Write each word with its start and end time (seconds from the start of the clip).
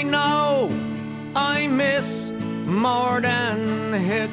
I 0.00 0.02
know 0.02 0.70
I 1.36 1.66
miss 1.66 2.30
more 2.64 3.20
than 3.20 3.92
hit. 3.92 4.30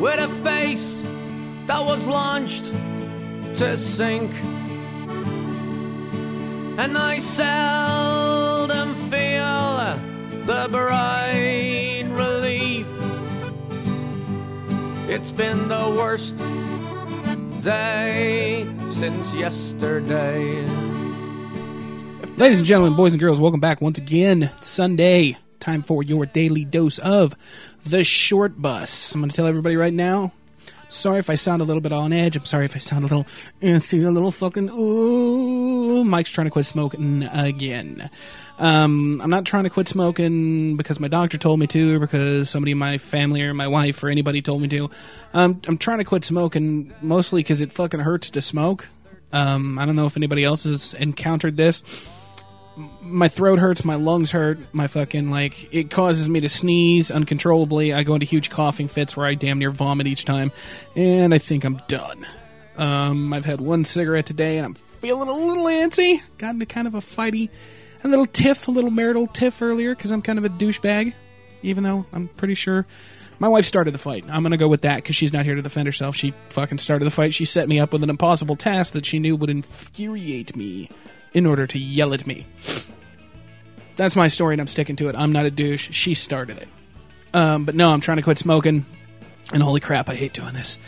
With 0.00 0.18
a 0.18 0.30
face 0.42 1.02
that 1.66 1.84
was 1.84 2.06
launched 2.06 2.72
to 3.56 3.76
sink. 3.76 4.32
And 6.78 6.96
I 6.96 7.18
seldom 7.18 8.94
feel 9.10 9.76
the 10.46 10.66
bright 10.70 12.06
relief. 12.12 12.86
It's 15.06 15.32
been 15.32 15.68
the 15.68 15.94
worst 15.98 16.38
day 17.62 18.66
since 18.88 19.34
yesterday. 19.34 20.79
Ladies 22.40 22.60
and 22.60 22.66
gentlemen, 22.66 22.96
boys 22.96 23.12
and 23.12 23.20
girls, 23.20 23.38
welcome 23.38 23.60
back 23.60 23.82
once 23.82 23.98
again. 23.98 24.50
Sunday, 24.62 25.36
time 25.58 25.82
for 25.82 26.02
your 26.02 26.24
daily 26.24 26.64
dose 26.64 26.98
of 26.98 27.36
the 27.84 28.02
short 28.02 28.62
bus. 28.62 29.14
I'm 29.14 29.20
going 29.20 29.28
to 29.28 29.36
tell 29.36 29.46
everybody 29.46 29.76
right 29.76 29.92
now. 29.92 30.32
Sorry 30.88 31.18
if 31.18 31.28
I 31.28 31.34
sound 31.34 31.60
a 31.60 31.66
little 31.66 31.82
bit 31.82 31.92
on 31.92 32.14
edge. 32.14 32.36
I'm 32.36 32.46
sorry 32.46 32.64
if 32.64 32.74
I 32.74 32.78
sound 32.78 33.04
a 33.04 33.08
little 33.08 33.26
antsy, 33.60 34.06
a 34.06 34.10
little 34.10 34.30
fucking 34.30 34.70
ooh. 34.70 36.02
Mike's 36.02 36.30
trying 36.30 36.46
to 36.46 36.50
quit 36.50 36.64
smoking 36.64 37.24
again. 37.24 38.08
Um, 38.58 39.20
I'm 39.20 39.28
not 39.28 39.44
trying 39.44 39.64
to 39.64 39.70
quit 39.70 39.88
smoking 39.88 40.78
because 40.78 40.98
my 40.98 41.08
doctor 41.08 41.36
told 41.36 41.60
me 41.60 41.66
to, 41.66 41.96
or 41.96 41.98
because 41.98 42.48
somebody 42.48 42.72
in 42.72 42.78
my 42.78 42.96
family 42.96 43.42
or 43.42 43.52
my 43.52 43.68
wife 43.68 44.02
or 44.02 44.08
anybody 44.08 44.40
told 44.40 44.62
me 44.62 44.68
to. 44.68 44.88
Um, 45.34 45.60
I'm 45.68 45.76
trying 45.76 45.98
to 45.98 46.04
quit 46.04 46.24
smoking 46.24 46.94
mostly 47.02 47.42
because 47.42 47.60
it 47.60 47.70
fucking 47.70 48.00
hurts 48.00 48.30
to 48.30 48.40
smoke. 48.40 48.88
Um, 49.30 49.78
I 49.78 49.84
don't 49.84 49.94
know 49.94 50.06
if 50.06 50.16
anybody 50.16 50.42
else 50.42 50.64
has 50.64 50.94
encountered 50.94 51.58
this 51.58 51.82
my 53.00 53.28
throat 53.28 53.58
hurts, 53.58 53.84
my 53.84 53.94
lungs 53.94 54.30
hurt, 54.30 54.58
my 54.72 54.86
fucking 54.86 55.30
like 55.30 55.72
it 55.74 55.90
causes 55.90 56.28
me 56.28 56.40
to 56.40 56.48
sneeze 56.48 57.10
uncontrollably. 57.10 57.92
I 57.92 58.02
go 58.02 58.14
into 58.14 58.26
huge 58.26 58.50
coughing 58.50 58.88
fits 58.88 59.16
where 59.16 59.26
I 59.26 59.34
damn 59.34 59.58
near 59.58 59.70
vomit 59.70 60.06
each 60.06 60.24
time, 60.24 60.52
and 60.94 61.34
I 61.34 61.38
think 61.38 61.64
I'm 61.64 61.80
done. 61.88 62.26
Um, 62.76 63.32
I've 63.32 63.44
had 63.44 63.60
one 63.60 63.84
cigarette 63.84 64.26
today, 64.26 64.56
and 64.56 64.64
I'm 64.64 64.74
feeling 64.74 65.28
a 65.28 65.32
little 65.32 65.64
antsy. 65.64 66.22
Got 66.38 66.50
into 66.50 66.66
kind 66.66 66.86
of 66.86 66.94
a 66.94 67.00
fighty, 67.00 67.50
a 68.04 68.08
little 68.08 68.26
tiff, 68.26 68.68
a 68.68 68.70
little 68.70 68.90
marital 68.90 69.26
tiff 69.26 69.60
earlier 69.62 69.94
because 69.94 70.10
I'm 70.10 70.22
kind 70.22 70.38
of 70.38 70.44
a 70.44 70.48
douchebag. 70.48 71.14
Even 71.62 71.84
though 71.84 72.06
I'm 72.12 72.28
pretty 72.28 72.54
sure 72.54 72.86
my 73.38 73.48
wife 73.48 73.64
started 73.64 73.92
the 73.92 73.98
fight. 73.98 74.24
I'm 74.28 74.42
gonna 74.42 74.56
go 74.56 74.68
with 74.68 74.82
that 74.82 74.96
because 74.96 75.16
she's 75.16 75.32
not 75.32 75.44
here 75.44 75.54
to 75.56 75.62
defend 75.62 75.86
herself. 75.86 76.16
She 76.16 76.32
fucking 76.50 76.78
started 76.78 77.04
the 77.04 77.10
fight. 77.10 77.34
She 77.34 77.44
set 77.44 77.68
me 77.68 77.80
up 77.80 77.92
with 77.92 78.02
an 78.02 78.10
impossible 78.10 78.56
task 78.56 78.94
that 78.94 79.04
she 79.04 79.18
knew 79.18 79.36
would 79.36 79.50
infuriate 79.50 80.56
me 80.56 80.88
in 81.32 81.46
order 81.46 81.66
to 81.66 81.78
yell 81.78 82.12
at 82.14 82.26
me. 82.26 82.46
That's 83.96 84.16
my 84.16 84.28
story, 84.28 84.54
and 84.54 84.60
I'm 84.60 84.66
sticking 84.66 84.96
to 84.96 85.08
it. 85.08 85.16
I'm 85.16 85.32
not 85.32 85.46
a 85.46 85.50
douche. 85.50 85.90
She 85.92 86.14
started 86.14 86.58
it. 86.58 86.68
Um, 87.32 87.64
but 87.64 87.74
no, 87.74 87.90
I'm 87.90 88.00
trying 88.00 88.16
to 88.16 88.22
quit 88.22 88.38
smoking, 88.38 88.84
and 89.52 89.62
holy 89.62 89.80
crap, 89.80 90.08
I 90.08 90.14
hate 90.14 90.32
doing 90.32 90.54
this. 90.54 90.78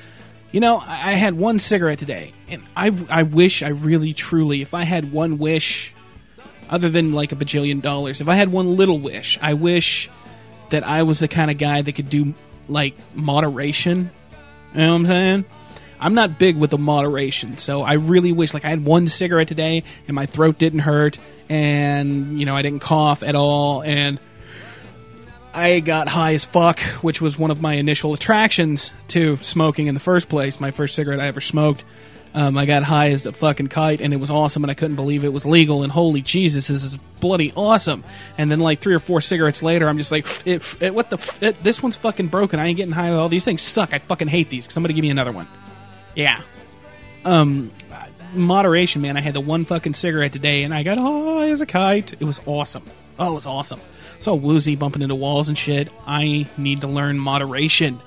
You 0.50 0.60
know, 0.60 0.78
I, 0.78 1.10
I 1.10 1.12
had 1.14 1.34
one 1.34 1.58
cigarette 1.58 1.98
today, 1.98 2.32
and 2.48 2.62
I, 2.76 2.92
I 3.08 3.22
wish 3.22 3.62
I 3.62 3.68
really, 3.68 4.12
truly, 4.12 4.62
if 4.62 4.74
I 4.74 4.84
had 4.84 5.12
one 5.12 5.38
wish, 5.38 5.94
other 6.68 6.88
than 6.88 7.12
like 7.12 7.32
a 7.32 7.36
bajillion 7.36 7.82
dollars, 7.82 8.20
if 8.20 8.28
I 8.28 8.34
had 8.34 8.50
one 8.50 8.76
little 8.76 8.98
wish, 8.98 9.38
I 9.40 9.54
wish 9.54 10.10
that 10.70 10.86
I 10.86 11.02
was 11.02 11.20
the 11.20 11.28
kind 11.28 11.50
of 11.50 11.58
guy 11.58 11.82
that 11.82 11.92
could 11.92 12.08
do 12.08 12.34
like 12.68 12.96
moderation. 13.14 14.10
You 14.74 14.80
know 14.80 14.88
what 14.88 14.94
I'm 14.94 15.06
saying? 15.06 15.44
I'm 16.02 16.14
not 16.14 16.38
big 16.38 16.56
with 16.56 16.70
the 16.70 16.78
moderation, 16.78 17.58
so 17.58 17.82
I 17.82 17.94
really 17.94 18.32
wish 18.32 18.52
like 18.52 18.64
I 18.64 18.68
had 18.68 18.84
one 18.84 19.06
cigarette 19.06 19.48
today 19.48 19.84
and 20.08 20.14
my 20.14 20.26
throat 20.26 20.58
didn't 20.58 20.80
hurt 20.80 21.18
and 21.48 22.40
you 22.40 22.46
know 22.46 22.56
I 22.56 22.62
didn't 22.62 22.80
cough 22.80 23.22
at 23.22 23.36
all 23.36 23.82
and 23.82 24.18
I 25.54 25.80
got 25.80 26.08
high 26.08 26.34
as 26.34 26.44
fuck, 26.44 26.80
which 27.02 27.20
was 27.20 27.38
one 27.38 27.50
of 27.50 27.60
my 27.60 27.74
initial 27.74 28.14
attractions 28.14 28.90
to 29.08 29.36
smoking 29.36 29.86
in 29.86 29.94
the 29.94 30.00
first 30.00 30.28
place. 30.28 30.58
My 30.58 30.70
first 30.70 30.94
cigarette 30.94 31.20
I 31.20 31.26
ever 31.26 31.40
smoked. 31.40 31.84
Um, 32.34 32.56
I 32.56 32.64
got 32.64 32.82
high 32.82 33.10
as 33.10 33.26
a 33.26 33.32
fucking 33.32 33.68
kite, 33.68 34.00
and 34.00 34.14
it 34.14 34.16
was 34.16 34.30
awesome, 34.30 34.64
and 34.64 34.70
I 34.70 34.74
couldn't 34.74 34.96
believe 34.96 35.22
it 35.22 35.32
was 35.32 35.44
legal. 35.44 35.82
And 35.82 35.92
holy 35.92 36.22
Jesus, 36.22 36.68
this 36.68 36.82
is 36.82 36.96
bloody 37.20 37.52
awesome! 37.54 38.04
And 38.38 38.50
then 38.50 38.58
like 38.58 38.78
three 38.78 38.94
or 38.94 38.98
four 38.98 39.20
cigarettes 39.20 39.62
later, 39.62 39.86
I'm 39.86 39.98
just 39.98 40.10
like, 40.10 40.26
it, 40.46 40.76
it, 40.80 40.94
what 40.94 41.10
the? 41.10 41.34
It, 41.42 41.62
this 41.62 41.82
one's 41.82 41.96
fucking 41.96 42.28
broken. 42.28 42.58
I 42.58 42.68
ain't 42.68 42.78
getting 42.78 42.92
high. 42.92 43.10
With 43.10 43.20
all 43.20 43.28
these 43.28 43.44
things 43.44 43.60
suck. 43.60 43.92
I 43.92 43.98
fucking 43.98 44.28
hate 44.28 44.48
these. 44.48 44.72
Somebody 44.72 44.94
give 44.94 45.02
me 45.02 45.10
another 45.10 45.32
one. 45.32 45.46
Yeah. 46.14 46.40
Um, 47.24 47.70
moderation, 48.34 49.02
man. 49.02 49.16
I 49.16 49.20
had 49.20 49.34
the 49.34 49.40
one 49.40 49.64
fucking 49.64 49.94
cigarette 49.94 50.32
today, 50.32 50.62
and 50.62 50.74
I 50.74 50.82
got 50.82 50.98
high 50.98 51.48
as 51.48 51.60
a 51.60 51.66
kite. 51.66 52.12
It 52.14 52.24
was 52.24 52.40
awesome. 52.46 52.84
Oh, 53.18 53.30
it 53.30 53.34
was 53.34 53.46
awesome. 53.46 53.80
So 54.18 54.34
woozy, 54.34 54.76
bumping 54.76 55.02
into 55.02 55.14
walls 55.14 55.48
and 55.48 55.58
shit. 55.58 55.88
I 56.06 56.46
need 56.56 56.82
to 56.82 56.86
learn 56.86 57.18
moderation. 57.18 58.00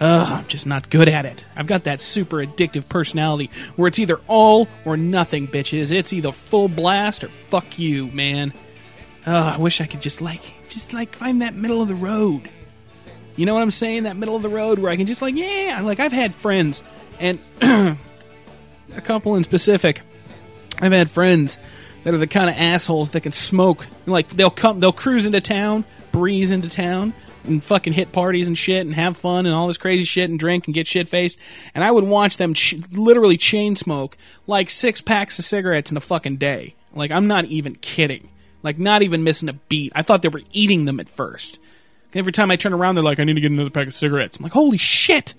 Ugh, 0.00 0.32
I'm 0.32 0.46
just 0.48 0.66
not 0.66 0.90
good 0.90 1.08
at 1.08 1.26
it. 1.26 1.44
I've 1.54 1.66
got 1.66 1.84
that 1.84 2.00
super 2.00 2.38
addictive 2.38 2.88
personality 2.88 3.50
where 3.76 3.86
it's 3.86 3.98
either 3.98 4.20
all 4.26 4.66
or 4.84 4.96
nothing, 4.96 5.46
bitches. 5.46 5.92
It's 5.92 6.12
either 6.12 6.32
full 6.32 6.68
blast 6.68 7.22
or 7.22 7.28
fuck 7.28 7.78
you, 7.78 8.08
man. 8.08 8.52
Ugh, 9.26 9.54
I 9.54 9.56
wish 9.58 9.80
I 9.80 9.86
could 9.86 10.00
just 10.00 10.20
like, 10.20 10.42
just 10.68 10.92
like 10.92 11.14
find 11.14 11.42
that 11.42 11.54
middle 11.54 11.82
of 11.82 11.88
the 11.88 11.94
road. 11.94 12.50
You 13.36 13.46
know 13.46 13.54
what 13.54 13.62
I'm 13.62 13.70
saying? 13.70 14.02
That 14.02 14.16
middle 14.16 14.34
of 14.34 14.42
the 14.42 14.48
road 14.48 14.78
where 14.78 14.90
I 14.90 14.96
can 14.96 15.06
just 15.06 15.22
like, 15.22 15.36
yeah, 15.36 15.80
like 15.82 16.00
I've 16.00 16.12
had 16.12 16.34
friends 16.34 16.82
and 17.22 17.38
a 18.96 19.00
couple 19.00 19.36
in 19.36 19.44
specific. 19.44 20.02
I've 20.80 20.92
had 20.92 21.10
friends 21.10 21.58
that 22.04 22.12
are 22.12 22.18
the 22.18 22.26
kind 22.26 22.50
of 22.50 22.56
assholes 22.56 23.10
that 23.10 23.20
can 23.20 23.32
smoke. 23.32 23.86
Like 24.06 24.28
they'll 24.28 24.50
come, 24.50 24.80
they'll 24.80 24.92
cruise 24.92 25.24
into 25.24 25.40
town, 25.40 25.84
breeze 26.10 26.50
into 26.50 26.68
town, 26.68 27.14
and 27.44 27.62
fucking 27.62 27.92
hit 27.92 28.12
parties 28.12 28.48
and 28.48 28.58
shit, 28.58 28.84
and 28.84 28.94
have 28.94 29.16
fun 29.16 29.46
and 29.46 29.54
all 29.54 29.68
this 29.68 29.76
crazy 29.78 30.04
shit, 30.04 30.28
and 30.28 30.38
drink 30.38 30.66
and 30.66 30.74
get 30.74 30.86
shit 30.86 31.08
faced. 31.08 31.38
And 31.74 31.84
I 31.84 31.90
would 31.90 32.04
watch 32.04 32.36
them 32.36 32.54
ch- 32.54 32.74
literally 32.90 33.36
chain 33.36 33.76
smoke 33.76 34.16
like 34.46 34.68
six 34.68 35.00
packs 35.00 35.38
of 35.38 35.44
cigarettes 35.44 35.90
in 35.90 35.96
a 35.96 36.00
fucking 36.00 36.36
day. 36.36 36.74
Like 36.92 37.12
I'm 37.12 37.28
not 37.28 37.44
even 37.46 37.76
kidding. 37.76 38.28
Like 38.62 38.78
not 38.78 39.02
even 39.02 39.24
missing 39.24 39.48
a 39.48 39.54
beat. 39.54 39.92
I 39.94 40.02
thought 40.02 40.22
they 40.22 40.28
were 40.28 40.42
eating 40.52 40.84
them 40.84 41.00
at 41.00 41.08
first. 41.08 41.60
Every 42.14 42.32
time 42.32 42.50
I 42.50 42.56
turn 42.56 42.74
around, 42.74 42.96
they're 42.96 43.04
like, 43.04 43.20
"I 43.20 43.24
need 43.24 43.34
to 43.34 43.40
get 43.40 43.52
another 43.52 43.70
pack 43.70 43.86
of 43.86 43.94
cigarettes." 43.94 44.36
I'm 44.36 44.42
like, 44.42 44.52
"Holy 44.52 44.76
shit!" 44.76 45.34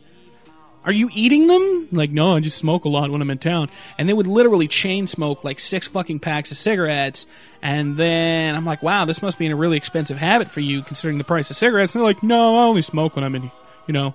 Are 0.85 0.91
you 0.91 1.09
eating 1.13 1.47
them? 1.47 1.87
Like, 1.91 2.11
no, 2.11 2.35
I 2.35 2.39
just 2.39 2.57
smoke 2.57 2.85
a 2.85 2.89
lot 2.89 3.09
when 3.09 3.21
I'm 3.21 3.29
in 3.29 3.37
town. 3.37 3.69
And 3.97 4.07
they 4.07 4.13
would 4.13 4.27
literally 4.27 4.67
chain 4.67 5.07
smoke 5.07 5.43
like 5.43 5.59
six 5.59 5.87
fucking 5.87 6.19
packs 6.19 6.51
of 6.51 6.57
cigarettes. 6.57 7.25
And 7.61 7.95
then 7.95 8.55
I'm 8.55 8.65
like, 8.65 8.83
wow, 8.83 9.05
this 9.05 9.21
must 9.21 9.39
be 9.39 9.47
a 9.47 9.55
really 9.55 9.77
expensive 9.77 10.17
habit 10.17 10.49
for 10.49 10.59
you 10.59 10.81
considering 10.81 11.17
the 11.17 11.23
price 11.23 11.49
of 11.49 11.55
cigarettes. 11.55 11.95
And 11.95 12.01
they're 12.01 12.07
like, 12.07 12.23
no, 12.23 12.57
I 12.57 12.63
only 12.63 12.81
smoke 12.81 13.15
when 13.15 13.23
I'm 13.23 13.35
in, 13.35 13.51
you 13.87 13.93
know, 13.93 14.13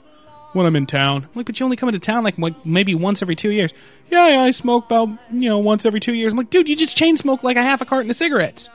when 0.53 0.67
I'm 0.67 0.77
in 0.77 0.87
town. 0.87 1.25
I'm 1.25 1.31
like, 1.35 1.47
but 1.47 1.59
you 1.59 1.65
only 1.65 1.77
come 1.77 1.89
into 1.89 2.01
town 2.01 2.25
like 2.25 2.37
maybe 2.65 2.95
once 2.95 3.23
every 3.23 3.37
two 3.37 3.51
years. 3.51 3.73
Yeah, 4.11 4.29
yeah, 4.29 4.43
I 4.43 4.51
smoke 4.51 4.87
about, 4.87 5.09
you 5.33 5.49
know, 5.49 5.59
once 5.59 5.87
every 5.87 6.01
two 6.01 6.15
years. 6.15 6.33
I'm 6.33 6.39
like, 6.39 6.51
dude, 6.51 6.69
you 6.69 6.77
just 6.77 6.97
chain 6.97 7.17
smoke 7.17 7.43
like 7.43 7.57
a 7.57 7.63
half 7.63 7.81
a 7.81 7.85
carton 7.85 8.11
of 8.11 8.17
cigarettes. 8.17 8.69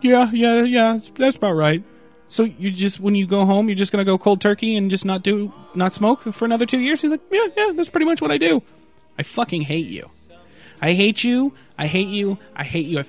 Yeah, 0.00 0.30
yeah, 0.32 0.62
yeah, 0.62 1.00
that's 1.14 1.36
about 1.36 1.54
right. 1.54 1.82
So 2.28 2.44
you 2.44 2.70
just 2.70 2.98
when 3.00 3.14
you 3.14 3.26
go 3.26 3.44
home, 3.44 3.68
you're 3.68 3.76
just 3.76 3.92
gonna 3.92 4.04
go 4.04 4.18
cold 4.18 4.40
turkey 4.40 4.76
and 4.76 4.90
just 4.90 5.04
not 5.04 5.22
do 5.22 5.52
not 5.74 5.94
smoke 5.94 6.22
for 6.32 6.44
another 6.44 6.66
two 6.66 6.80
years? 6.80 7.02
He's 7.02 7.10
like, 7.10 7.20
yeah, 7.30 7.46
yeah, 7.56 7.72
that's 7.74 7.88
pretty 7.88 8.06
much 8.06 8.20
what 8.20 8.30
I 8.30 8.38
do. 8.38 8.62
I 9.18 9.22
fucking 9.22 9.62
hate 9.62 9.86
you. 9.86 10.10
I 10.80 10.92
hate 10.92 11.24
you. 11.24 11.54
I 11.78 11.86
hate 11.86 12.08
you. 12.08 12.38
I 12.54 12.64
hate 12.64 12.86
you. 12.86 12.98
I 12.98 13.04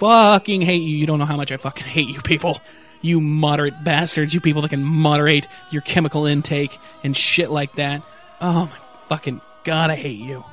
fucking 0.00 0.60
hate 0.60 0.82
you. 0.82 0.96
You 0.96 1.06
don't 1.06 1.18
know 1.18 1.24
how 1.24 1.36
much 1.36 1.52
I 1.52 1.56
fucking 1.56 1.86
hate 1.86 2.08
you 2.08 2.20
people. 2.20 2.60
You 3.02 3.20
moderate 3.20 3.82
bastards. 3.82 4.34
You 4.34 4.40
people 4.40 4.62
that 4.62 4.68
can 4.68 4.84
moderate 4.84 5.48
your 5.70 5.82
chemical 5.82 6.26
intake 6.26 6.78
and 7.02 7.16
shit 7.16 7.50
like 7.50 7.76
that. 7.76 8.02
Oh 8.40 8.66
my 8.66 9.06
fucking 9.08 9.40
god, 9.64 9.90
I 9.90 9.96
hate 9.96 10.18
you. 10.18 10.44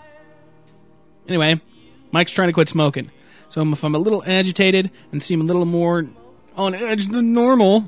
Anyway, 1.28 1.60
Mike's 2.12 2.32
trying 2.32 2.48
to 2.48 2.54
quit 2.54 2.70
smoking. 2.70 3.12
So 3.50 3.62
if 3.62 3.84
I'm 3.84 3.96
a 3.96 4.00
little 4.00 4.24
agitated 4.26 4.92
and 5.12 5.22
seem 5.22 5.42
a 5.42 5.44
little 5.44 5.66
more 5.66 6.08
on 6.58 6.76
edge 6.76 7.08
than 7.08 7.34
normal. 7.34 7.88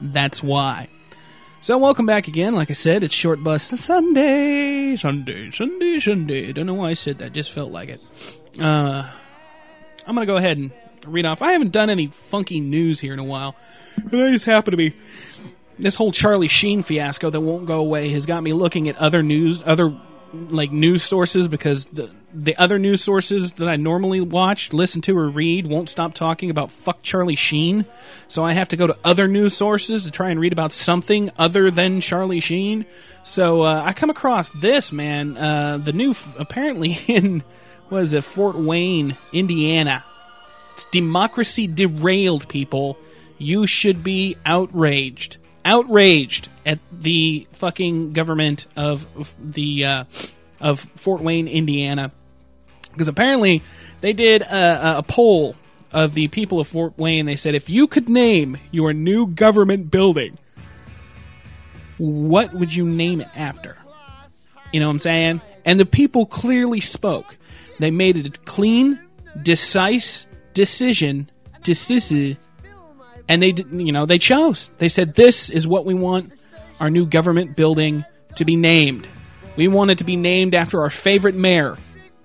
That's 0.00 0.42
why. 0.42 0.88
So 1.60 1.76
welcome 1.76 2.06
back 2.06 2.26
again. 2.26 2.54
Like 2.54 2.70
I 2.70 2.72
said, 2.72 3.04
it's 3.04 3.14
Short 3.14 3.44
Bus 3.44 3.62
Sunday, 3.62 4.96
Sunday, 4.96 5.50
Sunday, 5.50 5.98
Sunday. 5.98 6.52
Don't 6.52 6.66
know 6.66 6.74
why 6.74 6.90
I 6.90 6.94
said 6.94 7.18
that. 7.18 7.34
Just 7.34 7.52
felt 7.52 7.70
like 7.70 7.90
it. 7.90 8.00
Uh, 8.58 9.08
I'm 10.06 10.14
gonna 10.14 10.24
go 10.26 10.36
ahead 10.36 10.56
and 10.56 10.72
read 11.06 11.26
off. 11.26 11.42
I 11.42 11.52
haven't 11.52 11.72
done 11.72 11.90
any 11.90 12.06
funky 12.06 12.60
news 12.60 12.98
here 13.00 13.12
in 13.12 13.18
a 13.18 13.24
while, 13.24 13.54
but 14.02 14.20
I 14.20 14.30
just 14.30 14.46
happen 14.46 14.70
to 14.70 14.76
be. 14.78 14.94
This 15.78 15.96
whole 15.96 16.12
Charlie 16.12 16.48
Sheen 16.48 16.82
fiasco 16.82 17.30
that 17.30 17.40
won't 17.40 17.64
go 17.64 17.78
away 17.78 18.10
has 18.10 18.26
got 18.26 18.42
me 18.42 18.52
looking 18.52 18.88
at 18.88 18.96
other 18.96 19.22
news, 19.22 19.62
other 19.64 19.98
like 20.32 20.70
news 20.70 21.02
sources 21.02 21.48
because 21.48 21.86
the 21.86 22.10
the 22.32 22.56
other 22.56 22.78
news 22.78 23.02
sources 23.02 23.52
that 23.52 23.68
I 23.68 23.76
normally 23.76 24.20
watch, 24.20 24.72
listen 24.72 25.02
to, 25.02 25.18
or 25.18 25.28
read 25.28 25.66
won't 25.66 25.88
stop 25.88 26.14
talking 26.14 26.50
about 26.50 26.70
fuck 26.70 27.02
Charlie 27.02 27.34
Sheen. 27.34 27.86
So 28.28 28.44
I 28.44 28.52
have 28.52 28.68
to 28.68 28.76
go 28.76 28.86
to 28.86 28.96
other 29.02 29.26
news 29.26 29.56
sources 29.56 30.04
to 30.04 30.10
try 30.10 30.30
and 30.30 30.38
read 30.38 30.52
about 30.52 30.72
something 30.72 31.30
other 31.38 31.70
than 31.70 32.00
Charlie 32.00 32.40
Sheen. 32.40 32.86
So 33.24 33.62
uh, 33.62 33.82
I 33.84 33.92
come 33.92 34.10
across 34.10 34.50
this 34.50 34.92
man, 34.92 35.36
uh, 35.36 35.78
the 35.78 35.92
new 35.92 36.10
f- 36.10 36.36
apparently 36.38 36.92
in 37.08 37.42
was 37.90 38.12
it 38.12 38.22
Fort 38.22 38.56
Wayne, 38.56 39.18
Indiana. 39.32 40.04
It's 40.74 40.84
democracy 40.86 41.66
derailed, 41.66 42.48
people. 42.48 42.96
You 43.38 43.66
should 43.66 44.04
be 44.04 44.36
outraged. 44.46 45.38
Outraged 45.64 46.48
at 46.64 46.78
the 46.92 47.46
fucking 47.52 48.12
government 48.12 48.66
of 48.76 49.06
the 49.38 49.84
uh, 49.84 50.04
of 50.60 50.80
Fort 50.80 51.22
Wayne, 51.22 51.48
Indiana, 51.48 52.10
because 52.92 53.08
apparently 53.08 53.62
they 54.00 54.12
did 54.12 54.42
a, 54.42 54.98
a 54.98 55.02
poll 55.02 55.54
of 55.92 56.14
the 56.14 56.28
people 56.28 56.60
of 56.60 56.68
Fort 56.68 56.94
Wayne. 56.96 57.26
They 57.26 57.36
said 57.36 57.54
if 57.54 57.68
you 57.68 57.86
could 57.86 58.08
name 58.08 58.58
your 58.70 58.92
new 58.92 59.26
government 59.26 59.90
building, 59.90 60.38
what 61.98 62.52
would 62.52 62.74
you 62.74 62.88
name 62.88 63.20
it 63.20 63.28
after? 63.36 63.76
You 64.72 64.80
know 64.80 64.86
what 64.86 64.92
I'm 64.92 64.98
saying? 65.00 65.40
And 65.64 65.78
the 65.78 65.86
people 65.86 66.26
clearly 66.26 66.80
spoke. 66.80 67.36
They 67.78 67.90
made 67.90 68.16
it 68.16 68.36
a 68.36 68.40
clean, 68.40 69.00
decisive 69.42 70.30
decision, 70.54 71.30
decisive, 71.62 72.36
and 73.30 73.40
they, 73.40 73.54
you 73.70 73.92
know, 73.92 74.06
they 74.06 74.18
chose. 74.18 74.72
They 74.78 74.88
said, 74.88 75.14
"This 75.14 75.50
is 75.50 75.66
what 75.66 75.86
we 75.86 75.94
want 75.94 76.32
our 76.80 76.90
new 76.90 77.06
government 77.06 77.54
building 77.54 78.04
to 78.34 78.44
be 78.44 78.56
named. 78.56 79.06
We 79.54 79.68
want 79.68 79.92
it 79.92 79.98
to 79.98 80.04
be 80.04 80.16
named 80.16 80.54
after 80.54 80.82
our 80.82 80.90
favorite 80.90 81.36
mayor, 81.36 81.78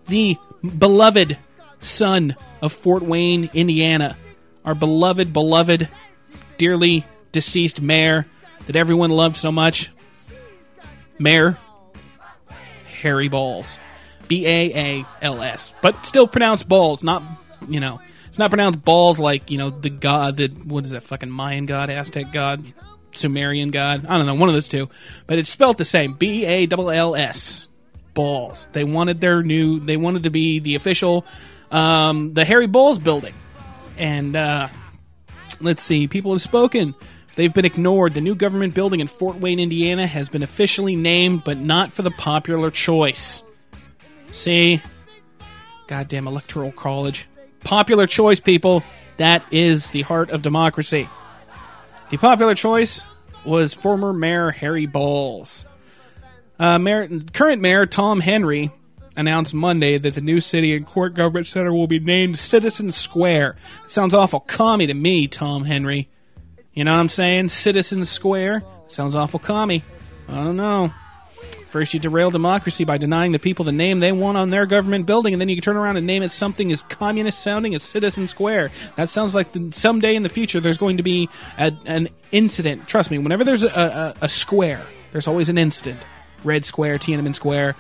the 0.06 0.38
beloved 0.64 1.38
son 1.80 2.36
of 2.60 2.74
Fort 2.74 3.04
Wayne, 3.04 3.52
Indiana, 3.54 4.18
our 4.66 4.74
beloved, 4.74 5.32
beloved, 5.32 5.90
dearly 6.58 7.06
deceased 7.32 7.82
mayor 7.82 8.26
that 8.66 8.76
everyone 8.76 9.12
loved 9.12 9.36
so 9.36 9.52
much, 9.52 9.92
Mayor 11.20 11.58
Harry 13.02 13.28
Baals. 13.28 13.78
B 14.28 14.48
A 14.48 14.76
A 14.76 15.06
L 15.22 15.44
S. 15.44 15.72
But 15.84 16.04
still 16.04 16.28
pronounced 16.28 16.68
balls, 16.68 17.04
not, 17.04 17.22
you 17.68 17.80
know, 17.80 18.02
it's 18.36 18.40
not 18.40 18.52
pronounced 18.52 18.84
balls 18.84 19.18
like, 19.18 19.50
you 19.50 19.58
know, 19.58 19.70
the 19.70 19.90
god, 19.90 20.36
that 20.38 20.66
what 20.66 20.84
is 20.84 20.90
that 20.90 21.04
fucking 21.04 21.30
Mayan 21.30 21.66
god, 21.66 21.90
Aztec 21.90 22.34
god, 22.34 22.66
Sumerian 23.14 23.72
god? 23.72 24.06
I 24.06 24.18
don't 24.18 24.26
know, 24.26 24.36
one 24.36 24.50
of 24.50 24.56
those 24.56 24.68
two. 24.68 24.90
But 25.26 25.40
it's 25.40 25.50
spelled 25.50 25.78
the 25.78 25.86
same 25.86 26.16
B 26.16 26.46
A 26.46 26.68
L 26.70 26.90
L 26.92 27.16
S. 27.16 27.70
Balls. 28.14 28.68
They 28.74 28.84
wanted 28.84 29.22
their 29.22 29.42
new, 29.42 29.80
they 29.80 29.96
wanted 29.96 30.24
to 30.24 30.32
be 30.32 30.60
the 30.60 30.76
official, 30.76 31.26
um, 31.72 32.34
the 32.34 32.44
Harry 32.44 32.68
Baals 32.68 33.00
building. 33.00 33.34
And, 33.98 34.36
uh, 34.36 34.68
let's 35.62 35.82
see, 35.82 36.10
people 36.10 36.34
have 36.34 36.42
spoken. 36.42 36.94
They've 37.36 37.54
been 37.54 37.64
ignored. 37.64 38.16
The 38.16 38.22
new 38.22 38.36
government 38.36 38.74
building 38.74 39.00
in 39.00 39.08
Fort 39.08 39.38
Wayne, 39.38 39.62
Indiana 39.62 40.06
has 40.08 40.28
been 40.28 40.44
officially 40.44 40.98
named, 40.98 41.46
but 41.46 41.58
not 41.58 41.94
for 41.94 42.02
the 42.02 42.12
popular 42.12 42.70
choice. 42.70 43.46
See? 44.32 44.82
Goddamn 45.88 46.28
electoral 46.28 46.74
college. 46.74 47.30
Popular 47.66 48.08
choice, 48.08 48.40
people. 48.40 48.84
That 49.18 49.44
is 49.52 49.90
the 49.92 50.04
heart 50.04 50.30
of 50.30 50.42
democracy. 50.42 51.10
The 52.10 52.18
popular 52.18 52.56
choice 52.56 53.04
was 53.44 53.74
former 53.74 54.14
Mayor 54.14 54.52
Harry 54.52 54.86
Baals. 54.86 55.66
Uh, 56.60 56.80
mayor, 56.80 57.08
current 57.34 57.62
Mayor 57.62 57.86
Tom 57.86 58.22
Henry 58.22 58.72
announced 59.18 59.54
Monday 59.54 59.98
that 59.98 60.14
the 60.14 60.22
new 60.22 60.40
city 60.42 60.76
and 60.76 60.86
court 60.86 61.14
government 61.16 61.48
center 61.48 61.74
will 61.74 61.88
be 61.88 62.00
named 62.00 62.38
Citizen 62.38 62.92
Square. 62.92 63.56
It 63.84 63.92
sounds 63.92 64.14
awful 64.14 64.42
commie 64.42 64.88
to 64.88 64.94
me, 64.94 65.28
Tom 65.28 65.64
Henry. 65.64 66.10
You 66.74 66.84
know 66.84 66.94
what 66.94 67.00
I'm 67.00 67.10
saying? 67.10 67.50
Citizen 67.50 68.06
Square. 68.06 68.64
Sounds 68.88 69.16
awful 69.16 69.40
commie. 69.40 69.84
I 70.28 70.44
don't 70.44 70.58
know. 70.58 70.94
First, 71.70 71.94
you 71.94 72.00
derail 72.00 72.32
democracy 72.32 72.86
by 72.86 72.98
denying 72.98 73.34
the 73.34 73.40
people 73.40 73.66
the 73.66 73.72
name 73.72 74.00
they 74.00 74.14
want 74.14 74.38
on 74.38 74.50
their 74.50 74.66
government 74.66 75.06
building, 75.06 75.34
and 75.34 75.42
then 75.42 75.50
you 75.50 75.56
can 75.56 75.64
turn 75.64 75.76
around 75.76 75.98
and 75.98 76.08
name 76.08 76.24
it 76.24 76.32
something 76.32 76.72
as 76.72 76.84
communist 76.84 77.40
sounding 77.40 77.76
as 77.76 77.84
Citizen 77.84 78.28
Square. 78.28 78.72
That 78.96 79.10
sounds 79.10 79.36
like 79.36 79.52
the, 79.52 79.70
someday 79.74 80.16
in 80.16 80.24
the 80.24 80.30
future 80.30 80.62
there's 80.62 80.78
going 80.78 80.98
to 80.98 81.04
be 81.04 81.28
a, 81.58 81.74
an 81.86 82.08
incident. 82.32 82.88
Trust 82.88 83.12
me, 83.12 83.18
whenever 83.18 83.44
there's 83.44 83.64
a, 83.64 83.68
a, 84.22 84.26
a 84.26 84.30
square, 84.30 84.82
there's 85.12 85.28
always 85.28 85.50
an 85.50 85.58
incident. 85.58 86.00
Red 86.46 86.64
Square, 86.64 87.00
Tiananmen 87.00 87.36
Square, 87.36 87.76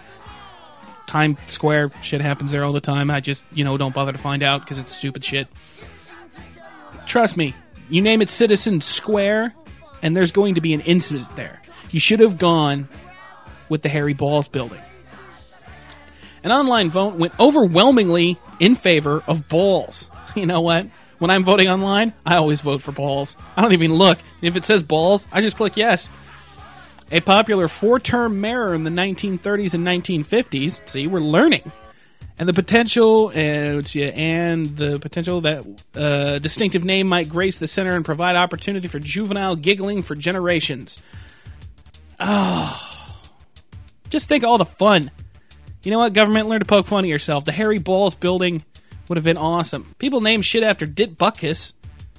Time 1.07 1.37
Square, 1.47 1.91
shit 2.01 2.19
happens 2.19 2.51
there 2.51 2.63
all 2.63 2.73
the 2.73 2.81
time. 2.81 3.09
I 3.09 3.19
just, 3.21 3.43
you 3.53 3.63
know, 3.63 3.77
don't 3.77 3.93
bother 3.93 4.11
to 4.11 4.17
find 4.17 4.43
out 4.43 4.61
because 4.61 4.79
it's 4.79 4.93
stupid 4.93 5.23
shit. 5.23 5.47
Trust 7.05 7.37
me, 7.37 7.53
you 7.89 8.01
name 8.01 8.21
it 8.21 8.29
Citizen 8.29 8.81
Square, 8.81 9.53
and 10.01 10.17
there's 10.17 10.31
going 10.31 10.55
to 10.55 10.61
be 10.61 10.73
an 10.73 10.81
incident 10.81 11.33
there. 11.35 11.61
You 11.91 11.99
should 11.99 12.19
have 12.19 12.37
gone 12.37 12.89
with 13.69 13.81
the 13.81 13.89
Harry 13.89 14.13
Baals 14.13 14.47
building. 14.47 14.81
An 16.43 16.51
online 16.51 16.89
vote 16.89 17.15
went 17.15 17.37
overwhelmingly 17.39 18.37
in 18.59 18.75
favor 18.75 19.23
of 19.27 19.49
balls. 19.49 20.09
You 20.35 20.45
know 20.45 20.59
what? 20.59 20.87
When 21.17 21.31
I'm 21.31 21.45
voting 21.45 21.69
online, 21.69 22.11
I 22.25 22.35
always 22.35 22.59
vote 22.59 22.81
for 22.81 22.91
balls. 22.91 23.37
I 23.55 23.61
don't 23.61 23.71
even 23.71 23.93
look. 23.93 24.19
If 24.41 24.57
it 24.57 24.65
says 24.65 24.83
balls, 24.83 25.27
I 25.31 25.39
just 25.39 25.55
click 25.55 25.77
yes. 25.77 26.09
A 27.09 27.21
popular 27.21 27.69
four 27.69 28.01
term 28.01 28.41
mayor 28.41 28.73
in 28.73 28.83
the 28.83 28.89
1930s 28.89 29.73
and 29.75 29.87
1950s, 29.87 30.81
see, 30.89 31.07
we're 31.07 31.19
learning. 31.19 31.71
And 32.37 32.49
the 32.49 32.53
potential, 32.53 33.27
uh, 33.27 33.31
and 33.33 34.75
the 34.75 34.99
potential 34.99 35.39
that 35.41 35.65
uh, 35.95 36.39
distinctive 36.39 36.83
name 36.83 37.07
might 37.07 37.29
grace 37.29 37.59
the 37.59 37.67
center 37.67 37.95
and 37.95 38.03
provide 38.03 38.35
opportunity 38.35 38.89
for 38.89 38.99
juvenile 38.99 39.55
giggling 39.55 40.01
for 40.01 40.15
generations. 40.15 41.01
Just 44.09 44.27
think 44.27 44.43
all 44.43 44.57
the 44.57 44.65
fun. 44.65 45.11
You 45.83 45.91
know 45.91 45.99
what, 45.99 46.13
government? 46.13 46.47
Learn 46.47 46.59
to 46.59 46.65
poke 46.65 46.87
fun 46.87 47.05
at 47.05 47.09
yourself. 47.09 47.45
The 47.45 47.51
Harry 47.51 47.77
Baals 47.77 48.15
building 48.15 48.63
would 49.07 49.17
have 49.17 49.23
been 49.23 49.37
awesome. 49.37 49.93
People 49.99 50.21
name 50.21 50.41
shit 50.41 50.63
after 50.63 50.85
Dick 50.85 51.15
Butkus. 51.15 51.73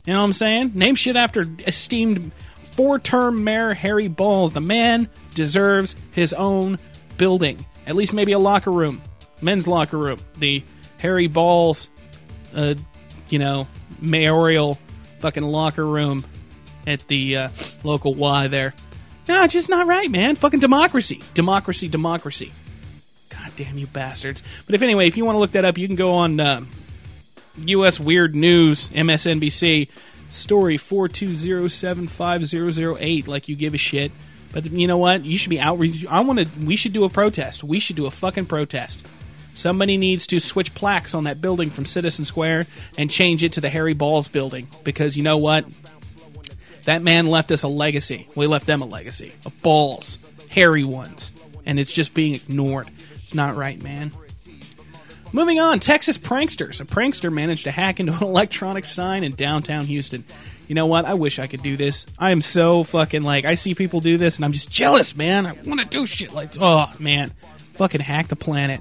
You 0.04 0.12
know 0.12 0.20
what 0.20 0.26
I'm 0.26 0.32
saying? 0.32 0.72
Name 0.74 0.94
shit 0.94 1.16
after 1.16 1.44
esteemed 1.66 2.30
four 2.62 2.98
term 2.98 3.42
mayor 3.42 3.74
Harry 3.74 4.08
Baals. 4.08 4.52
The 4.52 4.60
man 4.60 5.08
deserves 5.34 5.96
his 6.12 6.32
own 6.32 6.78
building. 7.16 7.66
At 7.86 7.96
least 7.96 8.12
maybe 8.12 8.32
a 8.32 8.38
locker 8.38 8.70
room. 8.70 9.02
Men's 9.40 9.66
locker 9.66 9.98
room. 9.98 10.20
The 10.38 10.62
Harry 10.98 11.26
Baals, 11.26 11.88
uh, 12.54 12.74
you 13.28 13.38
know, 13.38 13.66
mayoral 14.00 14.78
fucking 15.18 15.42
locker 15.42 15.84
room 15.84 16.24
at 16.86 17.06
the 17.08 17.36
uh, 17.36 17.48
local 17.82 18.14
Y 18.14 18.46
there. 18.48 18.74
No, 19.28 19.42
it's 19.42 19.54
just 19.54 19.68
not 19.68 19.86
right, 19.86 20.10
man. 20.10 20.36
Fucking 20.36 20.60
democracy. 20.60 21.22
Democracy, 21.34 21.88
democracy. 21.88 22.52
God 23.28 23.52
damn 23.56 23.78
you 23.78 23.86
bastards. 23.86 24.42
But 24.66 24.74
if 24.74 24.82
anyway, 24.82 25.06
if 25.08 25.16
you 25.16 25.24
want 25.24 25.36
to 25.36 25.40
look 25.40 25.52
that 25.52 25.64
up, 25.64 25.78
you 25.78 25.86
can 25.86 25.96
go 25.96 26.12
on 26.12 26.38
uh, 26.38 26.60
U.S. 27.64 27.98
Weird 27.98 28.36
News, 28.36 28.88
MSNBC, 28.90 29.88
story 30.28 30.76
4207508, 30.76 33.26
like 33.26 33.48
you 33.48 33.56
give 33.56 33.74
a 33.74 33.78
shit. 33.78 34.12
But 34.52 34.70
you 34.70 34.86
know 34.86 34.98
what? 34.98 35.24
You 35.24 35.36
should 35.36 35.50
be 35.50 35.60
outraged. 35.60 36.06
I 36.08 36.20
want 36.20 36.38
to. 36.38 36.46
We 36.64 36.76
should 36.76 36.92
do 36.92 37.04
a 37.04 37.10
protest. 37.10 37.64
We 37.64 37.80
should 37.80 37.96
do 37.96 38.06
a 38.06 38.10
fucking 38.10 38.46
protest. 38.46 39.06
Somebody 39.54 39.96
needs 39.96 40.26
to 40.28 40.38
switch 40.38 40.72
plaques 40.74 41.14
on 41.14 41.24
that 41.24 41.40
building 41.40 41.70
from 41.70 41.86
Citizen 41.86 42.24
Square 42.26 42.66
and 42.98 43.10
change 43.10 43.42
it 43.42 43.54
to 43.54 43.60
the 43.60 43.70
Harry 43.70 43.94
Baals 43.94 44.28
building 44.28 44.68
because 44.84 45.16
you 45.16 45.22
know 45.22 45.38
what? 45.38 45.64
That 46.86 47.02
man 47.02 47.26
left 47.26 47.50
us 47.50 47.64
a 47.64 47.68
legacy. 47.68 48.28
We 48.34 48.46
left 48.46 48.66
them 48.66 48.80
a 48.80 48.86
legacy 48.86 49.32
of 49.44 49.60
balls, 49.62 50.18
hairy 50.48 50.84
ones, 50.84 51.32
and 51.64 51.80
it's 51.80 51.90
just 51.90 52.14
being 52.14 52.34
ignored. 52.34 52.88
It's 53.14 53.34
not 53.34 53.56
right, 53.56 53.80
man. 53.82 54.12
Moving 55.32 55.58
on, 55.58 55.80
Texas 55.80 56.16
pranksters. 56.16 56.80
A 56.80 56.84
prankster 56.84 57.32
managed 57.32 57.64
to 57.64 57.72
hack 57.72 57.98
into 57.98 58.12
an 58.12 58.22
electronic 58.22 58.84
sign 58.84 59.24
in 59.24 59.34
downtown 59.34 59.84
Houston. 59.86 60.24
You 60.68 60.76
know 60.76 60.86
what? 60.86 61.04
I 61.04 61.14
wish 61.14 61.40
I 61.40 61.48
could 61.48 61.62
do 61.62 61.76
this. 61.76 62.06
I 62.20 62.30
am 62.30 62.40
so 62.40 62.84
fucking 62.84 63.22
like 63.22 63.44
I 63.44 63.54
see 63.54 63.74
people 63.74 64.00
do 64.00 64.16
this 64.16 64.36
and 64.36 64.44
I'm 64.44 64.52
just 64.52 64.70
jealous, 64.70 65.16
man. 65.16 65.44
I 65.44 65.52
want 65.52 65.80
to 65.80 65.86
do 65.86 66.06
shit 66.06 66.32
like 66.32 66.54
oh 66.60 66.92
man, 67.00 67.32
fucking 67.74 68.00
hack 68.00 68.28
the 68.28 68.36
planet. 68.36 68.80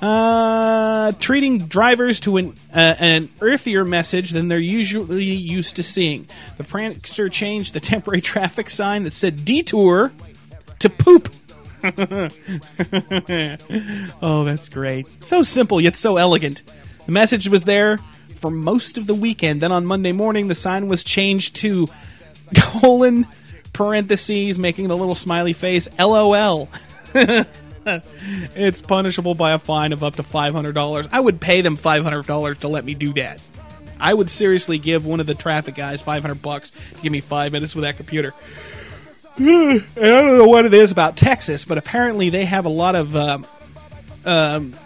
Uh, 0.00 1.12
treating 1.12 1.66
drivers 1.66 2.20
to 2.20 2.38
an 2.38 2.54
uh, 2.72 2.94
an 2.98 3.28
earthier 3.40 3.84
message 3.84 4.30
than 4.30 4.48
they're 4.48 4.58
usually 4.58 5.24
used 5.24 5.76
to 5.76 5.82
seeing. 5.82 6.26
The 6.56 6.64
prankster 6.64 7.30
changed 7.30 7.74
the 7.74 7.80
temporary 7.80 8.20
traffic 8.22 8.70
sign 8.70 9.02
that 9.02 9.12
said 9.12 9.44
detour 9.44 10.12
to 10.78 10.88
poop. 10.88 11.28
oh, 14.22 14.44
that's 14.44 14.68
great. 14.70 15.24
So 15.24 15.42
simple 15.42 15.80
yet 15.80 15.96
so 15.96 16.16
elegant. 16.16 16.62
The 17.06 17.12
message 17.12 17.48
was 17.48 17.64
there 17.64 17.98
for 18.36 18.50
most 18.50 18.96
of 18.96 19.06
the 19.06 19.14
weekend. 19.14 19.60
Then 19.60 19.72
on 19.72 19.84
Monday 19.84 20.12
morning, 20.12 20.48
the 20.48 20.54
sign 20.54 20.88
was 20.88 21.04
changed 21.04 21.56
to 21.56 21.88
colon 22.56 23.26
parentheses, 23.72 24.58
making 24.58 24.88
the 24.88 24.96
little 24.96 25.14
smiley 25.14 25.52
face 25.52 25.88
LOL. 25.98 26.68
it's 28.54 28.80
punishable 28.80 29.34
by 29.34 29.52
a 29.52 29.58
fine 29.58 29.92
of 29.92 30.02
up 30.04 30.16
to 30.16 30.22
$500. 30.22 31.08
I 31.12 31.20
would 31.20 31.40
pay 31.40 31.62
them 31.62 31.76
$500 31.76 32.58
to 32.58 32.68
let 32.68 32.84
me 32.84 32.94
do 32.94 33.12
that. 33.14 33.40
I 33.98 34.14
would 34.14 34.30
seriously 34.30 34.78
give 34.78 35.04
one 35.04 35.20
of 35.20 35.26
the 35.26 35.34
traffic 35.34 35.74
guys 35.74 36.00
500 36.00 36.40
bucks 36.40 36.70
to 36.70 37.00
give 37.02 37.12
me 37.12 37.20
5 37.20 37.52
minutes 37.52 37.74
with 37.74 37.82
that 37.82 37.96
computer. 37.96 38.34
And 39.38 39.84
I 39.96 40.20
don't 40.20 40.36
know 40.36 40.46
what 40.46 40.66
it 40.66 40.74
is 40.74 40.90
about 40.90 41.16
Texas, 41.16 41.64
but 41.64 41.78
apparently 41.78 42.28
they 42.28 42.44
have 42.44 42.66
a 42.66 42.70
lot 42.70 42.94
of 42.94 43.16
um, 43.16 43.46
um, 44.26 44.76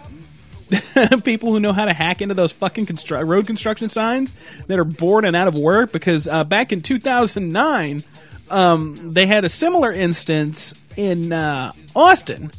people 1.23 1.51
who 1.51 1.59
know 1.59 1.73
how 1.73 1.85
to 1.85 1.93
hack 1.93 2.21
into 2.21 2.33
those 2.33 2.51
fucking 2.51 2.85
constru- 2.85 3.27
road 3.27 3.47
construction 3.47 3.89
signs 3.89 4.33
that 4.67 4.79
are 4.79 4.85
bored 4.85 5.25
and 5.25 5.35
out 5.35 5.47
of 5.47 5.55
work 5.55 5.91
because 5.91 6.27
uh, 6.27 6.43
back 6.43 6.71
in 6.71 6.81
2009 6.81 8.03
um, 8.49 9.13
they 9.13 9.25
had 9.25 9.43
a 9.43 9.49
similar 9.49 9.91
instance 9.91 10.73
in 10.95 11.33
uh, 11.33 11.71
Austin 11.95 12.51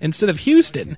instead 0.00 0.28
of 0.28 0.38
Houston. 0.40 0.96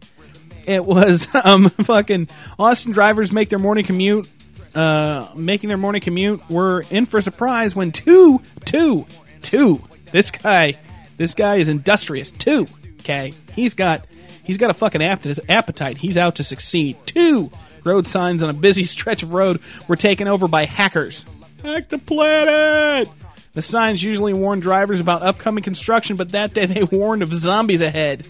It 0.67 0.85
was 0.85 1.27
um, 1.45 1.71
fucking 1.71 2.29
Austin 2.59 2.93
drivers 2.93 3.33
make 3.33 3.49
their 3.49 3.59
morning 3.59 3.85
commute, 3.85 4.29
uh, 4.75 5.29
making 5.35 5.69
their 5.69 5.77
morning 5.77 6.01
commute 6.01 6.49
were 6.49 6.85
in 6.91 7.07
for 7.07 7.19
a 7.19 7.23
surprise 7.23 7.75
when 7.75 7.93
two, 7.93 8.41
two, 8.65 9.07
two. 9.43 9.83
This 10.11 10.31
guy, 10.31 10.75
this 11.17 11.35
guy 11.35 11.57
is 11.57 11.69
industrious. 11.69 12.31
Two, 12.31 12.67
okay, 13.01 13.35
he's 13.55 13.75
got 13.75 14.07
he's 14.45 14.59
got 14.59 14.71
a 14.71 14.75
fucking 14.75 15.03
appetite. 15.03 15.97
He's 15.97 16.19
out 16.19 16.37
to 16.37 16.45
succeed. 16.45 16.97
Two 17.07 17.51
road 17.85 18.07
signs 18.07 18.43
on 18.43 18.51
a 18.51 18.55
busy 18.55 18.85
stretch 18.85 19.23
of 19.23 19.33
road 19.33 19.61
were 19.89 19.97
taken 19.97 20.29
over 20.29 20.49
by 20.49 20.65
hackers. 20.65 21.25
Hack 21.63 21.89
the 21.89 21.99
planet. 21.99 23.09
The 23.55 23.63
signs 23.63 24.03
usually 24.03 24.33
warn 24.33 24.61
drivers 24.61 24.99
about 24.99 25.23
upcoming 25.23 25.63
construction, 25.63 26.17
but 26.17 26.31
that 26.31 26.55
day 26.55 26.67
they 26.67 26.83
warned 26.85 27.23
of 27.23 27.33
zombies 27.35 27.83
ahead. 27.83 28.27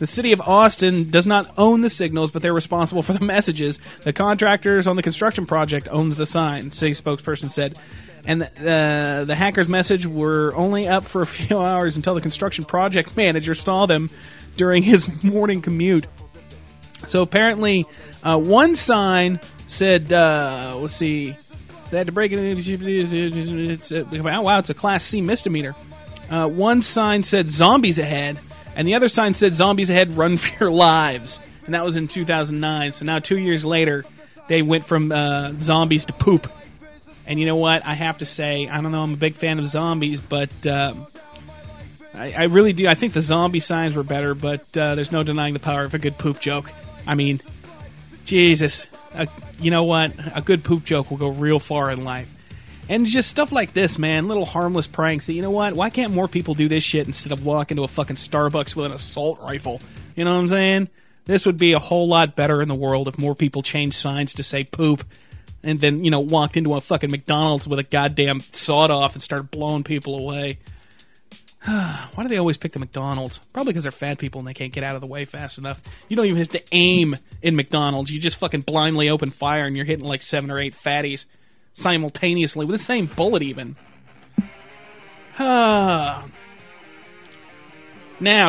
The 0.00 0.06
city 0.06 0.32
of 0.32 0.40
Austin 0.40 1.10
does 1.10 1.26
not 1.26 1.52
own 1.58 1.82
the 1.82 1.90
signals, 1.90 2.30
but 2.30 2.40
they're 2.40 2.54
responsible 2.54 3.02
for 3.02 3.12
the 3.12 3.24
messages. 3.24 3.78
The 4.02 4.14
contractors 4.14 4.86
on 4.86 4.96
the 4.96 5.02
construction 5.02 5.44
project 5.44 5.88
owns 5.90 6.16
the 6.16 6.26
sign, 6.26 6.70
city 6.70 6.92
spokesperson 6.92 7.50
said. 7.50 7.78
And 8.24 8.42
the, 8.42 8.46
uh, 8.46 9.24
the 9.26 9.34
hackers' 9.34 9.68
message 9.68 10.06
were 10.06 10.54
only 10.54 10.88
up 10.88 11.04
for 11.04 11.20
a 11.20 11.26
few 11.26 11.58
hours 11.62 11.96
until 11.96 12.14
the 12.14 12.22
construction 12.22 12.64
project 12.64 13.14
manager 13.14 13.54
saw 13.54 13.84
them 13.84 14.08
during 14.56 14.82
his 14.82 15.06
morning 15.22 15.60
commute. 15.60 16.06
So 17.06 17.20
apparently, 17.20 17.86
uh, 18.22 18.38
one 18.38 18.76
sign 18.76 19.38
said, 19.66 20.12
uh, 20.12 20.76
let's 20.78 20.96
see, 20.96 21.36
they 21.90 21.98
had 21.98 22.06
to 22.06 22.12
break 22.12 22.32
it. 22.32 22.38
It's, 22.38 23.90
wow, 23.92 24.58
it's 24.58 24.70
a 24.70 24.74
Class 24.74 25.04
C 25.04 25.20
misdemeanor. 25.20 25.74
Uh, 26.30 26.48
one 26.48 26.80
sign 26.82 27.22
said 27.22 27.50
zombies 27.50 27.98
ahead, 27.98 28.38
and 28.76 28.86
the 28.86 28.94
other 28.94 29.08
sign 29.08 29.34
said 29.34 29.54
zombies 29.54 29.90
ahead, 29.90 30.16
run 30.16 30.36
for 30.36 30.64
your 30.64 30.70
lives. 30.70 31.40
And 31.64 31.74
that 31.74 31.84
was 31.84 31.96
in 31.96 32.08
2009. 32.08 32.92
So 32.92 33.04
now, 33.04 33.18
two 33.18 33.38
years 33.38 33.64
later, 33.64 34.04
they 34.48 34.62
went 34.62 34.84
from 34.84 35.12
uh, 35.12 35.52
zombies 35.60 36.06
to 36.06 36.12
poop. 36.12 36.50
And 37.26 37.38
you 37.38 37.46
know 37.46 37.56
what? 37.56 37.86
I 37.86 37.94
have 37.94 38.18
to 38.18 38.26
say, 38.26 38.68
I 38.68 38.80
don't 38.80 38.90
know, 38.90 39.02
I'm 39.02 39.14
a 39.14 39.16
big 39.16 39.36
fan 39.36 39.58
of 39.58 39.66
zombies, 39.66 40.20
but 40.20 40.66
uh, 40.66 40.94
I, 42.14 42.32
I, 42.32 42.44
really 42.44 42.72
do. 42.72 42.88
I 42.88 42.94
think 42.94 43.12
the 43.12 43.20
zombie 43.20 43.60
signs 43.60 43.94
were 43.94 44.02
better, 44.02 44.34
but 44.34 44.76
uh, 44.76 44.96
there's 44.96 45.12
no 45.12 45.22
denying 45.22 45.54
the 45.54 45.60
power 45.60 45.84
of 45.84 45.94
a 45.94 45.98
good 45.98 46.18
poop 46.18 46.40
joke. 46.40 46.72
I 47.06 47.14
mean, 47.14 47.38
Jesus. 48.24 48.86
you 49.60 49.70
know 49.70 49.84
what? 49.84 50.12
A 50.34 50.42
good 50.42 50.64
poop 50.64 50.84
joke 50.84 51.10
will 51.10 51.18
go 51.18 51.28
real 51.28 51.60
far 51.60 51.90
in 51.90 52.02
life. 52.02 52.32
And 52.90 53.06
just 53.06 53.30
stuff 53.30 53.52
like 53.52 53.72
this, 53.72 54.00
man, 54.00 54.26
little 54.26 54.44
harmless 54.44 54.88
pranks 54.88 55.26
that, 55.26 55.34
you 55.34 55.42
know 55.42 55.50
what? 55.52 55.74
Why 55.74 55.90
can't 55.90 56.12
more 56.12 56.26
people 56.26 56.54
do 56.54 56.68
this 56.68 56.82
shit 56.82 57.06
instead 57.06 57.32
of 57.32 57.44
walk 57.44 57.70
into 57.70 57.84
a 57.84 57.88
fucking 57.88 58.16
Starbucks 58.16 58.74
with 58.74 58.84
an 58.84 58.90
assault 58.90 59.38
rifle? 59.40 59.80
You 60.16 60.24
know 60.24 60.34
what 60.34 60.40
I'm 60.40 60.48
saying? 60.48 60.88
This 61.24 61.46
would 61.46 61.56
be 61.56 61.72
a 61.72 61.78
whole 61.78 62.08
lot 62.08 62.34
better 62.34 62.60
in 62.60 62.66
the 62.66 62.74
world 62.74 63.06
if 63.06 63.16
more 63.16 63.36
people 63.36 63.62
changed 63.62 63.94
signs 63.94 64.34
to 64.34 64.42
say 64.42 64.64
poop 64.64 65.04
and 65.62 65.80
then, 65.80 66.04
you 66.04 66.10
know, 66.10 66.18
walked 66.18 66.56
into 66.56 66.74
a 66.74 66.80
fucking 66.80 67.12
McDonald's 67.12 67.68
with 67.68 67.78
a 67.78 67.84
goddamn 67.84 68.42
sawed 68.50 68.90
off 68.90 69.14
and 69.14 69.22
started 69.22 69.52
blowing 69.52 69.84
people 69.84 70.18
away. 70.18 70.58
Why 71.64 72.24
do 72.24 72.28
they 72.28 72.38
always 72.38 72.56
pick 72.56 72.72
the 72.72 72.80
McDonald's? 72.80 73.38
Probably 73.52 73.72
because 73.72 73.84
they're 73.84 73.92
fat 73.92 74.18
people 74.18 74.40
and 74.40 74.48
they 74.48 74.54
can't 74.54 74.72
get 74.72 74.82
out 74.82 74.96
of 74.96 75.00
the 75.00 75.06
way 75.06 75.26
fast 75.26 75.58
enough. 75.58 75.80
You 76.08 76.16
don't 76.16 76.26
even 76.26 76.38
have 76.38 76.48
to 76.48 76.62
aim 76.72 77.16
in 77.40 77.54
McDonald's. 77.54 78.10
You 78.10 78.18
just 78.18 78.38
fucking 78.38 78.62
blindly 78.62 79.10
open 79.10 79.30
fire 79.30 79.64
and 79.64 79.76
you're 79.76 79.86
hitting 79.86 80.04
like 80.04 80.22
seven 80.22 80.50
or 80.50 80.58
eight 80.58 80.74
fatties 80.74 81.26
simultaneously 81.74 82.66
with 82.66 82.76
the 82.78 82.82
same 82.82 83.06
bullet, 83.06 83.42
even. 83.42 83.76
now, 85.38 86.22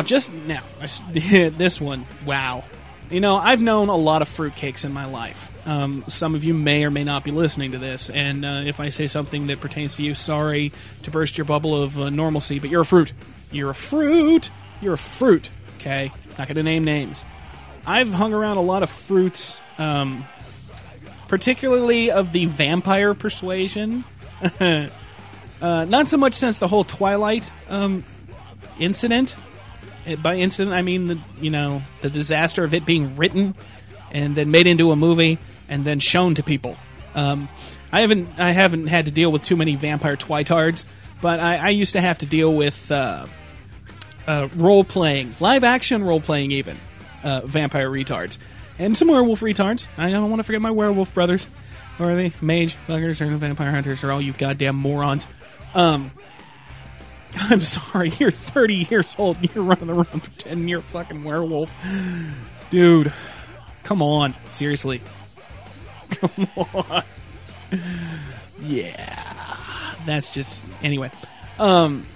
just 0.02 0.32
now, 0.32 0.62
this 1.12 1.80
one, 1.80 2.06
wow. 2.26 2.64
You 3.10 3.20
know, 3.20 3.36
I've 3.36 3.60
known 3.60 3.88
a 3.88 3.96
lot 3.96 4.22
of 4.22 4.28
fruitcakes 4.28 4.84
in 4.84 4.92
my 4.92 5.04
life. 5.04 5.50
Um, 5.68 6.04
some 6.08 6.34
of 6.34 6.44
you 6.44 6.54
may 6.54 6.84
or 6.84 6.90
may 6.90 7.04
not 7.04 7.24
be 7.24 7.30
listening 7.30 7.72
to 7.72 7.78
this, 7.78 8.08
and 8.10 8.44
uh, 8.44 8.62
if 8.64 8.80
I 8.80 8.88
say 8.88 9.06
something 9.06 9.48
that 9.48 9.60
pertains 9.60 9.96
to 9.96 10.02
you, 10.02 10.14
sorry 10.14 10.72
to 11.02 11.10
burst 11.10 11.36
your 11.36 11.44
bubble 11.44 11.80
of 11.80 11.98
uh, 11.98 12.10
normalcy, 12.10 12.58
but 12.58 12.70
you're 12.70 12.80
a 12.80 12.86
fruit. 12.86 13.12
You're 13.50 13.70
a 13.70 13.74
fruit. 13.74 14.50
You're 14.80 14.94
a 14.94 14.98
fruit. 14.98 15.50
Okay, 15.78 16.10
not 16.38 16.48
to 16.48 16.62
name 16.62 16.84
names. 16.84 17.24
I've 17.84 18.12
hung 18.12 18.32
around 18.32 18.56
a 18.56 18.62
lot 18.62 18.82
of 18.82 18.90
fruits, 18.90 19.60
um, 19.78 20.26
particularly 21.32 22.10
of 22.10 22.30
the 22.32 22.44
vampire 22.44 23.14
persuasion. 23.14 24.04
uh, 24.60 24.86
not 25.62 26.06
so 26.06 26.18
much 26.18 26.34
since 26.34 26.58
the 26.58 26.68
whole 26.68 26.84
Twilight 26.84 27.50
um, 27.70 28.04
incident. 28.78 29.34
By 30.22 30.34
incident, 30.34 30.76
I 30.76 30.82
mean 30.82 31.06
the 31.06 31.18
you 31.40 31.48
know 31.48 31.80
the 32.02 32.10
disaster 32.10 32.64
of 32.64 32.74
it 32.74 32.84
being 32.84 33.16
written 33.16 33.54
and 34.10 34.34
then 34.34 34.50
made 34.50 34.66
into 34.66 34.90
a 34.90 34.96
movie 34.96 35.38
and 35.70 35.86
then 35.86 36.00
shown 36.00 36.34
to 36.34 36.42
people. 36.42 36.76
Um, 37.14 37.48
I 37.90 38.02
haven't 38.02 38.28
I 38.38 38.50
haven't 38.50 38.88
had 38.88 39.06
to 39.06 39.10
deal 39.10 39.32
with 39.32 39.42
too 39.42 39.56
many 39.56 39.74
vampire 39.74 40.18
twitards, 40.18 40.84
but 41.22 41.40
I, 41.40 41.56
I 41.56 41.68
used 41.70 41.94
to 41.94 42.02
have 42.02 42.18
to 42.18 42.26
deal 42.26 42.52
with 42.52 42.92
uh, 42.92 43.24
uh, 44.26 44.48
role 44.54 44.84
playing, 44.84 45.34
live 45.40 45.64
action 45.64 46.04
role 46.04 46.20
playing, 46.20 46.52
even 46.52 46.78
uh, 47.24 47.40
vampire 47.46 47.88
retards, 47.88 48.36
and 48.82 48.96
some 48.96 49.08
werewolf 49.08 49.40
retards. 49.40 49.86
I 49.96 50.10
don't 50.10 50.28
want 50.30 50.40
to 50.40 50.44
forget 50.44 50.60
my 50.60 50.70
werewolf 50.70 51.14
brothers, 51.14 51.46
or 51.98 52.14
the 52.14 52.32
mage 52.40 52.76
fuckers, 52.86 53.20
or 53.20 53.28
the 53.28 53.36
vampire 53.36 53.70
hunters, 53.70 54.04
or 54.04 54.12
all 54.12 54.20
you 54.20 54.32
goddamn 54.32 54.76
morons. 54.76 55.26
Um, 55.74 56.10
I'm 57.40 57.60
sorry, 57.60 58.12
you're 58.18 58.30
30 58.30 58.86
years 58.90 59.14
old 59.18 59.38
and 59.38 59.54
you're 59.54 59.64
running 59.64 59.90
around 59.90 60.22
pretending 60.22 60.68
you're 60.68 60.80
a 60.80 60.82
fucking 60.82 61.24
werewolf. 61.24 61.72
Dude, 62.70 63.12
come 63.84 64.02
on. 64.02 64.34
Seriously. 64.50 65.00
Come 66.12 66.46
on. 66.56 67.02
Yeah. 68.60 69.94
That's 70.04 70.34
just 70.34 70.62
anyway. 70.82 71.10
Um 71.58 72.06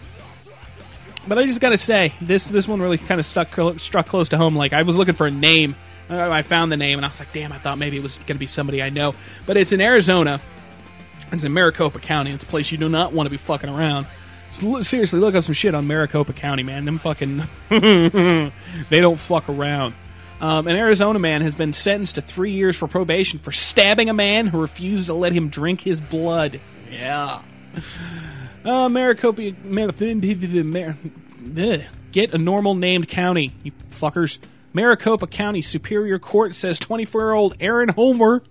but 1.26 1.38
I 1.38 1.46
just 1.46 1.60
got 1.62 1.70
to 1.70 1.78
say 1.78 2.12
this 2.20 2.44
this 2.44 2.68
one 2.68 2.80
really 2.80 2.98
kind 2.98 3.18
of 3.18 3.24
stuck 3.24 3.58
struck 3.78 4.06
close 4.06 4.28
to 4.28 4.36
home 4.36 4.54
like 4.54 4.74
I 4.74 4.82
was 4.82 4.96
looking 4.96 5.14
for 5.14 5.26
a 5.26 5.30
name. 5.30 5.76
I 6.08 6.42
found 6.42 6.70
the 6.70 6.76
name 6.76 6.98
and 6.98 7.04
I 7.04 7.08
was 7.08 7.18
like, 7.18 7.32
"Damn, 7.32 7.52
I 7.52 7.58
thought 7.58 7.78
maybe 7.78 7.96
it 7.96 8.02
was 8.02 8.18
going 8.18 8.26
to 8.28 8.38
be 8.38 8.46
somebody 8.46 8.82
I 8.82 8.90
know." 8.90 9.14
But 9.44 9.56
it's 9.56 9.72
in 9.72 9.80
Arizona. 9.80 10.40
It's 11.32 11.44
in 11.44 11.52
Maricopa 11.52 11.98
County. 11.98 12.30
It's 12.30 12.44
a 12.44 12.46
place 12.46 12.70
you 12.70 12.78
do 12.78 12.88
not 12.88 13.12
want 13.12 13.26
to 13.26 13.30
be 13.30 13.36
fucking 13.36 13.68
around. 13.68 14.06
Seriously, 14.50 15.18
look 15.18 15.34
up 15.34 15.44
some 15.44 15.54
shit 15.54 15.74
on 15.74 15.86
Maricopa 15.86 16.32
County, 16.32 16.62
man. 16.62 16.84
Them 16.84 16.98
fucking 16.98 17.42
they 17.68 19.00
don't 19.00 19.18
fuck 19.18 19.48
around. 19.48 19.94
Um, 20.40 20.66
an 20.66 20.76
Arizona 20.76 21.18
man 21.18 21.40
has 21.42 21.54
been 21.54 21.72
sentenced 21.72 22.16
to 22.16 22.22
three 22.22 22.52
years 22.52 22.76
for 22.76 22.86
probation 22.86 23.38
for 23.38 23.52
stabbing 23.52 24.10
a 24.10 24.14
man 24.14 24.46
who 24.46 24.60
refused 24.60 25.06
to 25.06 25.14
let 25.14 25.32
him 25.32 25.48
drink 25.48 25.80
his 25.80 26.00
blood. 26.00 26.60
Yeah. 26.90 27.42
Uh, 28.64 28.88
Maricopa, 28.88 29.52
man 29.62 29.90
get 32.10 32.34
a 32.34 32.38
normal 32.38 32.74
named 32.74 33.06
county, 33.06 33.52
you 33.62 33.70
fuckers. 33.92 34.38
Maricopa 34.76 35.26
County 35.26 35.62
Superior 35.62 36.18
Court 36.18 36.54
says 36.54 36.78
24 36.78 37.20
year 37.22 37.32
old 37.32 37.56
Aaron 37.60 37.88
Homer 37.88 38.42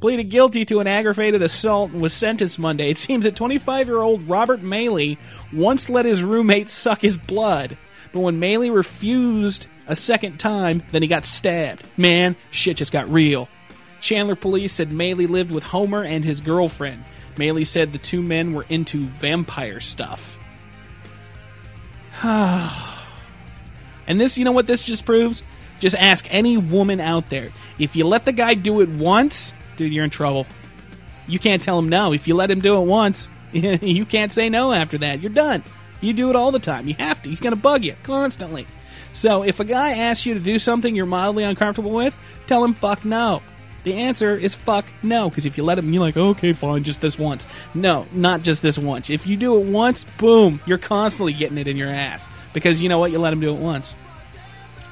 pleaded 0.00 0.30
guilty 0.30 0.64
to 0.64 0.80
an 0.80 0.86
aggravated 0.86 1.42
assault 1.42 1.90
and 1.90 2.00
was 2.00 2.14
sentenced 2.14 2.58
Monday. 2.58 2.88
It 2.88 2.96
seems 2.96 3.24
that 3.24 3.36
25 3.36 3.86
year 3.86 3.98
old 3.98 4.22
Robert 4.22 4.62
Maley 4.62 5.18
once 5.52 5.90
let 5.90 6.06
his 6.06 6.22
roommate 6.22 6.70
suck 6.70 7.02
his 7.02 7.18
blood, 7.18 7.76
but 8.10 8.20
when 8.20 8.40
Maley 8.40 8.74
refused 8.74 9.66
a 9.86 9.94
second 9.94 10.40
time, 10.40 10.82
then 10.92 11.02
he 11.02 11.08
got 11.08 11.26
stabbed. 11.26 11.86
Man, 11.98 12.36
shit 12.50 12.78
just 12.78 12.90
got 12.90 13.10
real. 13.10 13.46
Chandler 14.00 14.36
police 14.36 14.72
said 14.72 14.88
Maley 14.88 15.28
lived 15.28 15.52
with 15.52 15.64
Homer 15.64 16.02
and 16.02 16.24
his 16.24 16.40
girlfriend. 16.40 17.04
Maley 17.36 17.66
said 17.66 17.92
the 17.92 17.98
two 17.98 18.22
men 18.22 18.54
were 18.54 18.64
into 18.70 19.04
vampire 19.04 19.80
stuff. 19.80 20.38
and 24.06 24.20
this, 24.20 24.38
you 24.38 24.44
know 24.44 24.52
what 24.52 24.66
this 24.66 24.84
just 24.84 25.04
proves? 25.04 25.42
Just 25.78 25.96
ask 25.96 26.26
any 26.32 26.56
woman 26.56 27.00
out 27.00 27.28
there. 27.30 27.50
If 27.78 27.96
you 27.96 28.06
let 28.06 28.24
the 28.24 28.32
guy 28.32 28.54
do 28.54 28.80
it 28.80 28.88
once, 28.88 29.52
dude, 29.76 29.92
you're 29.92 30.04
in 30.04 30.10
trouble. 30.10 30.46
You 31.26 31.38
can't 31.38 31.62
tell 31.62 31.78
him 31.78 31.88
no. 31.88 32.12
If 32.12 32.28
you 32.28 32.34
let 32.34 32.50
him 32.50 32.60
do 32.60 32.76
it 32.76 32.84
once, 32.84 33.28
you 33.52 34.04
can't 34.04 34.32
say 34.32 34.48
no 34.48 34.72
after 34.72 34.98
that. 34.98 35.20
You're 35.20 35.30
done. 35.30 35.62
You 36.00 36.12
do 36.12 36.30
it 36.30 36.36
all 36.36 36.52
the 36.52 36.58
time. 36.58 36.86
You 36.88 36.94
have 36.94 37.22
to. 37.22 37.30
He's 37.30 37.40
going 37.40 37.54
to 37.54 37.60
bug 37.60 37.84
you 37.84 37.94
constantly. 38.02 38.66
So 39.12 39.42
if 39.42 39.60
a 39.60 39.64
guy 39.64 39.92
asks 39.92 40.26
you 40.26 40.34
to 40.34 40.40
do 40.40 40.58
something 40.58 40.94
you're 40.94 41.06
mildly 41.06 41.44
uncomfortable 41.44 41.90
with, 41.90 42.16
tell 42.46 42.64
him 42.64 42.74
fuck 42.74 43.04
no. 43.04 43.42
The 43.82 43.94
answer 43.94 44.36
is 44.36 44.54
fuck 44.54 44.84
no, 45.02 45.28
because 45.30 45.46
if 45.46 45.56
you 45.56 45.64
let 45.64 45.78
him, 45.78 45.92
you're 45.92 46.02
like, 46.02 46.16
okay, 46.16 46.52
fine, 46.52 46.82
just 46.82 47.00
this 47.00 47.18
once. 47.18 47.46
No, 47.74 48.06
not 48.12 48.42
just 48.42 48.62
this 48.62 48.78
once. 48.78 49.08
If 49.10 49.26
you 49.26 49.36
do 49.36 49.58
it 49.58 49.66
once, 49.66 50.04
boom, 50.18 50.60
you're 50.66 50.78
constantly 50.78 51.32
getting 51.32 51.58
it 51.58 51.66
in 51.66 51.76
your 51.76 51.88
ass. 51.88 52.28
Because 52.52 52.82
you 52.82 52.88
know 52.88 52.98
what? 52.98 53.10
You 53.10 53.18
let 53.18 53.32
him 53.32 53.40
do 53.40 53.54
it 53.54 53.58
once. 53.58 53.94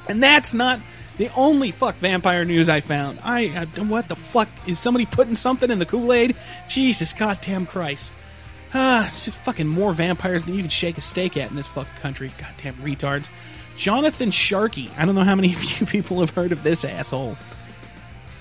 And 0.07 0.23
that's 0.23 0.53
not 0.53 0.79
The 1.17 1.29
only 1.35 1.71
fuck 1.71 1.95
vampire 1.95 2.45
news 2.45 2.69
I 2.69 2.79
found. 2.79 3.19
I, 3.25 3.41
I 3.47 3.65
what 3.81 4.07
the 4.07 4.15
fuck 4.15 4.47
is 4.65 4.79
somebody 4.79 5.05
putting 5.05 5.35
something 5.35 5.69
in 5.69 5.77
the 5.77 5.85
Kool 5.85 6.13
Aid? 6.13 6.35
Jesus 6.69 7.11
goddamn 7.11 7.65
Christ! 7.65 8.13
Ah, 8.73 9.05
it's 9.05 9.25
just 9.25 9.35
fucking 9.37 9.67
more 9.67 9.91
vampires 9.91 10.45
than 10.45 10.53
you 10.53 10.61
can 10.61 10.69
shake 10.69 10.97
a 10.97 11.01
steak 11.01 11.35
at 11.35 11.49
in 11.49 11.57
this 11.57 11.67
fucking 11.67 11.93
country. 12.01 12.31
Goddamn 12.37 12.75
retards. 12.75 13.29
Jonathan 13.75 14.31
Sharkey. 14.31 14.89
I 14.97 15.05
don't 15.05 15.15
know 15.15 15.23
how 15.23 15.35
many 15.35 15.53
of 15.53 15.63
you 15.63 15.85
people 15.87 16.21
have 16.21 16.29
heard 16.29 16.53
of 16.53 16.63
this 16.63 16.85
asshole. 16.85 17.37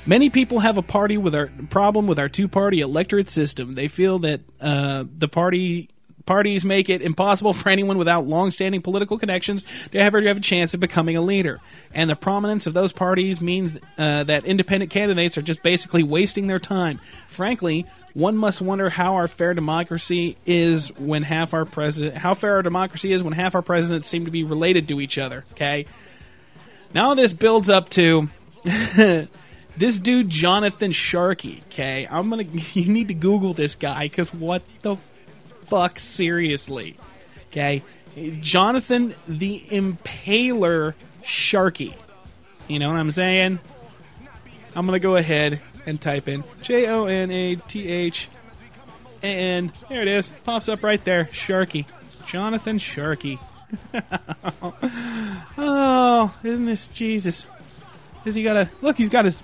Many 0.09 0.31
people 0.31 0.61
have 0.61 0.79
a 0.79 0.83
party 0.83 1.19
with 1.19 1.35
our 1.35 1.51
problem 1.69 2.07
with 2.07 2.19
our 2.19 2.31
two-party 2.31 2.81
electorate 2.81 3.29
system. 3.29 3.73
They 3.73 3.89
feel 3.89 4.21
that 4.21 4.41
uh, 4.59 5.05
the 5.07 5.29
party 5.29 5.91
parties 6.25 6.65
make 6.65 6.89
it 6.89 7.03
impossible 7.03 7.53
for 7.55 7.69
anyone 7.69 7.99
without 7.99 8.27
long-standing 8.27 8.81
political 8.81 9.19
connections 9.19 9.65
to 9.93 9.99
ever 9.99 10.23
have 10.23 10.39
a 10.39 10.41
chance 10.41 10.73
of 10.73 10.81
becoming 10.81 11.17
a 11.17 11.21
leader. 11.21 11.61
And 11.93 12.09
the 12.09 12.17
prominence 12.17 12.67
of 12.67 12.73
those 12.73 12.91
parties 12.91 13.43
means 13.43 13.77
uh, 13.99 14.25
that 14.25 14.47
independent 14.47 14.91
candidates 14.91 15.37
are 15.37 15.43
just 15.43 15.63
basically 15.63 16.03
wasting 16.03 16.47
their 16.47 16.59
time. 16.59 17.01
Frankly, 17.29 17.85
one 18.15 18.35
must 18.35 18.63
wonder 18.63 18.89
how 18.89 19.17
our 19.17 19.29
fair 19.29 19.53
democracy 19.53 20.39
is 20.47 20.89
when 20.97 21.23
half 21.23 21.53
our 21.53 21.67
president 21.67 22.17
how 22.17 22.33
fair 22.33 22.55
our 22.55 22.63
democracy 22.63 23.13
is 23.13 23.23
when 23.23 23.35
half 23.35 23.55
our 23.55 23.63
presidents 23.63 24.09
seem 24.09 24.25
to 24.25 24.31
be 24.31 24.43
related 24.43 24.89
to 24.89 25.03
each 25.03 25.19
other. 25.19 25.45
Okay. 25.53 25.85
Now 26.95 27.13
this 27.13 27.35
builds 27.35 27.69
up 27.69 27.91
to 27.91 28.31
this 29.79 29.99
dude 29.99 30.29
Jonathan 30.29 30.93
Sharkey. 30.93 31.63
Okay, 31.69 32.07
I'm 32.11 32.29
gonna 32.29 32.43
you 32.73 32.93
need 32.93 33.09
to 33.09 33.15
Google 33.15 33.55
this 33.55 33.75
guy 33.75 34.05
because 34.05 34.33
what 34.35 34.63
the 34.83 34.97
fuck 35.67 35.99
seriously? 35.99 36.97
Okay, 37.51 37.83
Jonathan 38.41 39.15
the 39.27 39.61
Impaler 39.61 40.95
Sharkey. 41.23 41.95
You 42.67 42.79
know 42.79 42.89
what 42.89 42.97
I'm 42.97 43.11
saying? 43.11 43.59
I'm 44.75 44.87
gonna 44.87 44.99
go 44.99 45.17
ahead 45.17 45.61
and 45.87 46.01
type 46.01 46.29
in 46.29 46.45
J 46.63 46.89
O 46.89 47.07
N 47.07 47.31
A 47.31 47.57
T 47.57 47.89
H, 47.89 48.29
and 49.23 49.73
there 49.89 50.03
it 50.03 50.09
is. 50.09 50.31
Pops 50.45 50.69
up 50.69 50.83
right 50.83 51.03
there. 51.05 51.29
Sharkey, 51.33 51.87
Jonathan 52.27 52.79
Sharkey. 52.79 53.39
oh, 55.59 56.35
isn't 56.43 56.67
this 56.67 56.89
Jesus? 56.89 57.47
Has 58.25 58.35
he 58.35 58.43
got 58.43 58.57
a 58.57 58.69
look? 58.83 58.97
He's 58.97 59.11
got 59.11 59.25
his 59.25 59.43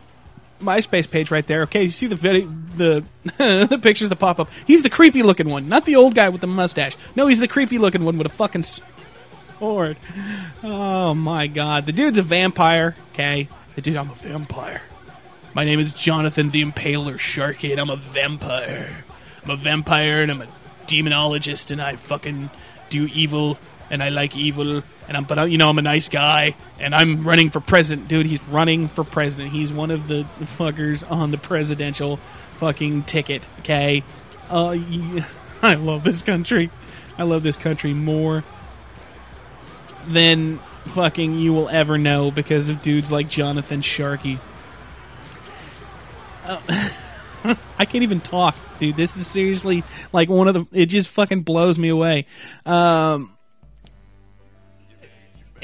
MySpace 0.64 1.10
page 1.10 1.30
right 1.30 1.46
there. 1.46 1.62
Okay, 1.62 1.84
you 1.84 1.90
see 1.90 2.06
the 2.06 2.16
video, 2.16 2.48
the 2.76 3.04
the 3.68 3.78
pictures 3.80 4.08
that 4.08 4.16
pop 4.16 4.40
up. 4.40 4.48
He's 4.66 4.82
the 4.82 4.90
creepy 4.90 5.22
looking 5.22 5.48
one, 5.48 5.68
not 5.68 5.84
the 5.84 5.96
old 5.96 6.14
guy 6.14 6.28
with 6.28 6.40
the 6.40 6.46
mustache. 6.46 6.96
No, 7.14 7.26
he's 7.26 7.40
the 7.40 7.48
creepy 7.48 7.78
looking 7.78 8.04
one 8.04 8.18
with 8.18 8.26
a 8.26 8.30
fucking 8.30 8.64
sword. 8.64 9.96
Oh 10.62 11.14
my 11.14 11.46
god, 11.46 11.86
the 11.86 11.92
dude's 11.92 12.18
a 12.18 12.22
vampire. 12.22 12.94
Okay, 13.12 13.48
the 13.74 13.80
dude, 13.80 13.96
I'm 13.96 14.10
a 14.10 14.14
vampire. 14.14 14.82
My 15.54 15.64
name 15.64 15.78
is 15.78 15.92
Jonathan 15.92 16.50
the 16.50 16.64
Impaler 16.64 17.18
Sharkey, 17.18 17.70
and 17.70 17.80
I'm 17.80 17.90
a 17.90 17.96
vampire. 17.96 19.04
I'm 19.44 19.50
a 19.50 19.56
vampire, 19.56 20.22
and 20.22 20.30
I'm 20.32 20.42
a 20.42 20.48
demonologist, 20.86 21.70
and 21.70 21.80
I 21.80 21.96
fucking 21.96 22.50
do 22.88 23.06
evil, 23.12 23.58
and 23.94 24.02
I 24.02 24.08
like 24.08 24.36
evil, 24.36 24.82
and 25.06 25.16
I'm, 25.16 25.22
but 25.22 25.38
I, 25.38 25.44
you 25.44 25.56
know, 25.56 25.70
I'm 25.70 25.78
a 25.78 25.82
nice 25.82 26.08
guy, 26.08 26.56
and 26.80 26.92
I'm 26.92 27.26
running 27.26 27.48
for 27.48 27.60
president, 27.60 28.08
dude. 28.08 28.26
He's 28.26 28.42
running 28.48 28.88
for 28.88 29.04
president. 29.04 29.52
He's 29.52 29.72
one 29.72 29.92
of 29.92 30.08
the 30.08 30.26
fuckers 30.40 31.08
on 31.08 31.30
the 31.30 31.38
presidential 31.38 32.16
fucking 32.54 33.04
ticket. 33.04 33.46
Okay, 33.60 34.02
uh, 34.50 34.76
you, 34.76 35.22
I 35.62 35.76
love 35.76 36.02
this 36.02 36.22
country. 36.22 36.70
I 37.16 37.22
love 37.22 37.44
this 37.44 37.56
country 37.56 37.94
more 37.94 38.42
than 40.08 40.58
fucking 40.86 41.38
you 41.38 41.52
will 41.52 41.68
ever 41.68 41.96
know 41.96 42.32
because 42.32 42.68
of 42.68 42.82
dudes 42.82 43.12
like 43.12 43.28
Jonathan 43.28 43.80
Sharkey. 43.80 44.40
I 47.78 47.84
can't 47.84 48.02
even 48.02 48.20
talk, 48.20 48.56
dude. 48.80 48.96
This 48.96 49.16
is 49.16 49.28
seriously 49.28 49.84
like 50.12 50.28
one 50.28 50.48
of 50.48 50.54
the. 50.54 50.66
It 50.72 50.86
just 50.86 51.10
fucking 51.10 51.42
blows 51.42 51.78
me 51.78 51.90
away. 51.90 52.26
Um, 52.66 53.33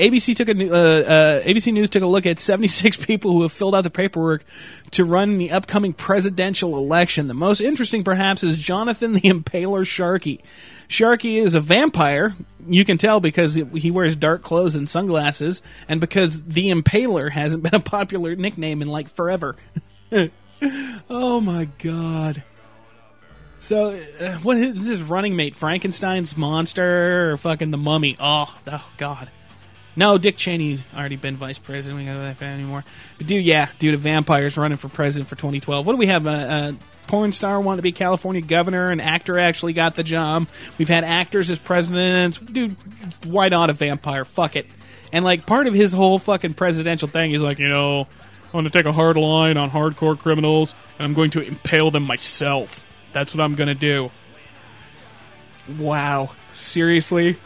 ABC 0.00 0.34
took 0.34 0.48
a 0.48 0.52
uh, 0.52 1.00
uh, 1.00 1.42
ABC 1.42 1.72
News 1.72 1.90
took 1.90 2.02
a 2.02 2.06
look 2.06 2.24
at 2.24 2.38
76 2.38 2.96
people 3.04 3.32
who 3.32 3.42
have 3.42 3.52
filled 3.52 3.74
out 3.74 3.82
the 3.82 3.90
paperwork 3.90 4.44
to 4.92 5.04
run 5.04 5.32
in 5.32 5.38
the 5.38 5.52
upcoming 5.52 5.92
presidential 5.92 6.76
election. 6.76 7.28
The 7.28 7.34
most 7.34 7.60
interesting, 7.60 8.02
perhaps, 8.02 8.42
is 8.42 8.58
Jonathan 8.58 9.12
the 9.12 9.20
Impaler 9.20 9.86
Sharkey. 9.86 10.40
Sharkey 10.88 11.38
is 11.38 11.54
a 11.54 11.60
vampire. 11.60 12.34
You 12.66 12.84
can 12.84 12.98
tell 12.98 13.20
because 13.20 13.54
he 13.54 13.90
wears 13.90 14.16
dark 14.16 14.42
clothes 14.42 14.74
and 14.74 14.88
sunglasses, 14.88 15.60
and 15.86 16.00
because 16.00 16.44
the 16.44 16.70
Impaler 16.70 17.30
hasn't 17.30 17.62
been 17.62 17.74
a 17.74 17.80
popular 17.80 18.34
nickname 18.34 18.82
in 18.82 18.88
like 18.88 19.08
forever. 19.08 19.54
oh 21.10 21.40
my 21.40 21.68
god. 21.78 22.42
So, 23.58 23.90
uh, 24.18 24.36
what 24.38 24.56
is 24.56 24.74
this 24.74 24.88
is 24.88 25.02
running 25.02 25.36
mate? 25.36 25.54
Frankenstein's 25.54 26.34
monster 26.34 27.32
or 27.32 27.36
fucking 27.36 27.70
the 27.70 27.76
mummy? 27.76 28.16
Oh, 28.18 28.58
oh 28.66 28.90
god. 28.96 29.30
No, 29.96 30.18
Dick 30.18 30.36
Cheney's 30.36 30.88
already 30.94 31.16
been 31.16 31.36
vice 31.36 31.58
president. 31.58 31.98
We 32.00 32.06
don't 32.06 32.16
have 32.16 32.24
that 32.24 32.36
fan 32.36 32.54
anymore. 32.54 32.84
But 33.18 33.26
dude, 33.26 33.44
yeah, 33.44 33.68
dude, 33.78 33.94
a 33.94 33.98
vampire's 33.98 34.56
running 34.56 34.78
for 34.78 34.88
president 34.88 35.28
for 35.28 35.36
2012. 35.36 35.86
What 35.86 35.92
do 35.92 35.96
we 35.96 36.06
have? 36.06 36.26
A, 36.26 36.76
porn 37.10 37.32
star 37.32 37.60
wanted 37.60 37.78
to 37.78 37.82
be 37.82 37.90
California 37.90 38.40
governor. 38.40 38.90
An 38.90 39.00
actor 39.00 39.36
actually 39.36 39.72
got 39.72 39.96
the 39.96 40.04
job. 40.04 40.46
We've 40.78 40.88
had 40.88 41.02
actors 41.02 41.50
as 41.50 41.58
presidents. 41.58 42.38
Dude, 42.38 42.76
why 43.24 43.48
not 43.48 43.68
a 43.68 43.72
vampire? 43.72 44.24
Fuck 44.24 44.54
it. 44.54 44.66
And 45.12 45.24
like 45.24 45.44
part 45.44 45.66
of 45.66 45.74
his 45.74 45.92
whole 45.92 46.20
fucking 46.20 46.54
presidential 46.54 47.08
thing 47.08 47.32
is 47.32 47.42
like, 47.42 47.58
you 47.58 47.68
know, 47.68 48.02
I'm 48.02 48.52
going 48.52 48.64
to 48.64 48.70
take 48.70 48.86
a 48.86 48.92
hard 48.92 49.16
line 49.16 49.56
on 49.56 49.70
hardcore 49.70 50.16
criminals, 50.18 50.74
and 50.98 51.04
I'm 51.04 51.14
going 51.14 51.30
to 51.30 51.40
impale 51.40 51.90
them 51.90 52.04
myself. 52.04 52.86
That's 53.12 53.34
what 53.34 53.42
I'm 53.42 53.56
going 53.56 53.68
to 53.68 53.74
do. 53.74 54.10
Wow. 55.78 56.30
Seriously? 56.52 57.38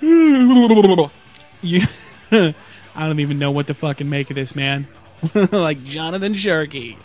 You, 1.62 1.82
I 2.32 2.54
don't 2.96 3.20
even 3.20 3.38
know 3.38 3.50
what 3.50 3.66
to 3.68 3.74
fucking 3.74 4.08
make 4.08 4.30
of 4.30 4.36
this, 4.36 4.54
man. 4.54 4.88
like 5.52 5.82
Jonathan 5.84 6.34
Sharkey 6.34 6.96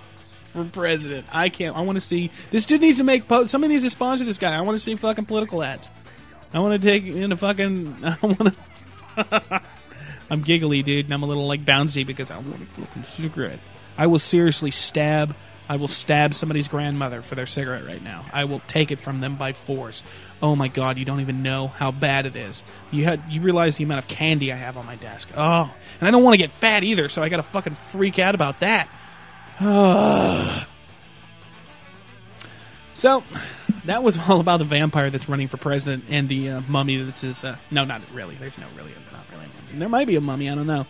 for 0.46 0.64
president. 0.64 1.28
I 1.34 1.50
can't. 1.50 1.76
I 1.76 1.82
want 1.82 1.98
to 1.98 2.02
see. 2.02 2.32
This 2.52 2.66
dude 2.66 2.82
needs 2.82 2.98
to 2.98 3.04
make. 3.04 3.28
Po- 3.28 3.46
somebody 3.46 3.74
needs 3.74 3.84
to 3.84 3.90
sponsor 3.90 4.26
this 4.26 4.38
guy. 4.38 4.56
I 4.56 4.62
want 4.62 4.76
to 4.76 4.80
see 4.80 4.96
fucking 4.96 5.26
political 5.26 5.62
ads. 5.62 5.88
I 6.54 6.60
want 6.60 6.82
to 6.82 6.88
take 6.88 7.06
into 7.06 7.38
fucking. 7.38 7.98
I 8.04 8.18
want 8.22 8.56
to. 9.18 9.62
I'm 10.30 10.42
giggly, 10.42 10.82
dude, 10.82 11.06
and 11.06 11.14
I'm 11.14 11.24
a 11.24 11.26
little 11.26 11.48
like 11.48 11.66
bouncy 11.66 12.06
because 12.06 12.32
I 12.32 12.38
want 12.38 12.62
a 12.62 12.66
fucking 12.66 13.04
cigarette. 13.04 13.60
I 13.98 14.08
will 14.08 14.20
seriously 14.20 14.72
stab. 14.72 15.36
I 15.68 15.78
will 15.78 15.88
stab 15.88 16.34
somebody's 16.34 16.68
grandmother 16.68 17.22
for 17.22 17.36
their 17.36 17.46
cigarette 17.46 17.86
right 17.86 18.02
now. 18.02 18.26
I 18.32 18.46
will 18.46 18.62
take 18.68 18.92
it 18.92 19.00
from 19.00 19.20
them 19.20 19.36
by 19.36 19.54
force. 19.54 20.04
Oh 20.42 20.56
my 20.56 20.68
god, 20.68 20.98
you 20.98 21.06
don't 21.06 21.22
even 21.22 21.42
know 21.44 21.68
how 21.68 21.92
bad 21.92 22.26
it 22.26 22.36
is. 22.36 22.64
You 22.92 23.06
had 23.06 23.22
you 23.30 23.42
realize 23.42 23.78
the 23.78 23.84
amount 23.84 24.00
of 24.00 24.08
candy 24.08 24.52
I 24.52 24.56
have 24.56 24.78
on 24.78 24.86
my 24.86 24.96
desk. 24.96 25.30
Oh, 25.36 25.74
and 26.00 26.08
I 26.08 26.12
don't 26.12 26.24
want 26.24 26.36
to 26.36 26.38
get 26.38 26.52
fat 26.52 26.84
either, 26.84 27.10
so 27.10 27.24
I 27.24 27.30
got 27.30 27.38
to 27.38 27.44
fucking 27.44 27.76
freak 27.76 28.20
out 28.20 28.36
about 28.36 28.60
that. 28.60 28.88
so, 32.94 33.24
that 33.86 34.04
was 34.04 34.18
all 34.30 34.40
about 34.40 34.58
the 34.58 34.66
vampire 34.66 35.10
that's 35.10 35.28
running 35.28 35.48
for 35.48 35.58
president 35.58 36.06
and 36.10 36.30
the 36.30 36.50
uh, 36.50 36.62
mummy 36.68 36.98
that's 36.98 37.22
his. 37.22 37.44
Uh, 37.44 37.56
no, 37.72 37.86
not 37.86 38.02
really. 38.14 38.36
There's 38.36 38.58
no 38.58 38.68
really, 38.76 38.92
not 39.12 39.26
really. 39.32 39.46
There 39.80 39.90
might 39.90 40.08
be 40.08 40.16
a 40.16 40.22
mummy. 40.22 40.50
I 40.50 40.56
don't 40.56 40.68
know. 40.68 40.86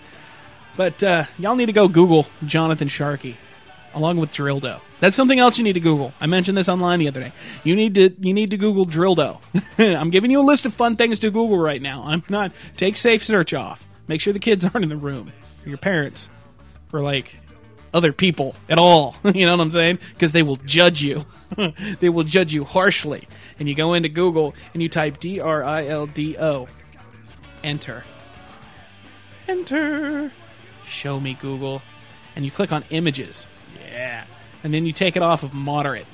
But 0.75 1.01
uh, 1.01 1.23
y'all 1.39 1.55
need 1.55 1.67
to 1.67 1.73
go 1.73 1.88
Google 1.88 2.27
Jonathan 2.45 2.89
Sharkey 2.89 3.38
along 3.95 4.17
with 4.17 4.31
Drildo. 4.31 4.81
That's 4.99 5.15
something 5.15 5.39
else 5.39 5.58
you 5.58 5.63
need 5.63 5.73
to 5.73 5.79
Google. 5.79 6.13
I 6.19 6.27
mentioned 6.27 6.58
this 6.58 6.69
online 6.69 6.99
the 6.99 7.08
other 7.08 7.21
day. 7.21 7.31
You 7.63 7.75
need 7.75 7.95
to 7.95 8.13
you 8.19 8.34
need 8.34 8.51
to 8.51 8.58
Google 8.58 8.86
Drildo. 8.86 9.39
I'm 9.79 10.10
giving 10.10 10.29
you 10.29 10.41
a 10.41 10.43
list 10.43 10.65
of 10.65 10.73
fun 10.73 10.97
things 10.97 11.19
to 11.19 11.31
Google 11.31 11.58
right 11.58 11.81
now. 11.81 12.03
I'm 12.05 12.23
not 12.29 12.51
take 12.77 12.97
safe 12.97 13.23
search 13.23 13.53
off. 13.53 13.88
Make 14.08 14.21
sure 14.21 14.34
the 14.34 14.39
kids 14.39 14.65
aren't 14.73 14.84
in 14.84 14.89
the 14.89 14.97
room. 14.97 15.31
Your 15.65 15.77
parents 15.77 16.29
or 16.93 17.01
like 17.01 17.38
other 17.93 18.12
people 18.12 18.55
at 18.69 18.77
all. 18.77 19.15
you 19.34 19.45
know 19.45 19.53
what 19.53 19.62
I'm 19.62 19.71
saying? 19.71 19.99
Because 20.13 20.34
they 20.34 20.43
will 20.43 20.58
judge 20.58 21.01
you. 21.01 21.25
they 21.99 22.10
will 22.10 22.25
judge 22.25 22.53
you 22.53 22.65
harshly. 22.65 23.27
And 23.58 23.69
you 23.69 23.75
go 23.75 23.93
into 23.93 24.10
Google 24.10 24.53
and 24.73 24.84
you 24.84 24.89
type 24.89 25.19
D 25.19 25.39
R 25.39 25.63
I 25.63 25.88
L 25.88 26.05
D 26.05 26.38
O. 26.38 26.67
Enter. 27.63 28.03
Enter. 29.47 30.31
Show 30.86 31.19
me 31.19 31.34
Google. 31.34 31.81
And 32.36 32.43
you 32.43 32.51
click 32.51 32.73
on 32.73 32.84
images. 32.89 33.47
Yeah. 33.95 34.25
And 34.63 34.73
then 34.73 34.86
you 34.86 34.91
take 34.91 35.15
it 35.15 35.21
off 35.21 35.43
of 35.43 35.53
moderate. 35.53 36.05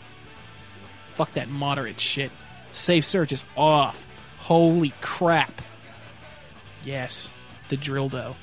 Fuck 1.16 1.34
that 1.34 1.50
moderate 1.50 2.00
shit. 2.00 2.32
Safe 2.72 3.04
search 3.04 3.32
is 3.32 3.44
off. 3.58 4.06
Holy 4.38 4.94
crap. 5.02 5.62
Yes, 6.84 7.30
the 7.70 7.78
Drildo. 7.78 8.36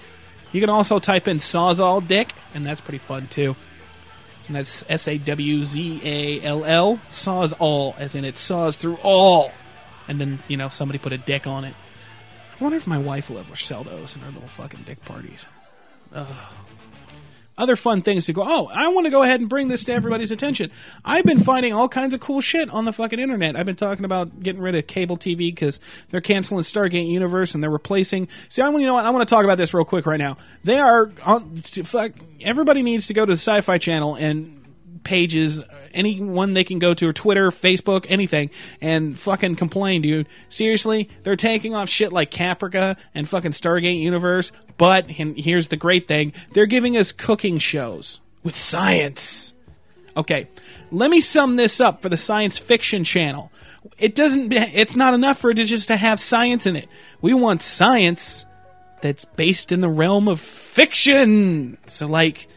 You 0.52 0.60
can 0.60 0.70
also 0.70 0.98
type 0.98 1.28
in 1.28 1.36
Sawzall 1.38 2.06
Dick, 2.06 2.32
and 2.54 2.66
that's 2.66 2.80
pretty 2.80 2.98
fun 2.98 3.28
too. 3.28 3.54
And 4.46 4.56
that's 4.56 4.84
S 4.88 5.06
A 5.08 5.18
W 5.18 5.62
Z 5.62 6.00
A 6.04 6.42
L 6.42 6.64
L. 6.64 7.00
Saws 7.08 7.52
all, 7.54 7.94
as 7.98 8.14
in 8.14 8.24
it 8.24 8.38
saws 8.38 8.76
through 8.76 8.98
all. 9.02 9.52
And 10.08 10.20
then, 10.20 10.38
you 10.48 10.56
know, 10.56 10.68
somebody 10.68 10.98
put 10.98 11.12
a 11.12 11.18
dick 11.18 11.46
on 11.46 11.64
it. 11.64 11.74
I 12.58 12.64
wonder 12.64 12.76
if 12.76 12.86
my 12.86 12.98
wife 12.98 13.30
will 13.30 13.38
ever 13.38 13.54
sell 13.54 13.84
those 13.84 14.16
in 14.16 14.22
her 14.22 14.30
little 14.30 14.48
fucking 14.48 14.84
dick 14.86 15.04
parties. 15.04 15.46
Ugh. 16.14 16.26
Other 17.58 17.76
fun 17.76 18.00
things 18.00 18.26
to 18.26 18.32
go. 18.32 18.42
Oh, 18.44 18.70
I 18.72 18.88
want 18.88 19.06
to 19.06 19.10
go 19.10 19.22
ahead 19.22 19.40
and 19.40 19.48
bring 19.48 19.68
this 19.68 19.84
to 19.84 19.92
everybody's 19.92 20.32
attention. 20.32 20.70
I've 21.04 21.24
been 21.24 21.40
finding 21.40 21.74
all 21.74 21.88
kinds 21.88 22.14
of 22.14 22.20
cool 22.20 22.40
shit 22.40 22.70
on 22.70 22.84
the 22.84 22.92
fucking 22.92 23.18
internet. 23.18 23.56
I've 23.56 23.66
been 23.66 23.76
talking 23.76 24.04
about 24.04 24.40
getting 24.40 24.62
rid 24.62 24.74
of 24.76 24.86
cable 24.86 25.16
TV 25.16 25.36
because 25.36 25.80
they're 26.10 26.20
canceling 26.20 26.62
Stargate 26.62 27.08
Universe 27.08 27.54
and 27.54 27.62
they're 27.62 27.70
replacing. 27.70 28.28
See, 28.48 28.62
I 28.62 28.68
want 28.68 28.80
you 28.80 28.86
know 28.86 28.94
what 28.94 29.04
I 29.04 29.10
want 29.10 29.28
to 29.28 29.34
talk 29.34 29.44
about 29.44 29.58
this 29.58 29.74
real 29.74 29.84
quick 29.84 30.06
right 30.06 30.16
now. 30.16 30.38
They 30.64 30.78
are 30.78 31.10
on. 31.24 31.58
Fuck, 31.62 32.12
everybody 32.40 32.82
needs 32.82 33.08
to 33.08 33.14
go 33.14 33.26
to 33.26 33.32
the 33.32 33.38
Sci-Fi 33.38 33.78
Channel 33.78 34.14
and 34.14 34.54
pages, 35.02 35.60
anyone 35.98 36.54
they 36.54 36.64
can 36.64 36.78
go 36.78 36.94
to, 36.94 37.08
or 37.08 37.12
Twitter, 37.12 37.50
Facebook, 37.50 38.06
anything, 38.08 38.50
and 38.80 39.18
fucking 39.18 39.56
complain, 39.56 40.00
dude. 40.00 40.28
Seriously, 40.48 41.10
they're 41.24 41.36
taking 41.36 41.74
off 41.74 41.88
shit 41.88 42.12
like 42.12 42.30
Caprica 42.30 42.96
and 43.14 43.28
fucking 43.28 43.50
Stargate 43.50 44.00
Universe, 44.00 44.52
but 44.78 45.10
here's 45.10 45.68
the 45.68 45.76
great 45.76 46.08
thing 46.08 46.32
they're 46.52 46.66
giving 46.66 46.96
us 46.96 47.12
cooking 47.12 47.58
shows 47.58 48.20
with 48.42 48.56
science. 48.56 49.52
Okay, 50.16 50.48
let 50.90 51.10
me 51.10 51.20
sum 51.20 51.56
this 51.56 51.80
up 51.80 52.00
for 52.02 52.08
the 52.08 52.16
science 52.16 52.58
fiction 52.58 53.04
channel. 53.04 53.52
It 53.98 54.14
doesn't, 54.14 54.52
it's 54.52 54.96
not 54.96 55.14
enough 55.14 55.38
for 55.38 55.50
it 55.50 55.54
to 55.54 55.64
just 55.64 55.88
to 55.88 55.96
have 55.96 56.20
science 56.20 56.66
in 56.66 56.76
it. 56.76 56.88
We 57.20 57.34
want 57.34 57.62
science 57.62 58.46
that's 59.00 59.24
based 59.24 59.72
in 59.72 59.80
the 59.80 59.88
realm 59.88 60.28
of 60.28 60.40
fiction. 60.40 61.78
So, 61.86 62.06
like, 62.06 62.48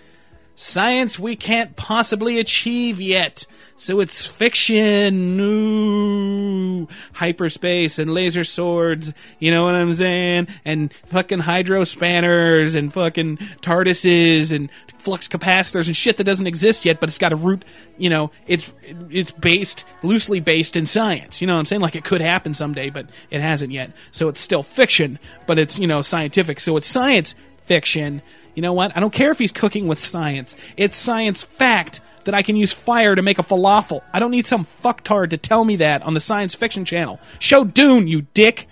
Science 0.62 1.17
we 1.17 1.36
can't 1.36 1.76
possibly 1.76 2.38
achieve 2.38 3.02
yet. 3.02 3.47
So 3.78 4.00
it's 4.00 4.28
fiction. 4.28 5.39
Ooh. 5.39 6.88
Hyperspace 7.13 7.97
and 7.97 8.13
laser 8.13 8.43
swords. 8.43 9.12
You 9.39 9.50
know 9.50 9.63
what 9.63 9.74
I'm 9.74 9.91
saying? 9.91 10.50
And 10.63 10.93
fucking 11.08 11.39
hydro 11.39 11.84
spanners 11.84 12.76
and 12.76 12.93
fucking 12.93 13.38
TARDISes 13.63 14.56
and 14.56 14.69
flux 15.00 15.28
capacitors 15.28 15.88
and 15.88 15.95
shit 15.95 16.17
that 16.17 16.26
doesn't 16.26 16.45
exist 16.45 16.86
yet, 16.86 17.00
but 17.00 17.10
it's 17.10 17.17
got 17.17 17.34
a 17.34 17.36
root, 17.36 17.65
you 17.97 18.12
know, 18.12 18.30
it's 18.45 18.71
it's 19.10 19.32
based 19.32 19.84
loosely 20.04 20.39
based 20.39 20.78
in 20.78 20.86
science. 20.86 21.41
You 21.41 21.47
know 21.47 21.56
what 21.56 21.62
I'm 21.62 21.65
saying? 21.65 21.82
Like 21.82 21.95
it 21.95 22.04
could 22.04 22.21
happen 22.21 22.54
someday, 22.54 22.91
but 22.91 23.10
it 23.32 23.41
hasn't 23.41 23.71
yet. 23.71 23.93
So 24.12 24.28
it's 24.28 24.39
still 24.39 24.62
fiction, 24.62 25.17
but 25.47 25.58
it's, 25.58 25.80
you 25.80 25.88
know, 25.88 26.04
scientific. 26.04 26.60
So 26.60 26.78
it's 26.78 26.86
science 26.86 27.34
fiction 27.63 28.21
you 28.56 28.62
know 28.62 28.74
what? 28.74 28.96
I 28.96 29.00
don't 29.00 29.14
care 29.14 29.32
if 29.32 29.40
he's 29.40 29.52
cooking 29.52 29.88
with 29.88 30.00
science. 30.00 30.56
It's 30.78 30.98
science 30.98 31.44
fact 31.44 32.02
that 32.26 32.34
I 32.36 32.42
can 32.42 32.56
use 32.56 32.72
fire 32.72 33.16
to 33.16 33.22
make 33.22 33.40
a 33.40 33.44
falafel. 33.44 34.02
I 34.14 34.20
don't 34.20 34.32
need 34.32 34.48
some 34.48 34.66
fucktard 34.66 35.32
to 35.32 35.38
tell 35.38 35.66
me 35.66 35.78
that 35.78 36.04
on 36.04 36.14
the 36.14 36.20
science 36.20 36.54
fiction 36.54 36.86
channel. 36.86 37.20
Show 37.40 37.64
Dune, 37.64 38.08
you 38.08 38.22
dick. 38.34 38.68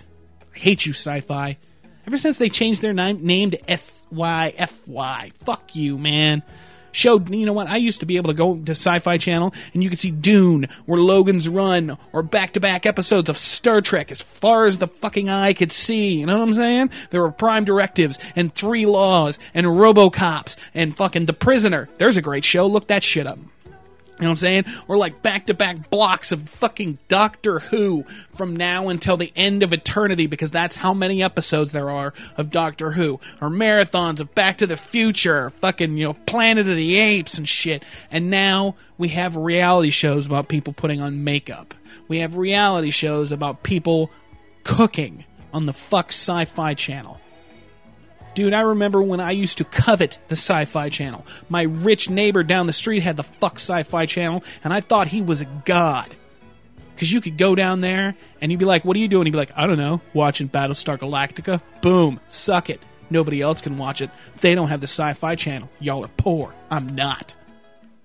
I 0.54 0.58
hate 0.58 0.86
you, 0.86 0.92
sci-fi. 0.92 1.58
Ever 2.06 2.18
since 2.18 2.38
they 2.38 2.48
changed 2.48 2.82
their 2.82 2.92
name 2.92 3.50
to 3.50 3.70
S-Y-F-Y. 3.70 5.32
Fuck 5.44 5.76
you, 5.76 5.98
man 5.98 6.42
showed, 6.92 7.34
you 7.34 7.46
know 7.46 7.52
what, 7.52 7.68
I 7.68 7.76
used 7.76 8.00
to 8.00 8.06
be 8.06 8.16
able 8.16 8.28
to 8.28 8.34
go 8.34 8.56
to 8.56 8.72
Sci 8.72 8.98
Fi 8.98 9.18
Channel 9.18 9.54
and 9.74 9.82
you 9.82 9.90
could 9.90 9.98
see 9.98 10.10
Dune 10.10 10.68
or 10.86 10.98
Logan's 10.98 11.48
Run 11.48 11.96
or 12.12 12.22
back 12.22 12.52
to 12.54 12.60
back 12.60 12.86
episodes 12.86 13.28
of 13.28 13.38
Star 13.38 13.80
Trek 13.80 14.10
as 14.10 14.20
far 14.20 14.66
as 14.66 14.78
the 14.78 14.88
fucking 14.88 15.28
eye 15.28 15.52
could 15.52 15.72
see. 15.72 16.14
You 16.20 16.26
know 16.26 16.38
what 16.38 16.48
I'm 16.48 16.54
saying? 16.54 16.90
There 17.10 17.22
were 17.22 17.32
prime 17.32 17.64
directives 17.64 18.18
and 18.36 18.54
three 18.54 18.86
laws 18.86 19.38
and 19.54 19.66
Robocops 19.66 20.56
and 20.74 20.96
fucking 20.96 21.26
The 21.26 21.32
Prisoner. 21.32 21.88
There's 21.98 22.16
a 22.16 22.22
great 22.22 22.44
show. 22.44 22.66
Look 22.66 22.88
that 22.88 23.02
shit 23.02 23.26
up. 23.26 23.38
You 24.20 24.24
know 24.24 24.32
what 24.32 24.32
I'm 24.32 24.36
saying? 24.36 24.64
We're 24.86 24.98
like 24.98 25.22
back 25.22 25.46
to 25.46 25.54
back 25.54 25.88
blocks 25.88 26.30
of 26.30 26.46
fucking 26.46 26.98
Doctor 27.08 27.60
Who 27.60 28.04
from 28.30 28.54
now 28.54 28.90
until 28.90 29.16
the 29.16 29.32
end 29.34 29.62
of 29.62 29.72
eternity 29.72 30.26
because 30.26 30.50
that's 30.50 30.76
how 30.76 30.92
many 30.92 31.22
episodes 31.22 31.72
there 31.72 31.88
are 31.88 32.12
of 32.36 32.50
Doctor 32.50 32.90
Who. 32.90 33.18
Or 33.40 33.48
marathons 33.48 34.20
of 34.20 34.34
Back 34.34 34.58
to 34.58 34.66
the 34.66 34.76
Future, 34.76 35.48
fucking, 35.48 35.96
you 35.96 36.04
know, 36.04 36.12
Planet 36.12 36.68
of 36.68 36.76
the 36.76 36.98
Apes 36.98 37.38
and 37.38 37.48
shit. 37.48 37.82
And 38.10 38.28
now 38.28 38.76
we 38.98 39.08
have 39.08 39.36
reality 39.36 39.90
shows 39.90 40.26
about 40.26 40.48
people 40.48 40.74
putting 40.74 41.00
on 41.00 41.24
makeup. 41.24 41.72
We 42.06 42.18
have 42.18 42.36
reality 42.36 42.90
shows 42.90 43.32
about 43.32 43.62
people 43.62 44.10
cooking 44.64 45.24
on 45.54 45.64
the 45.64 45.72
fuck 45.72 46.08
sci 46.08 46.44
fi 46.44 46.74
channel. 46.74 47.19
Dude, 48.40 48.54
I 48.54 48.62
remember 48.62 49.02
when 49.02 49.20
I 49.20 49.32
used 49.32 49.58
to 49.58 49.64
covet 49.64 50.18
the 50.28 50.32
Sci 50.34 50.64
Fi 50.64 50.88
Channel. 50.88 51.26
My 51.50 51.60
rich 51.60 52.08
neighbor 52.08 52.42
down 52.42 52.66
the 52.66 52.72
street 52.72 53.02
had 53.02 53.18
the 53.18 53.22
fuck 53.22 53.56
Sci 53.56 53.82
Fi 53.82 54.06
Channel, 54.06 54.42
and 54.64 54.72
I 54.72 54.80
thought 54.80 55.08
he 55.08 55.20
was 55.20 55.42
a 55.42 55.44
god. 55.44 56.08
Because 56.94 57.12
you 57.12 57.20
could 57.20 57.36
go 57.36 57.54
down 57.54 57.82
there 57.82 58.14
and 58.40 58.50
you'd 58.50 58.56
be 58.56 58.64
like, 58.64 58.82
What 58.82 58.96
are 58.96 58.98
you 58.98 59.08
doing? 59.08 59.26
He'd 59.26 59.32
be 59.32 59.36
like, 59.36 59.52
I 59.54 59.66
don't 59.66 59.76
know, 59.76 60.00
watching 60.14 60.48
Battlestar 60.48 60.96
Galactica. 60.96 61.60
Boom, 61.82 62.18
suck 62.28 62.70
it. 62.70 62.80
Nobody 63.10 63.42
else 63.42 63.60
can 63.60 63.76
watch 63.76 64.00
it. 64.00 64.08
They 64.40 64.54
don't 64.54 64.68
have 64.68 64.80
the 64.80 64.88
Sci 64.88 65.12
Fi 65.12 65.34
Channel. 65.34 65.68
Y'all 65.78 66.02
are 66.02 66.10
poor. 66.16 66.54
I'm 66.70 66.94
not. 66.94 67.34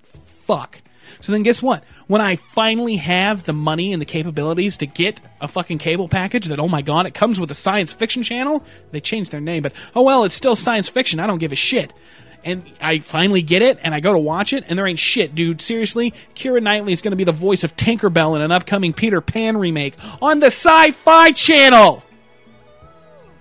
Fuck. 0.04 0.82
So 1.22 1.32
then 1.32 1.44
guess 1.44 1.62
what? 1.62 1.84
When 2.08 2.22
I 2.22 2.36
finally 2.36 2.98
have 2.98 3.44
the 3.44 3.54
money 3.54 3.94
and 3.94 4.02
the 4.02 4.06
capabilities 4.06 4.78
to 4.78 4.86
get 4.86 5.22
a 5.42 5.48
fucking 5.48 5.78
cable 5.78 6.08
package 6.08 6.48
that, 6.48 6.60
oh 6.60 6.68
my 6.68 6.82
god, 6.82 7.06
it 7.06 7.14
comes 7.14 7.40
with 7.40 7.52
a 7.52 7.56
science 7.56 7.94
fiction 7.94 8.24
channel, 8.24 8.64
they 8.92 9.00
changed 9.00 9.32
their 9.32 9.42
name, 9.42 9.64
but 9.64 9.74
oh 9.96 10.04
well, 10.04 10.24
it's 10.24 10.36
still 10.36 10.56
science 10.56 10.88
fiction. 10.90 11.20
I 11.20 11.28
don't 11.28 11.40
give 11.40 11.52
a 11.52 11.56
shit. 11.56 11.94
And 12.44 12.64
I 12.80 13.00
finally 13.00 13.42
get 13.42 13.64
it, 13.64 13.80
and 13.82 13.96
I 13.96 14.02
go 14.02 14.14
to 14.14 14.20
watch 14.20 14.54
it, 14.54 14.66
and 14.68 14.78
there 14.78 14.86
ain't 14.86 15.00
shit, 15.00 15.34
dude. 15.34 15.62
Seriously, 15.62 16.14
Keira 16.36 16.62
Knightley 16.62 16.92
is 16.92 17.02
going 17.02 17.14
to 17.14 17.18
be 17.18 17.24
the 17.24 17.32
voice 17.32 17.64
of 17.64 17.76
Tinkerbell 17.76 18.36
in 18.36 18.44
an 18.44 18.52
upcoming 18.52 18.94
Peter 18.94 19.20
Pan 19.20 19.58
remake 19.58 19.96
on 20.22 20.38
the 20.38 20.52
Sci 20.52 20.92
Fi 20.92 21.32
Channel! 21.32 22.04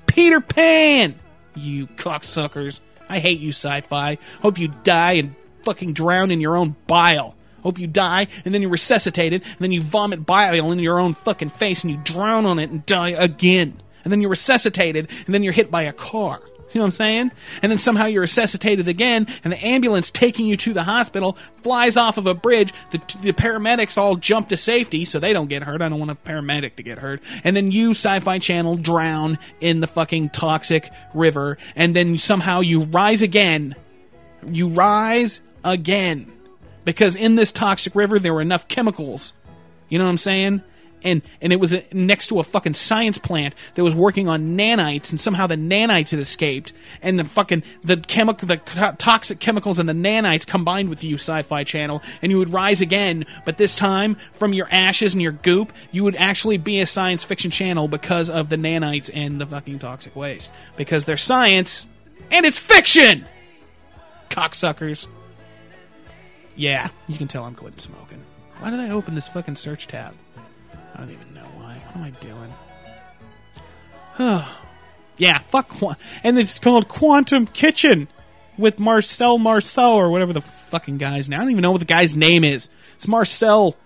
Peter 0.06 0.40
Pan! 0.40 1.16
You 1.54 1.86
cocksuckers. 1.86 2.80
I 3.08 3.18
hate 3.18 3.40
you, 3.40 3.50
sci 3.50 3.82
fi. 3.82 4.18
Hope 4.40 4.58
you 4.58 4.68
die 4.82 5.12
and 5.12 5.34
fucking 5.62 5.92
drown 5.92 6.30
in 6.30 6.40
your 6.40 6.56
own 6.56 6.74
bile. 6.86 7.36
Hope 7.64 7.78
you 7.78 7.86
die, 7.86 8.28
and 8.44 8.54
then 8.54 8.60
you're 8.60 8.70
resuscitated, 8.70 9.42
and 9.42 9.58
then 9.58 9.72
you 9.72 9.80
vomit 9.80 10.26
bile 10.26 10.70
in 10.70 10.78
your 10.78 11.00
own 11.00 11.14
fucking 11.14 11.48
face, 11.48 11.82
and 11.82 11.90
you 11.90 11.96
drown 11.96 12.44
on 12.44 12.58
it 12.58 12.70
and 12.70 12.84
die 12.84 13.10
again. 13.10 13.80
And 14.04 14.12
then 14.12 14.20
you're 14.20 14.30
resuscitated, 14.30 15.08
and 15.24 15.34
then 15.34 15.42
you're 15.42 15.54
hit 15.54 15.70
by 15.70 15.84
a 15.84 15.92
car. 15.94 16.42
See 16.68 16.78
what 16.78 16.84
I'm 16.84 16.92
saying? 16.92 17.30
And 17.62 17.72
then 17.72 17.78
somehow 17.78 18.04
you're 18.04 18.20
resuscitated 18.20 18.86
again, 18.86 19.26
and 19.44 19.52
the 19.52 19.64
ambulance 19.64 20.10
taking 20.10 20.44
you 20.44 20.58
to 20.58 20.74
the 20.74 20.82
hospital 20.82 21.38
flies 21.62 21.96
off 21.96 22.18
of 22.18 22.26
a 22.26 22.34
bridge. 22.34 22.74
The, 22.90 22.98
the 23.22 23.32
paramedics 23.32 23.96
all 23.96 24.16
jump 24.16 24.50
to 24.50 24.58
safety 24.58 25.06
so 25.06 25.18
they 25.18 25.32
don't 25.32 25.48
get 25.48 25.62
hurt. 25.62 25.80
I 25.80 25.88
don't 25.88 25.98
want 25.98 26.10
a 26.10 26.16
paramedic 26.16 26.76
to 26.76 26.82
get 26.82 26.98
hurt. 26.98 27.22
And 27.44 27.56
then 27.56 27.70
you, 27.70 27.90
Sci 27.90 28.20
Fi 28.20 28.38
Channel, 28.40 28.76
drown 28.76 29.38
in 29.62 29.80
the 29.80 29.86
fucking 29.86 30.30
toxic 30.30 30.90
river, 31.14 31.56
and 31.74 31.96
then 31.96 32.18
somehow 32.18 32.60
you 32.60 32.82
rise 32.82 33.22
again. 33.22 33.74
You 34.46 34.68
rise 34.68 35.40
again 35.64 36.33
because 36.84 37.16
in 37.16 37.34
this 37.34 37.52
toxic 37.52 37.94
river 37.94 38.18
there 38.18 38.34
were 38.34 38.42
enough 38.42 38.68
chemicals. 38.68 39.32
You 39.88 39.98
know 39.98 40.04
what 40.04 40.10
I'm 40.10 40.16
saying? 40.18 40.62
And 41.02 41.20
and 41.42 41.52
it 41.52 41.60
was 41.60 41.74
next 41.92 42.28
to 42.28 42.40
a 42.40 42.42
fucking 42.42 42.72
science 42.72 43.18
plant 43.18 43.54
that 43.74 43.84
was 43.84 43.94
working 43.94 44.26
on 44.26 44.56
nanites, 44.56 45.10
and 45.10 45.20
somehow 45.20 45.46
the 45.46 45.56
nanites 45.56 46.12
had 46.12 46.20
escaped, 46.20 46.72
and 47.02 47.18
the 47.18 47.24
fucking 47.24 47.62
the 47.84 47.98
chemical, 47.98 48.48
the 48.48 48.56
toxic 48.96 49.38
chemicals 49.38 49.78
and 49.78 49.86
the 49.86 49.92
nanites 49.92 50.46
combined 50.46 50.88
with 50.88 51.04
you, 51.04 51.16
Sci-Fi 51.16 51.62
Channel, 51.64 52.02
and 52.22 52.32
you 52.32 52.38
would 52.38 52.54
rise 52.54 52.80
again. 52.80 53.26
But 53.44 53.58
this 53.58 53.76
time, 53.76 54.16
from 54.32 54.54
your 54.54 54.66
ashes 54.70 55.12
and 55.12 55.20
your 55.20 55.32
goop, 55.32 55.74
you 55.92 56.04
would 56.04 56.16
actually 56.16 56.56
be 56.56 56.80
a 56.80 56.86
science 56.86 57.22
fiction 57.22 57.50
channel 57.50 57.86
because 57.86 58.30
of 58.30 58.48
the 58.48 58.56
nanites 58.56 59.10
and 59.12 59.38
the 59.38 59.46
fucking 59.46 59.80
toxic 59.80 60.16
waste. 60.16 60.50
Because 60.76 61.04
they're 61.04 61.18
science 61.18 61.86
and 62.30 62.46
it's 62.46 62.58
fiction. 62.58 63.26
Cocksuckers. 64.30 65.06
Yeah, 66.56 66.88
you 67.08 67.18
can 67.18 67.28
tell 67.28 67.44
I'm 67.44 67.54
quitting 67.54 67.78
smoking. 67.78 68.22
Why 68.60 68.70
did 68.70 68.80
I 68.80 68.90
open 68.90 69.14
this 69.14 69.28
fucking 69.28 69.56
search 69.56 69.86
tab? 69.86 70.14
I 70.94 70.98
don't 70.98 71.10
even 71.10 71.34
know 71.34 71.42
why. 71.56 71.74
What 71.92 71.96
am 71.96 72.02
I 72.04 72.10
doing? 74.20 74.44
Yeah, 75.16 75.38
fuck. 75.38 75.68
Qu- 75.68 75.94
and 76.24 76.36
it's 76.40 76.58
called 76.58 76.88
Quantum 76.88 77.46
Kitchen 77.46 78.08
with 78.58 78.80
Marcel 78.80 79.38
Marceau 79.38 79.94
or 79.94 80.10
whatever 80.10 80.32
the 80.32 80.40
fucking 80.40 80.98
guy's 80.98 81.28
name. 81.28 81.38
I 81.38 81.42
don't 81.44 81.52
even 81.52 81.62
know 81.62 81.70
what 81.70 81.78
the 81.78 81.84
guy's 81.84 82.16
name 82.16 82.42
is. 82.42 82.68
It's 82.96 83.06
Marcel 83.06 83.76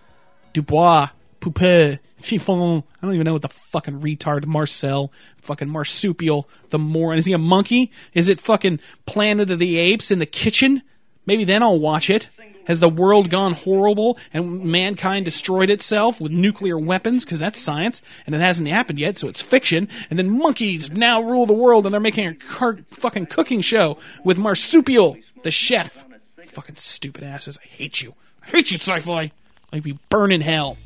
Dubois. 0.54 1.08
Poupée, 1.40 1.98
Chiffon. 2.20 2.82
I 3.00 3.06
don't 3.06 3.14
even 3.14 3.24
know 3.24 3.34
what 3.34 3.42
the 3.42 3.48
fucking 3.48 4.00
retard 4.00 4.44
Marcel, 4.46 5.12
fucking 5.36 5.68
marsupial, 5.68 6.48
the 6.70 6.78
moron. 6.80 7.16
Is 7.18 7.26
he 7.26 7.32
a 7.32 7.38
monkey? 7.38 7.92
Is 8.12 8.28
it 8.28 8.40
fucking 8.40 8.80
Planet 9.06 9.50
of 9.50 9.58
the 9.60 9.76
Apes 9.76 10.10
in 10.10 10.18
the 10.18 10.26
kitchen? 10.26 10.82
Maybe 11.26 11.44
then 11.44 11.62
I'll 11.62 11.78
watch 11.78 12.10
it. 12.10 12.28
Has 12.68 12.80
the 12.80 12.88
world 12.88 13.30
gone 13.30 13.54
horrible 13.54 14.18
and 14.30 14.62
mankind 14.62 15.24
destroyed 15.24 15.70
itself 15.70 16.20
with 16.20 16.30
nuclear 16.30 16.78
weapons? 16.78 17.24
Because 17.24 17.38
that's 17.38 17.58
science, 17.58 18.02
and 18.26 18.34
it 18.34 18.42
hasn't 18.42 18.68
happened 18.68 18.98
yet, 18.98 19.16
so 19.16 19.26
it's 19.26 19.40
fiction. 19.40 19.88
And 20.10 20.18
then 20.18 20.38
monkeys 20.38 20.90
now 20.90 21.22
rule 21.22 21.46
the 21.46 21.54
world, 21.54 21.86
and 21.86 21.94
they're 21.94 22.00
making 22.00 22.28
a 22.28 22.34
car- 22.34 22.80
fucking 22.90 23.26
cooking 23.26 23.62
show 23.62 23.96
with 24.22 24.36
Marsupial, 24.36 25.16
the 25.42 25.50
chef. 25.50 26.04
Fucking 26.44 26.76
stupid 26.76 27.24
asses. 27.24 27.58
I 27.64 27.66
hate 27.66 28.02
you. 28.02 28.14
I 28.42 28.50
hate 28.50 28.70
you, 28.70 28.76
sci-fi. 28.76 29.32
I'd 29.72 29.82
be 29.82 29.98
burn 30.10 30.30
in 30.30 30.42
hell. 30.42 30.76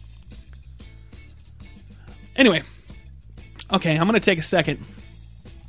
Anyway, 2.36 2.62
okay, 3.72 3.96
I'm 3.96 4.06
going 4.06 4.18
to 4.18 4.24
take 4.24 4.38
a 4.38 4.42
second, 4.42 4.78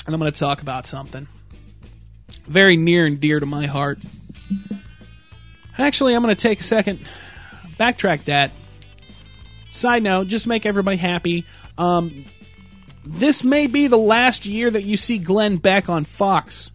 and 0.06 0.13
I'm 0.13 0.19
going 0.19 0.32
to 0.32 0.39
talk 0.39 0.62
about 0.62 0.86
something 0.86 1.28
very 2.45 2.78
near 2.78 3.08
and 3.08 3.19
dear 3.19 3.39
to 3.39 3.45
my 3.47 3.65
heart 3.65 3.97
Actually, 5.78 6.16
I'm 6.16 6.22
going 6.22 6.36
to 6.36 6.42
take 6.42 6.60
a 6.60 6.64
second, 6.64 7.00
backtrack 7.80 8.26
that. 8.26 8.52
Side 9.72 10.04
note, 10.04 10.28
just 10.28 10.44
to 10.44 10.50
make 10.50 10.66
everybody 10.66 10.98
happy. 10.98 11.46
Um, 11.78 12.26
this 13.06 13.44
may 13.44 13.68
be 13.68 13.88
the 13.88 13.98
last 13.98 14.46
year 14.46 14.70
that 14.70 14.84
you 14.84 14.98
see 14.98 15.18
Glenn 15.18 15.58
Beck 15.58 15.90
on 15.90 16.06
Fox, 16.06 16.72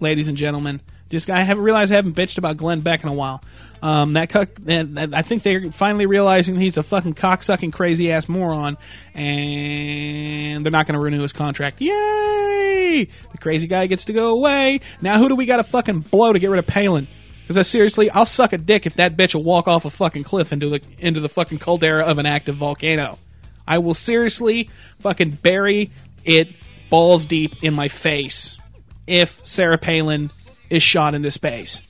ladies 0.00 0.28
and 0.28 0.36
gentlemen. 0.36 0.80
Just 1.08 1.30
I 1.30 1.42
haven't 1.42 1.62
realized 1.62 1.92
I 1.92 1.96
haven't 1.96 2.16
bitched 2.16 2.36
about 2.36 2.56
Glenn 2.56 2.80
Beck 2.80 3.04
in 3.04 3.08
a 3.08 3.14
while. 3.14 3.42
Um, 3.80 4.14
that 4.14 4.28
cuck, 4.28 4.48
I 4.68 5.22
think 5.22 5.44
they're 5.44 5.70
finally 5.70 6.06
realizing 6.06 6.56
he's 6.56 6.76
a 6.78 6.82
fucking 6.82 7.14
cocksucking 7.14 7.72
crazy 7.72 8.10
ass 8.10 8.28
moron, 8.28 8.76
and 9.14 10.64
they're 10.64 10.72
not 10.72 10.86
going 10.86 10.94
to 10.94 11.00
renew 11.00 11.22
his 11.22 11.32
contract. 11.32 11.80
Yay! 11.80 13.06
The 13.30 13.38
crazy 13.38 13.68
guy 13.68 13.86
gets 13.86 14.06
to 14.06 14.12
go 14.12 14.32
away. 14.32 14.80
Now 15.00 15.18
who 15.18 15.28
do 15.28 15.36
we 15.36 15.46
got 15.46 15.58
to 15.58 15.64
fucking 15.64 16.00
blow 16.00 16.32
to 16.32 16.40
get 16.40 16.50
rid 16.50 16.58
of 16.58 16.66
Palin? 16.66 17.06
Because 17.46 17.58
I 17.58 17.62
seriously, 17.62 18.10
I'll 18.10 18.26
suck 18.26 18.52
a 18.52 18.58
dick 18.58 18.86
if 18.86 18.94
that 18.94 19.16
bitch 19.16 19.36
will 19.36 19.44
walk 19.44 19.68
off 19.68 19.84
a 19.84 19.90
fucking 19.90 20.24
cliff 20.24 20.52
into 20.52 20.68
the 20.68 20.80
into 20.98 21.20
the 21.20 21.28
fucking 21.28 21.58
caldera 21.58 22.04
of 22.04 22.18
an 22.18 22.26
active 22.26 22.56
volcano. 22.56 23.20
I 23.68 23.78
will 23.78 23.94
seriously 23.94 24.68
fucking 24.98 25.30
bury 25.42 25.92
it 26.24 26.48
balls 26.90 27.24
deep 27.24 27.62
in 27.62 27.72
my 27.72 27.86
face 27.86 28.58
if 29.06 29.44
Sarah 29.46 29.78
Palin 29.78 30.32
is 30.70 30.82
shot 30.82 31.14
into 31.14 31.30
space. 31.30 31.82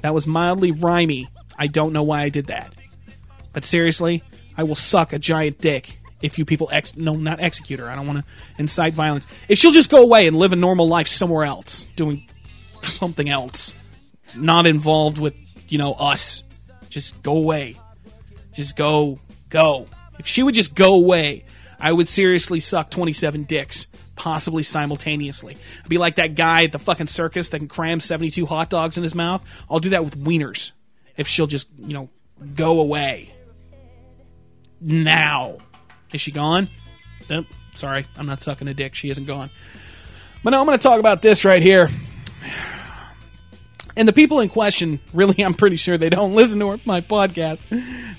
That 0.00 0.14
was 0.14 0.26
mildly 0.26 0.72
rhymy. 0.72 1.28
I 1.58 1.66
don't 1.66 1.92
know 1.92 2.02
why 2.02 2.22
I 2.22 2.30
did 2.30 2.46
that. 2.46 2.72
But 3.52 3.66
seriously, 3.66 4.22
I 4.56 4.62
will 4.62 4.74
suck 4.74 5.12
a 5.12 5.18
giant 5.18 5.58
dick 5.58 5.98
if 6.22 6.38
you 6.38 6.46
people 6.46 6.70
ex 6.72 6.96
no 6.96 7.14
not 7.14 7.40
execute 7.40 7.78
her. 7.78 7.90
I 7.90 7.94
don't 7.94 8.06
want 8.06 8.20
to 8.20 8.24
incite 8.56 8.94
violence. 8.94 9.26
If 9.50 9.58
she'll 9.58 9.72
just 9.72 9.90
go 9.90 10.02
away 10.02 10.26
and 10.26 10.38
live 10.38 10.52
a 10.52 10.56
normal 10.56 10.88
life 10.88 11.08
somewhere 11.08 11.44
else, 11.44 11.84
doing 11.94 12.26
something 12.82 13.28
else, 13.28 13.74
not 14.36 14.66
involved 14.66 15.18
with 15.18 15.36
you 15.70 15.78
know 15.78 15.92
us, 15.92 16.44
just 16.88 17.22
go 17.22 17.36
away. 17.36 17.76
Just 18.52 18.76
go, 18.76 19.18
go. 19.48 19.86
If 20.18 20.26
she 20.26 20.42
would 20.42 20.54
just 20.54 20.74
go 20.74 20.94
away, 20.94 21.44
I 21.80 21.92
would 21.92 22.06
seriously 22.06 22.60
suck 22.60 22.90
27 22.90 23.44
dicks, 23.44 23.86
possibly 24.14 24.62
simultaneously. 24.62 25.56
I'd 25.82 25.88
be 25.88 25.98
like 25.98 26.16
that 26.16 26.34
guy 26.34 26.64
at 26.64 26.72
the 26.72 26.78
fucking 26.78 27.06
circus 27.06 27.48
that 27.48 27.58
can 27.58 27.68
cram 27.68 27.98
72 27.98 28.44
hot 28.46 28.70
dogs 28.70 28.96
in 28.96 29.02
his 29.02 29.14
mouth. 29.14 29.42
I'll 29.70 29.80
do 29.80 29.90
that 29.90 30.04
with 30.04 30.16
wieners 30.18 30.72
if 31.16 31.26
she'll 31.26 31.46
just, 31.46 31.68
you 31.78 31.94
know, 31.94 32.10
go 32.54 32.80
away. 32.80 33.34
Now. 34.80 35.58
Is 36.12 36.20
she 36.20 36.30
gone? 36.30 36.68
Nope. 37.30 37.46
Sorry, 37.74 38.04
I'm 38.16 38.26
not 38.26 38.42
sucking 38.42 38.68
a 38.68 38.74
dick. 38.74 38.94
She 38.94 39.08
isn't 39.08 39.24
gone. 39.24 39.50
But 40.44 40.50
now 40.50 40.60
I'm 40.60 40.66
going 40.66 40.78
to 40.78 40.82
talk 40.82 41.00
about 41.00 41.22
this 41.22 41.44
right 41.44 41.62
here. 41.62 41.88
And 43.96 44.08
the 44.08 44.12
people 44.12 44.40
in 44.40 44.48
question, 44.48 45.00
really, 45.12 45.44
I'm 45.44 45.54
pretty 45.54 45.76
sure 45.76 45.98
they 45.98 46.10
don't 46.10 46.34
listen 46.34 46.58
to 46.60 46.80
my 46.84 47.00
podcast. 47.00 47.62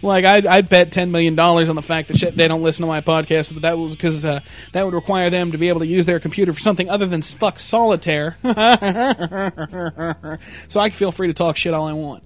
Like, 0.02 0.26
I'd, 0.26 0.46
I'd 0.46 0.70
bet 0.70 0.92
$10 0.92 1.10
million 1.10 1.38
on 1.40 1.76
the 1.76 1.82
fact 1.82 2.10
that 2.10 2.36
they 2.36 2.48
don't 2.48 2.62
listen 2.62 2.84
to 2.84 2.88
my 2.88 3.02
podcast. 3.02 3.54
But 3.54 3.64
that 3.64 3.78
was 3.78 3.96
because 3.96 4.24
uh, 4.26 4.42
that 4.72 4.86
would 4.86 4.94
require 4.94 5.30
them 5.30 5.52
to 5.52 5.58
be 5.58 5.70
able 5.70 5.80
to 5.80 5.88
use 5.88 6.06
their 6.06 6.20
computer 6.20 6.54
for 6.54 6.60
something 6.60 6.90
other 6.90 7.06
than 7.06 7.22
fuck 7.22 7.60
solitaire. 7.60 8.38
so 10.68 10.80
I 10.80 10.90
can 10.90 10.92
feel 10.92 11.12
free 11.12 11.28
to 11.28 11.34
talk 11.34 11.58
shit 11.58 11.74
all 11.74 11.88
I 11.88 11.94
want. 11.94 12.24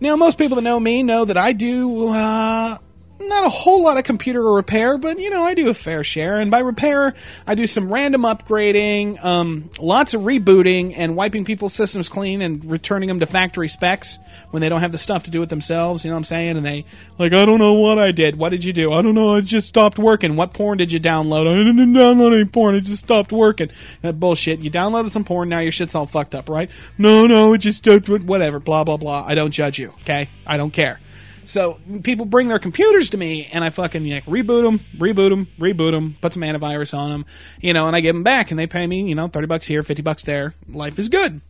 Now, 0.00 0.16
most 0.16 0.38
people 0.38 0.56
that 0.56 0.62
know 0.62 0.78
me 0.78 1.02
know 1.02 1.24
that 1.24 1.36
I 1.36 1.52
do 1.52 2.08
uh, 2.08 2.78
not 3.20 3.46
a 3.46 3.48
whole 3.48 3.82
lot 3.82 3.96
of 3.96 4.04
computer 4.04 4.42
repair, 4.42 4.98
but 4.98 5.18
you 5.18 5.30
know, 5.30 5.42
I 5.42 5.54
do 5.54 5.68
a 5.68 5.74
fair 5.74 6.02
share. 6.02 6.40
And 6.40 6.50
by 6.50 6.60
repair, 6.60 7.14
I 7.46 7.54
do 7.54 7.66
some 7.66 7.92
random 7.92 8.22
upgrading, 8.22 9.24
um, 9.24 9.70
lots 9.78 10.14
of 10.14 10.22
rebooting, 10.22 10.94
and 10.96 11.14
wiping 11.16 11.44
people's 11.44 11.74
systems 11.74 12.08
clean 12.08 12.42
and 12.42 12.64
returning 12.64 13.08
them 13.08 13.20
to 13.20 13.26
factory 13.26 13.68
specs 13.68 14.18
when 14.50 14.60
they 14.60 14.68
don't 14.68 14.80
have 14.80 14.92
the 14.92 14.98
stuff 14.98 15.24
to 15.24 15.30
do 15.30 15.42
it 15.42 15.48
themselves. 15.48 16.04
You 16.04 16.10
know 16.10 16.16
what 16.16 16.20
I'm 16.20 16.24
saying? 16.24 16.56
And 16.56 16.66
they, 16.66 16.84
like, 17.18 17.32
I 17.32 17.44
don't 17.44 17.58
know 17.58 17.74
what 17.74 17.98
I 17.98 18.10
did. 18.10 18.36
What 18.36 18.48
did 18.50 18.64
you 18.64 18.72
do? 18.72 18.92
I 18.92 19.02
don't 19.02 19.14
know. 19.14 19.36
It 19.36 19.42
just 19.42 19.68
stopped 19.68 19.98
working. 19.98 20.36
What 20.36 20.52
porn 20.52 20.78
did 20.78 20.90
you 20.90 21.00
download? 21.00 21.46
I 21.46 21.54
didn't 21.54 21.94
download 21.94 22.34
any 22.34 22.46
porn. 22.46 22.74
It 22.74 22.82
just 22.82 23.04
stopped 23.04 23.32
working. 23.32 23.70
That 24.02 24.18
bullshit. 24.18 24.60
You 24.60 24.70
downloaded 24.70 25.10
some 25.10 25.24
porn. 25.24 25.48
Now 25.48 25.60
your 25.60 25.72
shit's 25.72 25.94
all 25.94 26.06
fucked 26.06 26.34
up, 26.34 26.48
right? 26.48 26.70
No, 26.98 27.26
no. 27.26 27.52
It 27.52 27.58
just, 27.58 27.78
stopped. 27.78 28.08
whatever. 28.08 28.58
Blah, 28.58 28.84
blah, 28.84 28.96
blah. 28.96 29.24
I 29.26 29.34
don't 29.34 29.52
judge 29.52 29.78
you. 29.78 29.90
Okay? 30.02 30.28
I 30.46 30.56
don't 30.56 30.72
care. 30.72 31.00
So 31.46 31.78
people 32.02 32.26
bring 32.26 32.48
their 32.48 32.58
computers 32.58 33.10
to 33.10 33.16
me, 33.16 33.48
and 33.52 33.64
I 33.64 33.70
fucking 33.70 34.08
like 34.08 34.24
reboot 34.26 34.62
them, 34.62 34.78
reboot 34.96 35.30
them, 35.30 35.46
reboot 35.58 35.92
them, 35.92 36.16
put 36.20 36.34
some 36.34 36.42
antivirus 36.42 36.96
on 36.96 37.10
them, 37.10 37.26
you 37.60 37.72
know, 37.72 37.86
and 37.86 37.94
I 37.94 38.00
give 38.00 38.14
them 38.14 38.22
back, 38.22 38.50
and 38.50 38.58
they 38.58 38.66
pay 38.66 38.86
me, 38.86 39.08
you 39.08 39.14
know, 39.14 39.28
thirty 39.28 39.46
bucks 39.46 39.66
here, 39.66 39.82
fifty 39.82 40.02
bucks 40.02 40.24
there. 40.24 40.54
Life 40.68 40.98
is 40.98 41.08
good. 41.08 41.40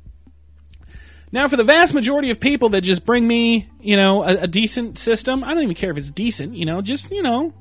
Now, 1.32 1.48
for 1.48 1.56
the 1.56 1.64
vast 1.64 1.94
majority 1.94 2.30
of 2.30 2.38
people 2.38 2.68
that 2.70 2.82
just 2.82 3.04
bring 3.04 3.26
me, 3.26 3.68
you 3.80 3.96
know, 3.96 4.22
a, 4.22 4.42
a 4.42 4.46
decent 4.46 4.98
system, 4.98 5.42
I 5.42 5.54
don't 5.54 5.64
even 5.64 5.74
care 5.74 5.90
if 5.90 5.98
it's 5.98 6.10
decent, 6.10 6.54
you 6.54 6.64
know, 6.64 6.80
just 6.80 7.10
you 7.10 7.22
know, 7.22 7.52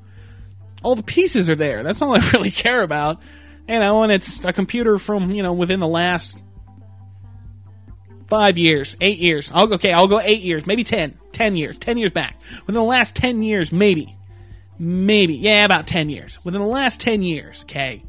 all 0.83 0.95
the 0.95 1.03
pieces 1.03 1.49
are 1.49 1.55
there. 1.55 1.83
That's 1.83 2.01
all 2.01 2.15
I 2.15 2.29
really 2.33 2.51
care 2.51 2.81
about, 2.81 3.19
you 3.67 3.79
know, 3.79 4.03
and 4.03 4.11
it's 4.11 4.43
a 4.45 4.53
computer 4.53 4.97
from 4.97 5.31
you 5.31 5.43
know 5.43 5.53
within 5.53 5.79
the 5.79 5.87
last 5.87 6.37
five 8.29 8.57
years, 8.57 8.95
eight 9.01 9.17
years. 9.17 9.51
I'll 9.53 9.67
go, 9.67 9.75
okay, 9.75 9.91
I'll 9.91 10.07
go 10.07 10.19
eight 10.19 10.41
years, 10.41 10.65
maybe 10.65 10.83
ten. 10.83 11.17
10 11.33 11.57
years, 11.57 11.77
10 11.77 11.97
years 11.97 12.11
back. 12.11 12.37
Within 12.67 12.75
the 12.75 12.83
last 12.83 13.15
10 13.15 13.41
years, 13.41 13.71
maybe. 13.71 14.15
Maybe. 14.79 15.35
Yeah, 15.35 15.65
about 15.65 15.87
10 15.87 16.09
years. 16.09 16.43
Within 16.45 16.61
the 16.61 16.67
last 16.67 16.99
10 17.01 17.21
years, 17.23 17.63
okay. 17.63 18.03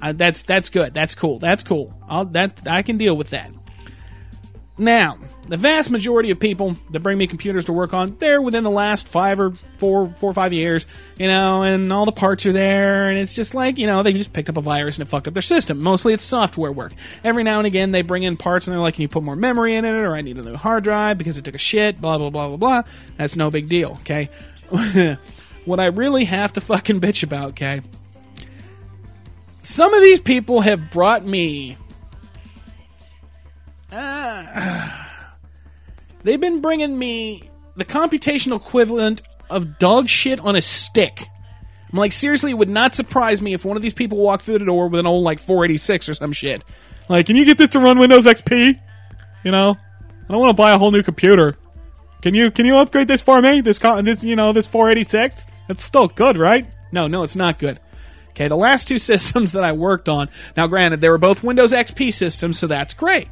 Uh, 0.00 0.12
that's 0.12 0.42
that's 0.42 0.68
good. 0.68 0.92
That's 0.92 1.14
cool. 1.14 1.38
That's 1.38 1.62
cool. 1.62 1.94
I'll, 2.06 2.26
that 2.26 2.62
I 2.66 2.82
can 2.82 2.98
deal 2.98 3.16
with 3.16 3.30
that. 3.30 3.50
Now, 4.78 5.16
the 5.48 5.56
vast 5.56 5.90
majority 5.90 6.30
of 6.30 6.38
people 6.38 6.76
that 6.90 7.00
bring 7.00 7.16
me 7.16 7.26
computers 7.26 7.64
to 7.66 7.72
work 7.72 7.94
on, 7.94 8.16
they're 8.18 8.42
within 8.42 8.62
the 8.62 8.70
last 8.70 9.08
five 9.08 9.40
or 9.40 9.52
four, 9.78 10.08
four 10.18 10.30
or 10.30 10.34
five 10.34 10.52
years, 10.52 10.84
you 11.16 11.28
know, 11.28 11.62
and 11.62 11.90
all 11.92 12.04
the 12.04 12.12
parts 12.12 12.44
are 12.44 12.52
there, 12.52 13.08
and 13.08 13.18
it's 13.18 13.32
just 13.32 13.54
like, 13.54 13.78
you 13.78 13.86
know, 13.86 14.02
they 14.02 14.12
just 14.12 14.34
picked 14.34 14.50
up 14.50 14.58
a 14.58 14.60
virus 14.60 14.98
and 14.98 15.06
it 15.06 15.10
fucked 15.10 15.28
up 15.28 15.34
their 15.34 15.42
system. 15.42 15.80
Mostly 15.80 16.12
it's 16.12 16.24
software 16.24 16.72
work. 16.72 16.92
Every 17.24 17.42
now 17.42 17.58
and 17.58 17.66
again, 17.66 17.90
they 17.90 18.02
bring 18.02 18.24
in 18.24 18.36
parts 18.36 18.66
and 18.66 18.74
they're 18.74 18.82
like, 18.82 18.94
can 18.94 19.02
you 19.02 19.08
put 19.08 19.22
more 19.22 19.36
memory 19.36 19.74
in 19.76 19.86
it, 19.86 19.92
or 19.92 20.14
I 20.14 20.20
need 20.20 20.36
a 20.36 20.42
new 20.42 20.56
hard 20.56 20.84
drive 20.84 21.16
because 21.16 21.38
it 21.38 21.44
took 21.44 21.54
a 21.54 21.58
shit, 21.58 21.98
blah, 21.98 22.18
blah, 22.18 22.28
blah, 22.28 22.48
blah, 22.48 22.56
blah. 22.56 22.82
That's 23.16 23.34
no 23.34 23.50
big 23.50 23.68
deal, 23.68 23.92
okay? 24.02 24.28
what 25.64 25.80
I 25.80 25.86
really 25.86 26.24
have 26.24 26.52
to 26.54 26.60
fucking 26.60 27.00
bitch 27.00 27.22
about, 27.22 27.50
okay? 27.50 27.80
Some 29.62 29.94
of 29.94 30.02
these 30.02 30.20
people 30.20 30.60
have 30.60 30.90
brought 30.90 31.24
me 31.24 31.78
they've 36.22 36.40
been 36.40 36.60
bringing 36.60 36.98
me 36.98 37.50
the 37.76 37.84
computational 37.84 38.56
equivalent 38.56 39.22
of 39.50 39.78
dog 39.78 40.08
shit 40.08 40.40
on 40.40 40.56
a 40.56 40.62
stick. 40.62 41.26
I'm 41.92 41.98
like, 41.98 42.12
seriously, 42.12 42.50
it 42.50 42.54
would 42.54 42.68
not 42.68 42.94
surprise 42.94 43.40
me 43.40 43.54
if 43.54 43.64
one 43.64 43.76
of 43.76 43.82
these 43.82 43.94
people 43.94 44.18
walked 44.18 44.44
through 44.44 44.58
the 44.58 44.64
door 44.64 44.88
with 44.88 44.98
an 45.00 45.06
old 45.06 45.24
like 45.24 45.38
486 45.38 46.08
or 46.08 46.14
some 46.14 46.32
shit. 46.32 46.62
Like, 47.08 47.26
can 47.26 47.36
you 47.36 47.44
get 47.44 47.58
this 47.58 47.70
to 47.70 47.80
run 47.80 47.98
Windows 47.98 48.26
XP? 48.26 48.80
You 49.44 49.50
know, 49.50 49.76
I 50.28 50.32
don't 50.32 50.40
want 50.40 50.50
to 50.50 50.60
buy 50.60 50.72
a 50.72 50.78
whole 50.78 50.90
new 50.90 51.02
computer. 51.02 51.56
Can 52.22 52.34
you 52.34 52.50
can 52.50 52.66
you 52.66 52.76
upgrade 52.76 53.06
this 53.06 53.22
for 53.22 53.40
me? 53.40 53.60
This 53.60 53.78
this 53.78 54.24
you 54.24 54.34
know 54.34 54.52
this 54.52 54.66
486. 54.66 55.46
It's 55.68 55.84
still 55.84 56.08
good, 56.08 56.36
right? 56.36 56.66
No, 56.90 57.06
no, 57.06 57.22
it's 57.22 57.36
not 57.36 57.58
good. 57.58 57.78
Okay, 58.30 58.48
the 58.48 58.56
last 58.56 58.88
two 58.88 58.98
systems 59.12 59.52
that 59.52 59.64
I 59.64 59.72
worked 59.72 60.08
on. 60.08 60.28
Now, 60.56 60.66
granted, 60.66 61.00
they 61.00 61.08
were 61.08 61.18
both 61.18 61.44
Windows 61.44 61.72
XP 61.72 62.12
systems, 62.12 62.58
so 62.58 62.66
that's 62.66 62.94
great. 62.94 63.28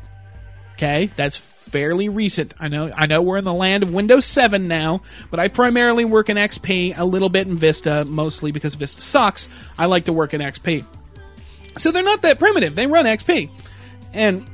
Okay, 0.74 1.06
that's 1.16 1.36
fairly 1.36 2.08
recent. 2.08 2.54
I 2.60 2.68
know 2.68 2.92
I 2.94 3.06
know 3.06 3.20
we're 3.22 3.38
in 3.38 3.44
the 3.44 3.52
land 3.52 3.82
of 3.82 3.92
Windows 3.92 4.24
7 4.24 4.68
now, 4.68 5.02
but 5.30 5.40
I 5.40 5.48
primarily 5.48 6.04
work 6.04 6.28
in 6.28 6.36
XP, 6.36 6.96
a 6.96 7.04
little 7.04 7.28
bit 7.28 7.46
in 7.46 7.56
Vista, 7.56 8.04
mostly 8.04 8.52
because 8.52 8.74
Vista 8.74 9.00
sucks. 9.00 9.48
I 9.76 9.86
like 9.86 10.04
to 10.04 10.12
work 10.12 10.34
in 10.34 10.40
XP. 10.40 10.84
So 11.78 11.90
they're 11.90 12.04
not 12.04 12.22
that 12.22 12.38
primitive. 12.38 12.74
They 12.74 12.86
run 12.86 13.06
XP. 13.06 13.50
And 14.12 14.46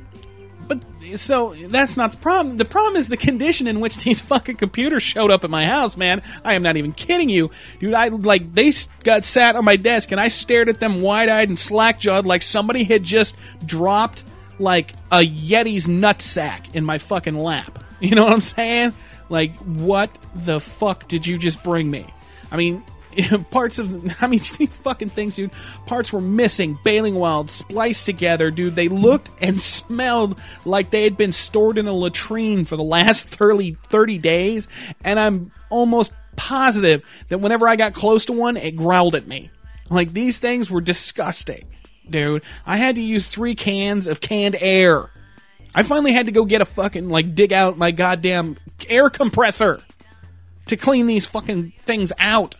but 0.67 0.83
so 1.15 1.53
that's 1.67 1.97
not 1.97 2.11
the 2.11 2.17
problem. 2.17 2.57
The 2.57 2.65
problem 2.65 2.95
is 2.95 3.07
the 3.07 3.17
condition 3.17 3.67
in 3.67 3.79
which 3.79 3.97
these 4.03 4.21
fucking 4.21 4.55
computers 4.55 5.03
showed 5.03 5.31
up 5.31 5.43
at 5.43 5.49
my 5.49 5.65
house, 5.65 5.97
man. 5.97 6.21
I 6.43 6.55
am 6.55 6.63
not 6.63 6.77
even 6.77 6.93
kidding 6.93 7.29
you, 7.29 7.51
dude. 7.79 7.93
I 7.93 8.07
like 8.07 8.53
they 8.53 8.71
got 9.03 9.25
sat 9.25 9.55
on 9.55 9.65
my 9.65 9.75
desk 9.75 10.11
and 10.11 10.19
I 10.19 10.29
stared 10.29 10.69
at 10.69 10.79
them 10.79 11.01
wide-eyed 11.01 11.49
and 11.49 11.59
slack-jawed 11.59 12.25
like 12.25 12.41
somebody 12.41 12.83
had 12.83 13.03
just 13.03 13.35
dropped 13.65 14.23
like 14.61 14.93
a 15.11 15.19
Yeti's 15.19 15.87
nutsack 15.87 16.75
in 16.75 16.85
my 16.85 16.97
fucking 16.97 17.37
lap. 17.37 17.83
You 18.01 18.15
know 18.15 18.23
what 18.23 18.33
I'm 18.33 18.41
saying? 18.41 18.93
Like, 19.29 19.55
what 19.59 20.09
the 20.33 20.59
fuck 20.59 21.07
did 21.07 21.27
you 21.27 21.37
just 21.37 21.63
bring 21.63 21.91
me? 21.91 22.03
I 22.51 22.57
mean, 22.57 22.83
parts 23.51 23.79
of 23.79 24.15
I 24.23 24.27
mean 24.27 24.39
these 24.57 24.69
fucking 24.69 25.09
things, 25.09 25.35
dude. 25.35 25.51
Parts 25.85 26.11
were 26.11 26.21
missing, 26.21 26.77
bailing 26.83 27.15
wild, 27.15 27.49
spliced 27.49 28.05
together, 28.05 28.51
dude. 28.51 28.75
They 28.75 28.87
looked 28.87 29.29
and 29.39 29.61
smelled 29.61 30.39
like 30.65 30.89
they 30.89 31.03
had 31.03 31.17
been 31.17 31.31
stored 31.31 31.77
in 31.77 31.87
a 31.87 31.93
latrine 31.93 32.65
for 32.65 32.75
the 32.75 32.83
last 32.83 33.27
30, 33.27 33.77
30 33.87 34.17
days, 34.17 34.67
and 35.03 35.19
I'm 35.19 35.51
almost 35.69 36.13
positive 36.35 37.03
that 37.29 37.39
whenever 37.39 37.67
I 37.67 37.75
got 37.75 37.93
close 37.93 38.25
to 38.25 38.33
one, 38.33 38.57
it 38.57 38.75
growled 38.75 39.15
at 39.15 39.27
me. 39.27 39.51
Like 39.89 40.13
these 40.13 40.39
things 40.39 40.71
were 40.71 40.81
disgusting 40.81 41.65
dude. 42.09 42.43
I 42.65 42.77
had 42.77 42.95
to 42.95 43.01
use 43.01 43.27
three 43.27 43.55
cans 43.55 44.07
of 44.07 44.21
canned 44.21 44.55
air. 44.59 45.09
I 45.73 45.83
finally 45.83 46.11
had 46.11 46.25
to 46.25 46.31
go 46.31 46.45
get 46.45 46.61
a 46.61 46.65
fucking 46.65 47.09
like 47.09 47.33
dig 47.33 47.53
out 47.53 47.77
my 47.77 47.91
goddamn 47.91 48.57
air 48.89 49.09
compressor 49.09 49.79
to 50.67 50.77
clean 50.77 51.07
these 51.07 51.25
fucking 51.25 51.73
things 51.79 52.11
out. 52.19 52.55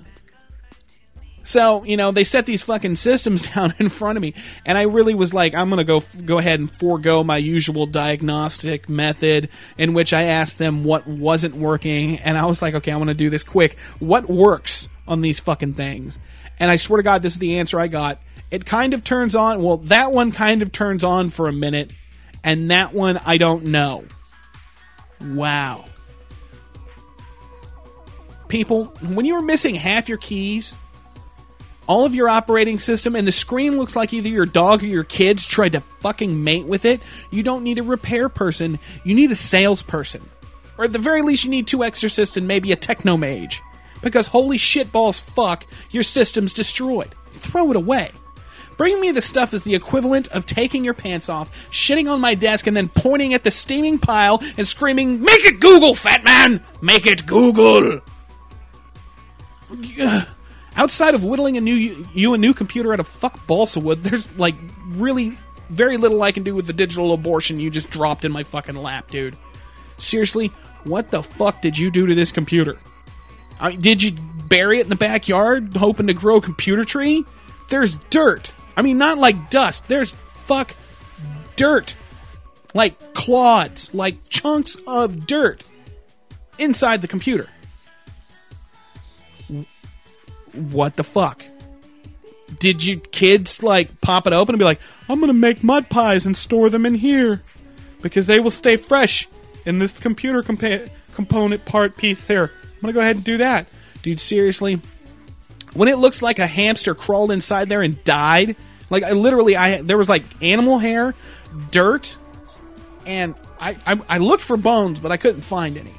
So 1.44 1.84
you 1.84 1.98
know 1.98 2.12
they 2.12 2.24
set 2.24 2.46
these 2.46 2.62
fucking 2.62 2.96
systems 2.96 3.42
down 3.54 3.74
in 3.80 3.90
front 3.90 4.18
of 4.18 4.22
me, 4.22 4.34
and 4.66 4.78
I 4.78 4.84
really 4.84 5.16
was 5.16 5.34
like, 5.34 5.54
I'm 5.54 5.70
gonna 5.70 5.84
go 5.84 6.04
go 6.24 6.38
ahead 6.38 6.60
and 6.60 6.72
forego 6.72 7.24
my 7.24 7.38
usual 7.38 7.86
diagnostic 7.86 8.88
method 8.88 9.50
in 9.78 9.94
which 9.94 10.14
I 10.14 10.24
asked 10.24 10.58
them 10.58 10.84
what 10.84 11.08
wasn't 11.08 11.56
working, 11.56 12.20
and 12.20 12.38
I 12.38 12.46
was 12.46 12.62
like, 12.62 12.76
okay, 12.76 12.92
I 12.92 12.98
want 12.98 13.10
to 13.10 13.16
do 13.16 13.30
this 13.30 13.44
quick. 13.44 13.78
What 14.00 14.30
works 14.30 14.88
on 15.08 15.22
these 15.22 15.40
fucking 15.40 15.74
things? 15.74 16.20
And 16.60 16.70
I 16.70 16.76
swear 16.76 16.98
to 16.98 17.04
God, 17.04 17.24
this 17.24 17.34
is 17.34 17.40
the 17.40 17.58
answer 17.58 17.80
I 17.80 17.88
got. 17.88 18.20
It 18.52 18.66
kind 18.66 18.94
of 18.94 19.04
turns 19.04 19.36
on. 19.36 19.64
Well, 19.64 19.78
that 19.78 20.12
one 20.12 20.32
kind 20.32 20.62
of 20.62 20.72
turns 20.72 21.04
on 21.04 21.30
for 21.30 21.48
a 21.48 21.54
minute, 21.54 21.92
and 22.44 22.70
that 22.72 22.94
one 22.94 23.18
I 23.26 23.38
don't 23.38 23.66
know. 23.66 24.04
Wow. 25.22 25.86
People, 28.50 28.86
when 28.86 29.26
you 29.26 29.36
are 29.36 29.42
missing 29.42 29.76
half 29.76 30.10
your 30.10 30.18
keys 30.18 30.78
all 31.92 32.06
of 32.06 32.16
your 32.16 32.30
operating 32.30 32.80
system 32.80 33.18
and 33.18 33.28
the 33.28 33.34
screen 33.34 33.78
looks 33.78 33.98
like 33.98 34.14
either 34.14 34.30
your 34.30 34.46
dog 34.46 34.82
or 34.82 34.86
your 34.86 35.04
kids 35.04 35.46
tried 35.46 35.74
to 35.74 35.82
fucking 35.82 36.42
mate 36.42 36.66
with 36.66 36.86
it, 36.86 37.02
you 37.32 37.44
don't 37.44 37.64
need 37.64 37.80
a 37.80 37.84
repair 37.84 38.30
person. 38.30 38.80
You 39.04 39.14
need 39.14 39.30
a 39.30 39.36
salesperson. 39.36 40.22
Or 40.78 40.86
at 40.86 40.94
the 40.94 41.00
very 41.00 41.22
least, 41.22 41.44
you 41.44 41.50
need 41.50 41.68
two 41.68 41.84
exorcists 41.84 42.38
and 42.38 42.48
maybe 42.48 42.72
a 42.72 42.78
techno 42.78 43.18
mage. 43.18 43.62
Because 44.02 44.28
holy 44.28 44.58
shit 44.58 44.92
balls 44.92 45.20
fuck, 45.20 45.66
your 45.92 46.04
system's 46.04 46.54
destroyed. 46.54 47.14
Throw 47.34 47.72
it 47.72 47.76
away. 47.76 48.12
Bringing 48.82 49.00
me 49.00 49.12
the 49.12 49.22
stuff 49.22 49.54
is 49.54 49.64
the 49.64 49.76
equivalent 49.76 50.28
of 50.30 50.48
taking 50.48 50.84
your 50.84 50.96
pants 50.96 51.30
off, 51.30 51.70
shitting 51.70 52.12
on 52.12 52.20
my 52.20 52.34
desk, 52.34 52.66
and 52.66 52.76
then 52.76 52.90
pointing 52.90 53.36
at 53.36 53.44
the 53.44 53.52
steaming 53.52 54.00
pile 54.00 54.42
and 54.58 54.68
screaming, 54.68 55.22
Make 55.22 55.46
it 55.46 55.60
Google, 55.60 55.94
fat 55.94 56.24
man! 56.24 56.64
Make 56.82 57.06
it 57.06 57.28
Google! 57.28 58.02
outside 60.76 61.14
of 61.14 61.24
whittling 61.24 61.58
a 61.58 61.62
new 61.62 61.76
you 62.12 62.34
a 62.34 62.40
new 62.40 62.56
computer 62.56 62.92
out 62.92 63.00
of 63.00 63.08
fuck 63.08 63.46
balsa 63.46 63.80
wood, 63.80 64.02
there's 64.04 64.36
like 64.40 64.56
really 64.88 65.38
very 65.70 65.98
little 65.98 66.24
I 66.24 66.32
can 66.32 66.42
do 66.42 66.56
with 66.56 66.66
the 66.66 66.74
digital 66.74 67.14
abortion 67.14 67.60
you 67.60 67.70
just 67.70 67.92
dropped 67.92 68.26
in 68.26 68.32
my 68.32 68.42
fucking 68.42 68.74
lap, 68.74 69.12
dude. 69.12 69.38
Seriously, 70.00 70.48
what 70.86 71.12
the 71.12 71.22
fuck 71.22 71.62
did 71.62 71.78
you 71.78 71.92
do 71.92 72.08
to 72.08 72.16
this 72.16 72.32
computer? 72.32 72.80
I 73.60 73.74
did 73.74 74.02
you 74.02 74.14
bury 74.48 74.80
it 74.80 74.86
in 74.86 74.90
the 74.90 74.96
backyard 74.96 75.78
hoping 75.78 76.08
to 76.08 76.16
grow 76.16 76.38
a 76.38 76.42
computer 76.42 76.84
tree? 76.84 77.24
There's 77.70 77.94
dirt. 78.10 78.54
I 78.82 78.84
mean, 78.84 78.98
not 78.98 79.20
like 79.20 79.52
dust. 79.52 79.88
There's 79.88 80.10
fuck 80.12 80.74
dirt. 81.56 81.94
Like 82.74 83.14
clods, 83.14 83.94
like 83.94 84.28
chunks 84.28 84.76
of 84.88 85.28
dirt 85.28 85.64
inside 86.58 87.04
the 87.04 87.08
computer. 87.08 87.48
what 90.54 90.96
the 90.96 91.04
fuck? 91.04 91.44
Did 92.58 92.84
you 92.84 92.98
kids 92.98 93.62
like 93.62 94.02
pop 94.02 94.26
it 94.26 94.34
open 94.34 94.56
and 94.56 94.60
be 94.60 94.66
like, 94.66 94.82
I'm 95.08 95.20
gonna 95.20 95.34
make 95.34 95.64
mud 95.64 95.88
pies 95.88 96.26
and 96.26 96.36
store 96.36 96.72
them 96.72 96.88
in 96.88 96.96
here 96.96 97.44
because 98.02 98.26
they 98.26 98.40
will 98.40 98.50
stay 98.50 98.78
fresh 98.78 99.30
in 99.64 99.78
this 99.78 99.94
computer 100.00 100.42
compa- 100.42 100.90
component 101.14 101.66
part 101.66 101.98
piece 101.98 102.28
here. 102.28 102.52
I'm 102.74 102.82
gonna 102.82 102.94
go 102.94 103.02
ahead 103.02 103.18
and 103.18 103.26
do 103.26 103.38
that, 103.38 103.68
dude. 104.02 104.20
Seriously, 104.20 104.82
when 105.76 105.88
it 105.88 106.00
looks 106.00 106.24
like 106.24 106.40
a 106.40 106.48
hamster 106.48 106.96
crawled 106.96 107.30
inside 107.30 107.70
there 107.70 107.84
and 107.84 108.04
died, 108.04 108.56
like 108.92 109.04
I 109.04 109.14
literally, 109.14 109.56
I 109.56 109.82
there 109.82 109.98
was 109.98 110.10
like 110.10 110.24
animal 110.44 110.78
hair, 110.78 111.16
dirt, 111.72 112.18
and 113.06 113.34
I 113.60 113.78
I, 113.88 114.00
I 114.08 114.18
looked 114.20 114.44
for 114.44 114.58
bones, 114.58 115.00
but 115.00 115.12
I 115.12 115.18
couldn't 115.18 115.42
find 115.42 115.78
any. 115.78 115.94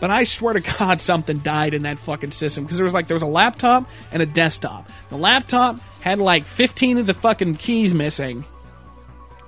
But 0.00 0.10
I 0.10 0.24
swear 0.24 0.54
to 0.54 0.60
God, 0.78 1.00
something 1.00 1.38
died 1.38 1.74
in 1.74 1.82
that 1.82 1.98
fucking 1.98 2.32
system 2.32 2.64
because 2.64 2.76
there 2.76 2.84
was 2.84 2.94
like 2.94 3.08
there 3.08 3.16
was 3.16 3.22
a 3.22 3.26
laptop 3.26 3.88
and 4.12 4.22
a 4.22 4.26
desktop. 4.26 4.88
The 5.08 5.16
laptop 5.16 5.80
had 6.00 6.18
like 6.18 6.44
15 6.44 6.98
of 6.98 7.06
the 7.06 7.14
fucking 7.14 7.56
keys 7.56 7.94
missing, 7.94 8.44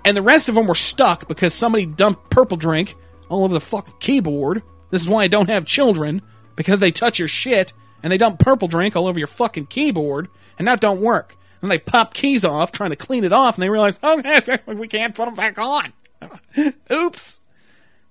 and 0.05 0.17
the 0.17 0.23
rest 0.23 0.49
of 0.49 0.55
them 0.55 0.67
were 0.67 0.75
stuck 0.75 1.29
because 1.29 1.55
somebody 1.55 1.87
dumped 1.87 2.31
purple 2.31 2.57
drink 2.57 2.97
all 3.29 3.45
over 3.45 3.55
the 3.55 3.61
fucking 3.61 3.95
keyboard. 4.01 4.63
This 4.91 5.01
is 5.01 5.09
why 5.09 5.25
I 5.25 5.29
don't 5.29 5.49
have 5.49 5.65
children 5.65 6.23
because 6.57 6.81
they 6.81 6.91
touch 6.91 7.19
your 7.19 7.29
shit 7.29 7.73
and 8.03 8.13
they 8.13 8.19
dump 8.19 8.39
purple 8.39 8.69
drink 8.69 8.97
all 8.97 9.07
over 9.07 9.19
your 9.19 9.29
fucking 9.29 9.67
keyboard, 9.67 10.29
and 10.59 10.67
that 10.67 10.81
don't 10.81 11.01
work. 11.01 11.37
And 11.63 11.71
they 11.71 11.79
pop 11.79 12.13
keys 12.13 12.45
off 12.45 12.73
trying 12.73 12.91
to 12.91 12.97
clean 12.97 13.25
it 13.25 13.33
off, 13.33 13.57
and 13.57 13.63
they 13.63 13.71
realize, 13.71 13.99
oh, 14.03 14.21
we 14.67 14.89
can't 14.89 15.15
put 15.15 15.27
them 15.27 15.35
back 15.35 15.59
on. 15.59 15.93
Oops. 16.93 17.41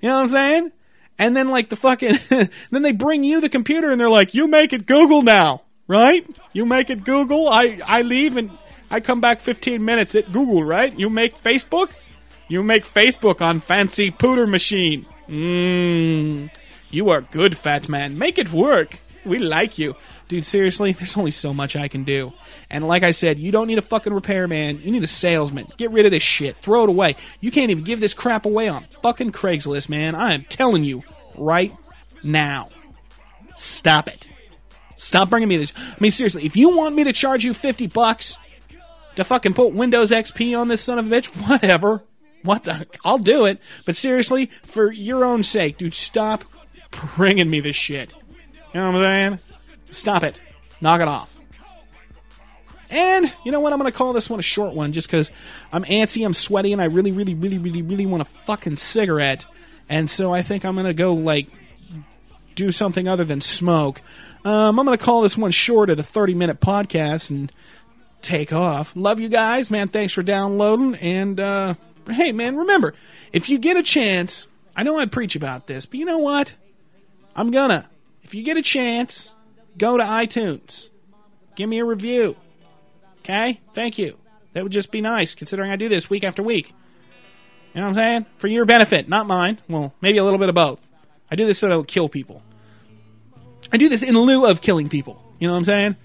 You 0.02 0.10
know 0.10 0.16
what 0.16 0.22
I'm 0.22 0.28
saying? 0.30 0.72
and 1.22 1.38
then 1.38 1.50
like 1.50 1.70
the 1.70 1.76
fucking 1.76 2.16
then 2.72 2.82
they 2.82 2.92
bring 2.92 3.24
you 3.24 3.40
the 3.42 3.50
computer 3.50 3.92
and 3.92 4.00
they're 4.02 4.10
like 4.10 4.34
you 4.34 4.48
make 4.48 4.74
it 4.74 4.86
google 4.86 5.22
now. 5.22 5.62
Right? 5.88 6.26
You 6.54 6.66
make 6.66 6.90
it 6.90 7.04
google. 7.04 7.48
I 7.48 7.80
i 7.86 8.02
leave 8.02 8.38
and 8.38 8.50
i 8.90 9.00
come 9.00 9.22
back 9.22 9.40
15 9.40 9.84
minutes 9.86 10.16
at 10.16 10.32
google 10.32 10.64
right? 10.64 10.98
You 10.98 11.10
make 11.10 11.38
facebook? 11.38 11.92
You 12.48 12.64
make 12.64 12.86
facebook 12.86 13.42
on 13.42 13.60
fancy 13.60 14.10
pooter 14.10 14.50
machine. 14.50 15.06
Mmm 15.28 16.50
you 16.90 17.10
are 17.10 17.22
good 17.22 17.58
fat 17.58 17.88
man. 17.88 18.18
Make 18.18 18.38
it 18.38 18.52
work. 18.52 19.00
We 19.24 19.40
like 19.40 19.78
you 19.78 19.96
dude 20.32 20.46
seriously 20.46 20.94
there's 20.94 21.18
only 21.18 21.30
so 21.30 21.54
much 21.54 21.76
i 21.76 21.90
can 21.90 22.06
do. 22.06 22.32
And 22.70 22.88
like 22.88 23.04
i 23.04 23.12
said 23.12 23.38
you 23.38 23.52
don't 23.52 23.68
need 23.68 23.78
a 23.78 23.82
fucking 23.82 24.14
repairman. 24.14 24.82
You 24.82 24.90
need 24.92 25.04
a 25.04 25.08
salesman. 25.08 25.68
Get 25.76 25.92
rid 25.92 26.06
of 26.06 26.12
this 26.12 26.24
shit. 26.24 26.56
Throw 26.62 26.84
it 26.84 26.90
away. 26.90 27.18
You 27.42 27.52
can't 27.52 27.70
even 27.70 27.84
give 27.84 28.00
this 28.00 28.14
crap 28.14 28.46
away 28.46 28.70
on 28.70 28.86
fucking 29.04 29.34
craigslist 29.34 29.90
man. 29.90 30.16
I 30.16 30.34
am 30.34 30.46
telling 30.46 30.86
you 30.86 31.04
right 31.36 31.76
now. 32.24 32.70
Stop 33.58 34.08
it. 34.08 34.30
Stop 34.96 35.30
bringing 35.30 35.50
me 35.50 35.58
this. 35.58 35.74
I 35.76 35.98
mean 36.00 36.12
seriously 36.12 36.46
if 36.46 36.56
you 36.56 36.78
want 36.78 36.96
me 36.96 37.04
to 37.04 37.14
charge 37.14 37.44
you 37.44 37.54
50 37.54 37.88
bucks 37.88 38.38
to 39.18 39.26
fucking 39.26 39.54
put 39.54 39.74
windows 39.74 40.12
xp 40.12 40.58
on 40.58 40.70
this 40.70 40.80
son 40.80 40.98
of 40.98 41.08
a 41.08 41.10
bitch 41.10 41.26
whatever. 41.50 42.04
What 42.44 42.64
the 42.64 42.88
i'll 43.04 43.18
do 43.18 43.44
it. 43.44 43.60
But 43.86 43.98
seriously 43.98 44.50
for 44.64 44.94
your 44.94 45.26
own 45.26 45.44
sake 45.44 45.78
dude 45.78 45.94
stop 45.94 46.46
bringing 47.18 47.50
me 47.50 47.60
this 47.60 47.76
shit. 47.76 48.16
You 48.74 48.80
know 48.80 48.94
what 48.94 49.06
I'm 49.06 49.38
saying? 49.38 49.51
Stop 49.92 50.24
it. 50.24 50.40
Knock 50.80 51.02
it 51.02 51.08
off. 51.08 51.38
And 52.90 53.34
you 53.46 53.52
know 53.52 53.60
what? 53.60 53.72
I'm 53.72 53.80
going 53.80 53.92
to 53.92 53.98
call 53.98 54.12
this 54.12 54.30
one 54.30 54.40
a 54.40 54.44
short 54.44 54.74
one 54.74 54.92
just 54.92 55.08
because 55.08 55.32
I'm 55.72 55.84
antsy, 55.86 56.26
I'm 56.26 56.34
sweaty, 56.34 56.74
and 56.74 56.82
I 56.82 56.86
really, 56.86 57.12
really, 57.12 57.36
really, 57.36 57.58
really, 57.58 57.82
really 57.82 58.06
want 58.06 58.22
a 58.22 58.26
fucking 58.26 58.78
cigarette. 58.78 59.46
And 59.88 60.10
so 60.10 60.34
I 60.34 60.42
think 60.42 60.66
I'm 60.66 60.74
going 60.74 60.88
to 60.88 60.94
go, 60.94 61.14
like, 61.14 61.48
do 62.56 62.72
something 62.72 63.08
other 63.08 63.24
than 63.24 63.40
smoke. 63.40 64.02
Um, 64.44 64.80
I'm 64.80 64.86
going 64.86 64.98
to 64.98 65.04
call 65.04 65.22
this 65.22 65.38
one 65.38 65.52
short 65.52 65.90
at 65.90 66.00
a 66.00 66.04
30 66.04 66.34
minute 66.34 66.60
podcast 66.60 67.30
and 67.30 67.52
take 68.22 68.52
off. 68.52 68.94
Love 68.96 69.20
you 69.20 69.30
guys, 69.30 69.72
man. 69.72 69.88
Thanks 69.88 70.14
for 70.14 70.24
downloading. 70.24 70.96
And 70.96 71.40
uh, 71.40 71.76
hey, 72.10 72.32
man, 72.32 72.58
remember, 72.58 72.94
if 73.32 73.50
you 73.50 73.58
get 73.58 73.78
a 73.78 73.84
chance, 73.84 74.48
I 74.76 74.84
know 74.84 74.98
I 74.98 75.06
preach 75.06 75.36
about 75.36 75.68
this, 75.68 75.86
but 75.86 76.00
you 76.00 76.06
know 76.06 76.18
what? 76.18 76.54
I'm 77.36 77.52
gonna 77.52 77.90
if 78.24 78.36
you 78.36 78.44
get 78.44 78.58
a 78.58 78.62
chance, 78.62 79.34
go 79.78 79.98
to 79.98 80.04
iTunes. 80.04 80.90
Give 81.56 81.70
me 81.70 81.80
a 81.80 81.86
review. 81.86 82.36
Okay? 83.20 83.60
Thank 83.74 83.98
you. 83.98 84.18
That 84.54 84.64
would 84.64 84.72
just 84.72 84.92
be 84.92 85.02
nice, 85.02 85.36
considering 85.36 85.72
I 85.72 85.76
do 85.76 85.90
this 85.90 86.10
week 86.10 86.24
after 86.24 86.44
week. 86.44 86.74
You 87.74 87.80
know 87.80 87.88
what 87.88 87.88
I'm 87.90 87.94
saying? 87.94 88.26
For 88.38 88.48
your 88.48 88.66
benefit, 88.66 89.08
not 89.08 89.28
mine. 89.28 89.60
Well, 89.70 89.94
maybe 90.02 90.18
a 90.18 90.24
little 90.24 90.40
bit 90.40 90.50
of 90.50 90.56
both. 90.56 90.86
I 91.30 91.36
do 91.36 91.46
this 91.46 91.60
so 91.60 91.68
I 91.68 91.70
don't 91.70 91.88
kill 91.88 92.10
people. 92.10 92.42
I 93.72 93.78
do 93.78 93.88
this 93.88 94.04
in 94.04 94.18
lieu 94.18 94.46
of 94.46 94.60
killing 94.60 94.90
people. 94.90 95.24
You 95.40 95.48
know 95.48 95.54
what 95.54 95.60
I'm 95.60 95.66
saying? 95.66 95.96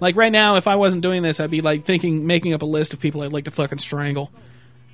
Like 0.00 0.16
right 0.16 0.32
now, 0.32 0.56
if 0.56 0.68
I 0.68 0.76
wasn't 0.76 1.02
doing 1.02 1.22
this, 1.22 1.40
I'd 1.40 1.50
be 1.50 1.62
like 1.62 1.86
thinking, 1.86 2.26
making 2.26 2.52
up 2.52 2.60
a 2.60 2.66
list 2.66 2.92
of 2.92 3.00
people 3.00 3.22
I'd 3.22 3.32
like 3.32 3.46
to 3.46 3.50
fucking 3.50 3.78
strangle, 3.78 4.30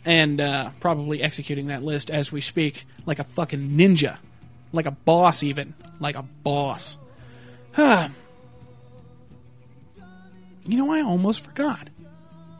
and 0.04 0.40
uh, 0.40 0.70
probably 0.78 1.22
executing 1.22 1.66
that 1.66 1.82
list 1.82 2.10
as 2.10 2.30
we 2.30 2.40
speak, 2.40 2.84
like 3.06 3.18
a 3.18 3.24
fucking 3.24 3.70
ninja 3.70 4.18
like 4.72 4.86
a 4.86 4.90
boss, 4.90 5.42
even 5.42 5.74
like 5.98 6.16
a 6.16 6.22
boss. 6.22 6.96
you 10.66 10.76
know, 10.76 10.90
I 10.92 11.02
almost 11.02 11.44
forgot. 11.44 11.90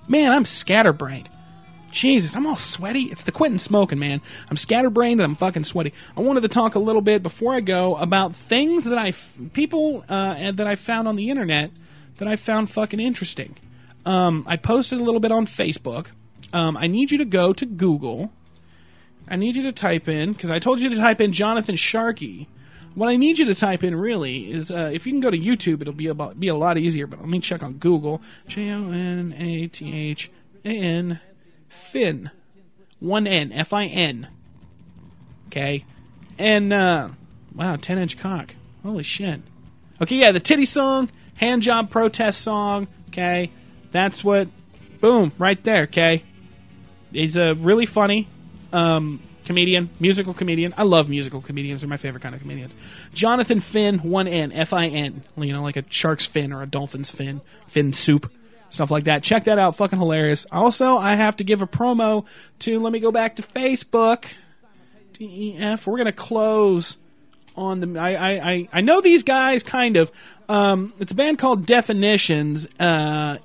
Man, 0.08 0.32
I'm 0.32 0.44
scatterbrained. 0.44 1.28
Jesus, 1.90 2.36
I'm 2.36 2.46
all 2.46 2.56
sweaty. 2.56 3.04
It's 3.04 3.24
the 3.24 3.32
quitting 3.32 3.58
smoking, 3.58 3.98
man. 3.98 4.20
I'm 4.48 4.56
scatterbrained 4.56 5.20
and 5.20 5.30
I'm 5.30 5.36
fucking 5.36 5.64
sweaty. 5.64 5.92
I 6.16 6.20
wanted 6.20 6.42
to 6.42 6.48
talk 6.48 6.76
a 6.76 6.78
little 6.78 7.02
bit 7.02 7.22
before 7.22 7.52
I 7.52 7.60
go 7.60 7.96
about 7.96 8.36
things 8.36 8.84
that 8.84 8.98
I 8.98 9.12
people 9.52 10.04
uh, 10.08 10.52
that 10.52 10.66
I 10.66 10.76
found 10.76 11.08
on 11.08 11.16
the 11.16 11.30
internet 11.30 11.72
that 12.18 12.28
I 12.28 12.36
found 12.36 12.70
fucking 12.70 13.00
interesting. 13.00 13.56
Um, 14.06 14.44
I 14.46 14.56
posted 14.56 15.00
a 15.00 15.02
little 15.02 15.20
bit 15.20 15.32
on 15.32 15.46
Facebook. 15.46 16.06
Um, 16.52 16.76
I 16.76 16.86
need 16.86 17.10
you 17.10 17.18
to 17.18 17.24
go 17.24 17.52
to 17.52 17.66
Google 17.66 18.30
I 19.30 19.36
need 19.36 19.54
you 19.54 19.62
to 19.62 19.72
type 19.72 20.08
in 20.08 20.32
because 20.32 20.50
I 20.50 20.58
told 20.58 20.80
you 20.80 20.90
to 20.90 20.96
type 20.96 21.20
in 21.20 21.32
Jonathan 21.32 21.76
Sharkey. 21.76 22.48
What 22.94 23.08
I 23.08 23.16
need 23.16 23.38
you 23.38 23.44
to 23.46 23.54
type 23.54 23.84
in 23.84 23.94
really 23.94 24.50
is 24.50 24.70
uh, 24.70 24.90
if 24.92 25.06
you 25.06 25.12
can 25.12 25.20
go 25.20 25.30
to 25.30 25.38
YouTube, 25.38 25.80
it'll 25.80 25.92
be 25.92 26.08
about 26.08 26.40
be 26.40 26.48
a 26.48 26.54
lot 26.54 26.76
easier. 26.76 27.06
But 27.06 27.20
let 27.20 27.28
me 27.28 27.38
check 27.40 27.62
on 27.62 27.74
Google. 27.74 28.20
J 28.48 28.70
O 28.72 28.90
N 28.90 29.34
A 29.38 29.68
T 29.68 29.94
H 29.94 30.30
A 30.64 30.68
N 30.68 31.20
Fin, 31.68 32.30
one 32.98 33.26
N 33.26 33.52
F 33.52 33.72
I 33.72 33.86
N. 33.86 34.28
Okay, 35.46 35.84
and 36.38 36.72
uh, 36.72 37.10
wow, 37.54 37.76
ten 37.76 37.98
inch 37.98 38.18
cock. 38.18 38.54
Holy 38.82 39.04
shit. 39.04 39.40
Okay, 40.02 40.16
yeah, 40.16 40.32
the 40.32 40.40
titty 40.40 40.64
song, 40.64 41.10
hand 41.36 41.62
job 41.62 41.90
protest 41.90 42.40
song. 42.40 42.88
Okay, 43.08 43.50
that's 43.92 44.24
what. 44.24 44.48
Boom, 45.00 45.32
right 45.38 45.62
there. 45.64 45.82
Okay, 45.84 46.24
he's 47.12 47.36
a 47.36 47.54
really 47.54 47.86
funny 47.86 48.28
um, 48.72 49.20
comedian, 49.44 49.90
musical 49.98 50.34
comedian. 50.34 50.74
I 50.76 50.82
love 50.82 51.08
musical 51.08 51.40
comedians; 51.40 51.80
they're 51.80 51.88
my 51.88 51.96
favorite 51.96 52.22
kind 52.22 52.34
of 52.34 52.40
comedians. 52.40 52.74
Jonathan 53.12 53.60
Fin, 53.60 53.98
one 53.98 54.28
N, 54.28 54.52
F 54.52 54.72
I 54.72 54.86
N. 54.86 55.22
You 55.36 55.52
know, 55.52 55.62
like 55.62 55.76
a 55.76 55.84
shark's 55.88 56.26
fin 56.26 56.52
or 56.52 56.62
a 56.62 56.66
dolphin's 56.66 57.10
fin, 57.10 57.40
fin 57.66 57.92
soup, 57.92 58.32
stuff 58.70 58.90
like 58.90 59.04
that. 59.04 59.22
Check 59.22 59.44
that 59.44 59.58
out, 59.58 59.76
fucking 59.76 59.98
hilarious. 59.98 60.46
Also, 60.50 60.96
I 60.96 61.14
have 61.14 61.36
to 61.36 61.44
give 61.44 61.62
a 61.62 61.66
promo 61.66 62.24
to. 62.60 62.78
Let 62.78 62.92
me 62.92 63.00
go 63.00 63.12
back 63.12 63.36
to 63.36 63.42
Facebook. 63.42 64.26
DEF. 65.12 65.86
We're 65.86 65.98
gonna 65.98 66.12
close 66.12 66.96
on 67.56 67.80
the. 67.80 68.00
I 68.00 68.14
I 68.14 68.50
I, 68.52 68.68
I 68.74 68.80
know 68.80 69.00
these 69.00 69.22
guys 69.22 69.62
kind 69.62 69.96
of. 69.96 70.10
Um, 70.48 70.92
it's 70.98 71.12
a 71.12 71.14
band 71.14 71.38
called 71.38 71.66
Definitions. 71.66 72.66
Uh, 72.78 73.36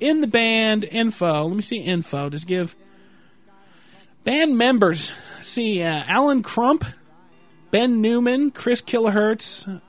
in 0.00 0.20
the 0.20 0.26
band 0.26 0.84
info, 0.84 1.44
let 1.44 1.56
me 1.56 1.62
see 1.62 1.78
info. 1.78 2.30
Just 2.30 2.46
give 2.46 2.76
band 4.24 4.56
members. 4.56 5.12
See, 5.42 5.82
uh, 5.82 6.04
Alan 6.06 6.42
Crump, 6.42 6.84
Ben 7.70 8.00
Newman, 8.00 8.50
Chris 8.50 8.82
Kilohertz. 8.82 9.80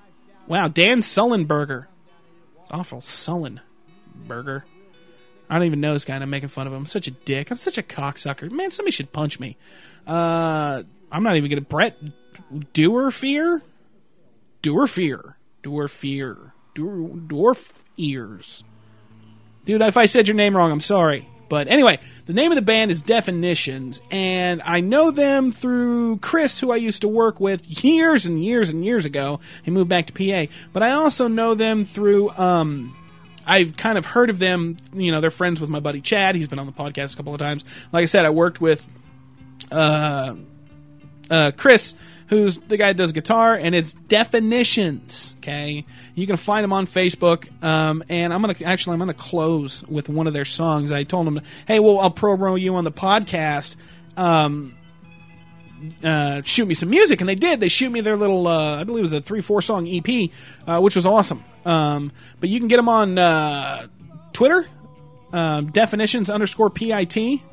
Wow, 0.47 0.67
Dan 0.67 0.99
Sullenberger. 0.99 1.85
Awful 2.71 2.99
Sullenberger. 2.99 4.63
I 5.49 5.55
don't 5.55 5.65
even 5.65 5.81
know 5.81 5.93
this 5.93 6.05
guy, 6.05 6.15
and 6.15 6.23
I'm 6.23 6.29
making 6.29 6.49
fun 6.49 6.67
of 6.67 6.73
him. 6.73 6.79
I'm 6.79 6.85
such 6.85 7.07
a 7.07 7.11
dick. 7.11 7.49
I'm 7.49 7.57
such 7.57 7.77
a 7.77 7.83
cocksucker. 7.83 8.51
Man, 8.51 8.69
somebody 8.69 8.91
should 8.91 9.11
punch 9.11 9.39
me. 9.39 9.57
Uh, 10.05 10.83
I'm 11.11 11.23
not 11.23 11.37
even 11.37 11.49
gonna. 11.49 11.61
Brett 11.61 11.97
Doer 12.73 13.11
Fear, 13.11 13.63
Doer 14.61 14.87
Fear, 14.87 15.37
Doer 15.63 15.87
Fear, 15.87 16.53
Dwarf 16.75 17.83
Ears. 17.97 18.63
Dude, 19.65 19.81
if 19.81 19.97
I 19.97 20.05
said 20.05 20.27
your 20.27 20.35
name 20.35 20.55
wrong, 20.55 20.71
I'm 20.71 20.81
sorry. 20.81 21.27
But 21.49 21.67
anyway, 21.67 21.99
the 22.27 22.33
name 22.33 22.51
of 22.51 22.55
the 22.55 22.61
band 22.61 22.91
is 22.91 23.01
Definitions, 23.01 24.01
and 24.11 24.61
I 24.63 24.81
know 24.81 25.11
them 25.11 25.51
through 25.51 26.17
Chris, 26.17 26.59
who 26.59 26.71
I 26.71 26.75
used 26.75 27.01
to 27.01 27.07
work 27.07 27.39
with 27.39 27.83
years 27.83 28.25
and 28.25 28.43
years 28.43 28.69
and 28.69 28.85
years 28.85 29.05
ago. 29.05 29.39
He 29.63 29.71
moved 29.71 29.89
back 29.89 30.07
to 30.07 30.13
PA. 30.13 30.51
But 30.71 30.83
I 30.83 30.91
also 30.91 31.27
know 31.27 31.55
them 31.55 31.85
through. 31.85 32.29
Um, 32.29 32.95
I've 33.45 33.75
kind 33.75 33.97
of 33.97 34.05
heard 34.05 34.29
of 34.29 34.37
them. 34.37 34.77
You 34.93 35.11
know, 35.11 35.21
they're 35.21 35.31
friends 35.31 35.59
with 35.59 35.71
my 35.71 35.79
buddy 35.79 36.01
Chad. 36.01 36.35
He's 36.35 36.47
been 36.47 36.59
on 36.59 36.67
the 36.67 36.71
podcast 36.71 37.13
a 37.13 37.17
couple 37.17 37.33
of 37.33 37.39
times. 37.39 37.65
Like 37.91 38.03
I 38.03 38.05
said, 38.05 38.25
I 38.25 38.29
worked 38.29 38.61
with 38.61 38.85
uh, 39.71 40.35
uh, 41.29 41.51
Chris, 41.57 41.95
who's 42.29 42.57
the 42.57 42.77
guy 42.77 42.87
that 42.87 42.97
does 42.97 43.11
guitar, 43.11 43.55
and 43.55 43.75
it's 43.75 43.93
Definitions. 43.93 45.35
Okay, 45.39 45.85
you 46.15 46.27
can 46.27 46.37
find 46.37 46.63
them 46.63 46.73
on 46.73 46.85
Facebook. 46.85 47.49
Um, 47.63 48.03
and 48.07 48.33
I'm 48.33 48.41
gonna 48.41 48.55
actually 48.63 48.93
I'm 48.93 48.99
gonna 48.99 49.13
close 49.13 49.83
with 49.87 50.09
one 50.09 50.27
of 50.27 50.33
their 50.33 50.45
songs. 50.45 50.91
I 50.91 51.03
told 51.03 51.27
them, 51.27 51.41
hey, 51.67 51.79
well, 51.79 51.99
I'll 51.99 52.11
promo 52.11 52.59
you 52.59 52.75
on 52.75 52.83
the 52.83 52.91
podcast. 52.91 53.75
Um, 54.15 54.75
uh, 56.03 56.41
shoot 56.43 56.67
me 56.67 56.73
some 56.73 56.89
music, 56.89 57.21
and 57.21 57.29
they 57.29 57.35
did. 57.35 57.59
They 57.59 57.69
shoot 57.69 57.89
me 57.89 58.01
their 58.01 58.17
little, 58.17 58.47
uh, 58.47 58.79
I 58.81 58.83
believe 58.83 58.99
it 58.99 59.03
was 59.03 59.13
a 59.13 59.21
three 59.21 59.41
four 59.41 59.61
song 59.61 59.87
EP, 59.87 60.29
uh, 60.67 60.79
which 60.81 60.95
was 60.95 61.05
awesome. 61.05 61.43
Um, 61.65 62.11
but 62.39 62.49
you 62.49 62.59
can 62.59 62.67
get 62.67 62.77
them 62.77 62.89
on 62.89 63.17
uh, 63.17 63.87
Twitter, 64.33 64.67
um, 65.33 65.71
definitions 65.71 66.29
underscore 66.29 66.69
pit. 66.69 67.48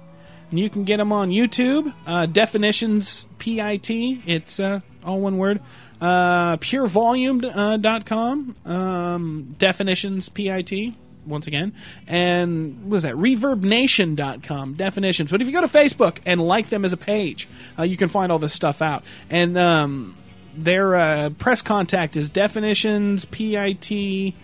And 0.50 0.58
you 0.58 0.70
can 0.70 0.84
get 0.84 0.98
them 0.98 1.12
on 1.12 1.30
YouTube, 1.30 1.92
uh, 2.06 2.26
definitions 2.26 3.26
pit. 3.38 3.90
It's 4.26 4.60
uh, 4.60 4.80
all 5.04 5.20
one 5.20 5.38
word. 5.38 5.60
Uh, 6.00 6.56
purevolume.com, 6.58 8.56
um, 8.64 9.54
definitions 9.58 10.28
pit 10.28 10.94
once 11.26 11.46
again. 11.46 11.74
And 12.06 12.90
what 12.90 12.98
is 12.98 13.02
that? 13.04 13.14
ReverbNation.com. 13.14 14.74
Definitions. 14.74 15.30
But 15.30 15.40
if 15.40 15.46
you 15.46 15.52
go 15.52 15.60
to 15.60 15.66
Facebook 15.66 16.18
and 16.24 16.40
like 16.40 16.68
them 16.68 16.84
as 16.84 16.92
a 16.92 16.96
page, 16.96 17.48
uh, 17.78 17.82
you 17.82 17.96
can 17.96 18.08
find 18.08 18.30
all 18.30 18.38
this 18.38 18.52
stuff 18.52 18.82
out. 18.82 19.04
And 19.30 19.56
um, 19.58 20.16
their 20.56 20.94
uh, 20.94 21.30
press 21.30 21.62
contact 21.62 22.16
is 22.16 22.30
Definitions 22.30 23.24
PIT, 23.24 24.34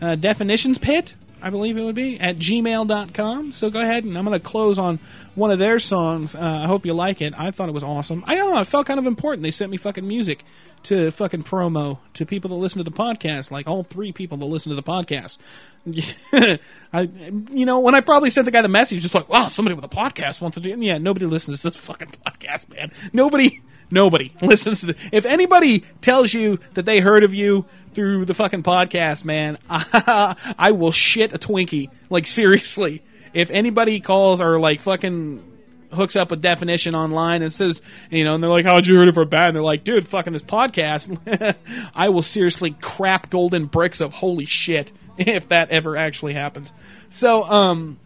uh, 0.00 0.14
Definitions 0.16 0.78
Pit. 0.78 1.14
I 1.42 1.50
believe 1.50 1.76
it 1.76 1.82
would 1.82 1.94
be 1.94 2.18
at 2.20 2.36
gmail.com. 2.36 3.52
So 3.52 3.70
go 3.70 3.80
ahead 3.80 4.04
and 4.04 4.16
I'm 4.16 4.24
going 4.24 4.38
to 4.38 4.44
close 4.44 4.78
on 4.78 4.98
one 5.34 5.50
of 5.50 5.58
their 5.58 5.78
songs. 5.78 6.34
Uh, 6.34 6.40
I 6.40 6.66
hope 6.66 6.84
you 6.86 6.94
like 6.94 7.20
it. 7.20 7.32
I 7.36 7.50
thought 7.50 7.68
it 7.68 7.72
was 7.72 7.84
awesome. 7.84 8.24
I 8.26 8.34
don't 8.34 8.54
know. 8.54 8.60
It 8.60 8.66
felt 8.66 8.86
kind 8.86 9.00
of 9.00 9.06
important. 9.06 9.42
They 9.42 9.50
sent 9.50 9.70
me 9.70 9.76
fucking 9.76 10.06
music 10.06 10.44
to 10.84 11.10
fucking 11.10 11.44
promo 11.44 11.98
to 12.14 12.26
people 12.26 12.50
that 12.50 12.56
listen 12.56 12.78
to 12.82 12.90
the 12.90 12.96
podcast, 12.96 13.50
like 13.50 13.66
all 13.66 13.82
three 13.82 14.12
people 14.12 14.38
that 14.38 14.46
listen 14.46 14.70
to 14.70 14.76
the 14.76 14.82
podcast. 14.82 15.38
I, 16.92 17.08
you 17.50 17.66
know, 17.66 17.80
when 17.80 17.94
I 17.94 18.00
probably 18.00 18.30
sent 18.30 18.44
the 18.44 18.50
guy 18.50 18.62
the 18.62 18.68
message, 18.68 19.02
just 19.02 19.14
like, 19.14 19.28
wow, 19.28 19.48
somebody 19.48 19.74
with 19.74 19.84
a 19.84 19.88
podcast 19.88 20.40
wants 20.40 20.56
to 20.56 20.60
do. 20.60 20.70
Yeah, 20.70 20.98
nobody 20.98 21.26
listens 21.26 21.62
to 21.62 21.70
this 21.70 21.76
fucking 21.76 22.12
podcast, 22.26 22.74
man. 22.74 22.92
Nobody, 23.12 23.62
nobody 23.90 24.32
listens 24.42 24.80
to. 24.80 24.86
The, 24.88 24.96
if 25.12 25.24
anybody 25.26 25.80
tells 26.00 26.34
you 26.34 26.58
that 26.74 26.86
they 26.86 27.00
heard 27.00 27.24
of 27.24 27.34
you 27.34 27.66
through 27.92 28.24
the 28.24 28.34
fucking 28.34 28.62
podcast, 28.62 29.24
man, 29.24 29.58
I, 29.68 30.72
will 30.72 30.92
shit 30.92 31.32
a 31.32 31.38
Twinkie. 31.38 31.90
Like 32.08 32.26
seriously, 32.26 33.02
if 33.32 33.50
anybody 33.50 34.00
calls 34.00 34.40
or 34.40 34.58
like 34.58 34.80
fucking 34.80 35.44
hooks 35.92 36.16
up 36.16 36.30
a 36.30 36.36
definition 36.36 36.94
online 36.94 37.42
and 37.42 37.52
says, 37.52 37.82
you 38.10 38.24
know, 38.24 38.34
and 38.34 38.42
they're 38.42 38.50
like, 38.50 38.64
"How'd 38.64 38.86
you 38.86 38.96
heard 38.96 39.08
of 39.08 39.18
our 39.18 39.24
bad? 39.24 39.48
And 39.48 39.56
they're 39.56 39.62
like, 39.62 39.84
"Dude, 39.84 40.06
fucking 40.06 40.32
this 40.32 40.42
podcast." 40.42 41.56
I 41.94 42.08
will 42.08 42.22
seriously 42.22 42.76
crap 42.80 43.30
golden 43.30 43.66
bricks 43.66 44.00
of 44.00 44.12
holy 44.12 44.44
shit 44.44 44.92
if 45.18 45.48
that 45.48 45.70
ever 45.70 45.96
actually 45.96 46.34
happens. 46.34 46.72
So, 47.10 47.42
um, 47.44 47.98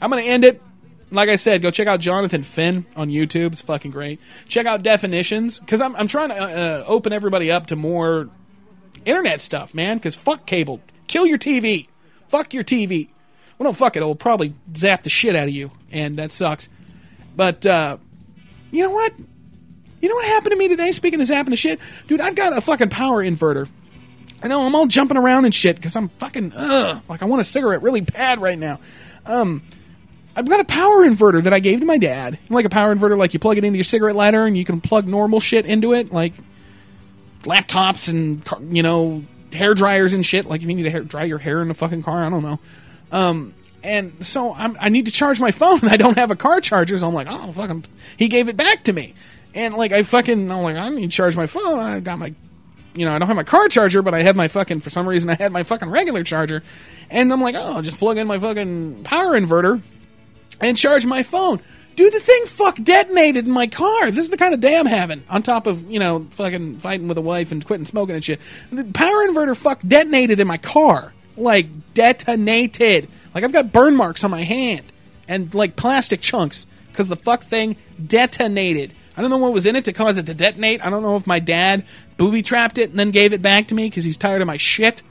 I'm 0.00 0.10
gonna 0.10 0.22
end 0.22 0.44
it. 0.44 0.60
Like 1.12 1.28
I 1.28 1.36
said, 1.36 1.60
go 1.60 1.72
check 1.72 1.88
out 1.88 1.98
Jonathan 1.98 2.44
Fin 2.44 2.86
on 2.94 3.08
YouTube. 3.08 3.48
It's 3.52 3.62
fucking 3.62 3.90
great. 3.90 4.20
Check 4.46 4.66
out 4.66 4.82
definitions 4.82 5.58
because 5.58 5.80
I'm 5.80 5.96
I'm 5.96 6.06
trying 6.06 6.28
to 6.28 6.36
uh, 6.36 6.84
open 6.86 7.12
everybody 7.12 7.50
up 7.50 7.66
to 7.68 7.76
more 7.76 8.28
internet 9.04 9.40
stuff, 9.40 9.74
man. 9.74 9.96
Because 9.96 10.16
fuck 10.16 10.46
cable, 10.46 10.80
kill 11.06 11.26
your 11.26 11.38
TV, 11.38 11.88
fuck 12.28 12.54
your 12.54 12.64
TV. 12.64 13.08
Well, 13.58 13.68
no, 13.68 13.72
fuck 13.72 13.96
it. 13.96 14.02
It 14.02 14.06
will 14.06 14.14
probably 14.14 14.54
zap 14.76 15.02
the 15.02 15.10
shit 15.10 15.36
out 15.36 15.48
of 15.48 15.54
you, 15.54 15.70
and 15.92 16.18
that 16.18 16.32
sucks. 16.32 16.68
But 17.36 17.64
uh, 17.66 17.98
you 18.70 18.82
know 18.82 18.90
what? 18.90 19.12
You 20.00 20.08
know 20.08 20.14
what 20.14 20.26
happened 20.26 20.52
to 20.52 20.56
me 20.56 20.68
today? 20.68 20.92
Speaking 20.92 21.20
of 21.20 21.28
zapping 21.28 21.50
the 21.50 21.56
shit, 21.56 21.78
dude, 22.06 22.20
I've 22.20 22.34
got 22.34 22.56
a 22.56 22.60
fucking 22.60 22.88
power 22.88 23.22
inverter. 23.22 23.68
I 24.42 24.48
know 24.48 24.66
I'm 24.66 24.74
all 24.74 24.86
jumping 24.86 25.18
around 25.18 25.44
and 25.44 25.54
shit 25.54 25.76
because 25.76 25.94
I'm 25.96 26.08
fucking 26.08 26.52
ugh, 26.56 27.02
like 27.08 27.22
I 27.22 27.26
want 27.26 27.40
a 27.40 27.44
cigarette 27.44 27.82
really 27.82 28.00
bad 28.00 28.40
right 28.40 28.58
now. 28.58 28.80
Um, 29.26 29.62
I've 30.34 30.48
got 30.48 30.60
a 30.60 30.64
power 30.64 31.06
inverter 31.06 31.42
that 31.42 31.52
I 31.52 31.60
gave 31.60 31.80
to 31.80 31.86
my 31.86 31.98
dad. 31.98 32.38
Like 32.48 32.64
a 32.64 32.70
power 32.70 32.94
inverter, 32.94 33.18
like 33.18 33.34
you 33.34 33.40
plug 33.40 33.58
it 33.58 33.64
into 33.64 33.76
your 33.76 33.84
cigarette 33.84 34.16
lighter 34.16 34.46
and 34.46 34.56
you 34.56 34.64
can 34.64 34.80
plug 34.80 35.06
normal 35.06 35.40
shit 35.40 35.66
into 35.66 35.92
it, 35.92 36.12
like 36.12 36.32
laptops 37.42 38.08
and 38.08 38.74
you 38.74 38.82
know 38.82 39.24
hair 39.52 39.74
dryers 39.74 40.14
and 40.14 40.24
shit. 40.24 40.46
Like 40.46 40.62
if 40.62 40.68
you 40.68 40.74
need 40.74 40.84
to 40.84 40.90
hair, 40.90 41.02
dry 41.02 41.24
your 41.24 41.38
hair 41.38 41.62
in 41.62 41.70
a 41.70 41.74
fucking 41.74 42.02
car, 42.02 42.24
I 42.24 42.30
don't 42.30 42.42
know. 42.42 42.60
Um, 43.12 43.54
and 43.82 44.24
so 44.24 44.54
I'm, 44.54 44.76
i 44.78 44.88
need 44.88 45.06
to 45.06 45.12
charge 45.12 45.40
my 45.40 45.50
phone. 45.50 45.80
I 45.84 45.96
don't 45.96 46.18
have 46.18 46.30
a 46.30 46.36
car 46.36 46.60
charger, 46.60 46.96
so 46.96 47.08
I'm 47.08 47.14
like, 47.14 47.28
oh 47.30 47.52
fucking. 47.52 47.84
He 48.16 48.28
gave 48.28 48.48
it 48.48 48.56
back 48.56 48.84
to 48.84 48.92
me, 48.92 49.14
and 49.54 49.74
like 49.74 49.92
I 49.92 50.02
fucking, 50.02 50.50
I'm 50.50 50.62
like, 50.62 50.76
I 50.76 50.88
need 50.88 51.10
to 51.10 51.16
charge 51.16 51.36
my 51.36 51.46
phone. 51.46 51.78
I 51.78 52.00
got 52.00 52.18
my, 52.18 52.34
you 52.94 53.04
know, 53.04 53.14
I 53.14 53.18
don't 53.18 53.28
have 53.28 53.36
my 53.36 53.44
car 53.44 53.68
charger, 53.68 54.02
but 54.02 54.14
I 54.14 54.22
had 54.22 54.36
my 54.36 54.48
fucking. 54.48 54.80
For 54.80 54.90
some 54.90 55.08
reason, 55.08 55.30
I 55.30 55.34
had 55.34 55.52
my 55.52 55.62
fucking 55.62 55.90
regular 55.90 56.24
charger, 56.24 56.62
and 57.08 57.32
I'm 57.32 57.40
like, 57.40 57.54
oh, 57.54 57.76
I'll 57.76 57.82
just 57.82 57.98
plug 57.98 58.18
in 58.18 58.26
my 58.26 58.38
fucking 58.38 59.04
power 59.04 59.38
inverter, 59.38 59.82
and 60.60 60.76
charge 60.76 61.06
my 61.06 61.22
phone. 61.22 61.60
Dude, 61.96 62.12
the 62.12 62.20
thing 62.20 62.46
fuck 62.46 62.76
detonated 62.82 63.46
in 63.46 63.52
my 63.52 63.66
car. 63.66 64.10
This 64.10 64.24
is 64.24 64.30
the 64.30 64.36
kind 64.36 64.54
of 64.54 64.60
day 64.60 64.78
I'm 64.78 64.86
having. 64.86 65.22
On 65.28 65.42
top 65.42 65.66
of, 65.66 65.90
you 65.90 65.98
know, 65.98 66.26
fucking 66.30 66.78
fighting 66.78 67.08
with 67.08 67.18
a 67.18 67.22
wife 67.22 67.52
and 67.52 67.64
quitting 67.64 67.84
smoking 67.84 68.14
and 68.14 68.24
shit. 68.24 68.40
The 68.70 68.84
power 68.84 69.26
inverter 69.26 69.56
fuck 69.56 69.80
detonated 69.86 70.40
in 70.40 70.46
my 70.46 70.56
car. 70.56 71.12
Like, 71.36 71.66
detonated. 71.94 73.08
Like, 73.34 73.44
I've 73.44 73.52
got 73.52 73.72
burn 73.72 73.96
marks 73.96 74.24
on 74.24 74.30
my 74.30 74.42
hand. 74.42 74.92
And, 75.28 75.54
like, 75.54 75.76
plastic 75.76 76.20
chunks. 76.20 76.66
Because 76.90 77.08
the 77.08 77.16
fuck 77.16 77.42
thing 77.42 77.76
detonated. 78.04 78.94
I 79.16 79.20
don't 79.20 79.30
know 79.30 79.38
what 79.38 79.52
was 79.52 79.66
in 79.66 79.76
it 79.76 79.84
to 79.84 79.92
cause 79.92 80.18
it 80.18 80.26
to 80.26 80.34
detonate. 80.34 80.84
I 80.84 80.90
don't 80.90 81.02
know 81.02 81.16
if 81.16 81.26
my 81.26 81.38
dad 81.38 81.84
booby 82.16 82.42
trapped 82.42 82.78
it 82.78 82.90
and 82.90 82.98
then 82.98 83.10
gave 83.10 83.32
it 83.32 83.42
back 83.42 83.68
to 83.68 83.74
me 83.74 83.84
because 83.84 84.04
he's 84.04 84.16
tired 84.16 84.40
of 84.40 84.46
my 84.46 84.56
shit. 84.56 85.02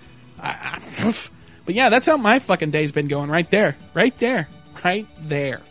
I, 0.41 0.81
I, 0.97 1.13
but 1.65 1.75
yeah, 1.75 1.89
that's 1.89 2.07
how 2.07 2.17
my 2.17 2.39
fucking 2.39 2.71
day's 2.71 2.91
been 2.91 3.07
going 3.07 3.29
right 3.29 3.49
there. 3.51 3.77
Right 3.93 4.17
there. 4.19 4.47
Right 4.83 5.07
there. 5.19 5.61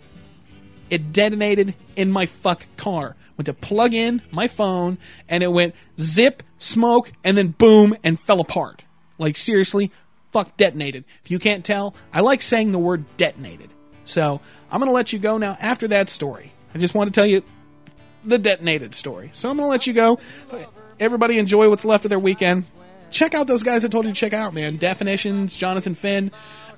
It 0.91 1.12
detonated 1.12 1.74
in 1.97 2.11
my 2.11 2.26
fuck 2.26 2.66
car. 2.76 3.16
Went 3.36 3.47
to 3.47 3.55
plug 3.55 3.95
in 3.95 4.22
my 4.30 4.49
phone 4.49 4.99
and 5.28 5.43
it 5.43 5.53
went 5.53 5.74
zip, 6.01 6.43
smoke, 6.59 7.12
and 7.22 7.36
then 7.36 7.49
boom 7.49 7.97
and 8.03 8.18
fell 8.18 8.41
apart. 8.41 8.86
Like 9.18 9.36
seriously, 9.36 9.93
fuck 10.32 10.57
detonated. 10.57 11.05
If 11.24 11.30
you 11.30 11.39
can't 11.39 11.64
tell, 11.64 11.95
I 12.12 12.20
like 12.20 12.43
saying 12.43 12.72
the 12.72 12.78
word 12.78 13.05
detonated. 13.16 13.70
So 14.05 14.41
I'm 14.70 14.80
gonna 14.80 14.93
let 14.93 15.12
you 15.12 15.18
go 15.18 15.39
now 15.39 15.57
after 15.61 15.89
that 15.89 16.09
story. 16.09 16.53
I 16.74 16.78
just 16.78 16.95
want 16.95 17.09
to 17.09 17.18
tell 17.18 17.26
you 17.26 17.43
the 18.24 18.39
detonated 18.39 18.95
story. 18.95 19.30
So 19.32 19.51
I'm 19.51 19.57
going 19.57 19.66
to 19.66 19.70
let 19.70 19.86
you 19.86 19.93
go. 19.93 20.18
Everybody 21.01 21.39
enjoy 21.39 21.68
what's 21.68 21.84
left 21.84 22.05
of 22.05 22.11
their 22.11 22.18
weekend. 22.18 22.64
Check 23.11 23.34
out 23.34 23.47
those 23.47 23.62
guys 23.62 23.84
I 23.84 23.89
told 23.89 24.05
you 24.05 24.12
to 24.12 24.18
check 24.18 24.34
out, 24.34 24.53
man. 24.53 24.76
Definitions, 24.76 25.57
Jonathan 25.57 25.95
Fin, 25.95 26.30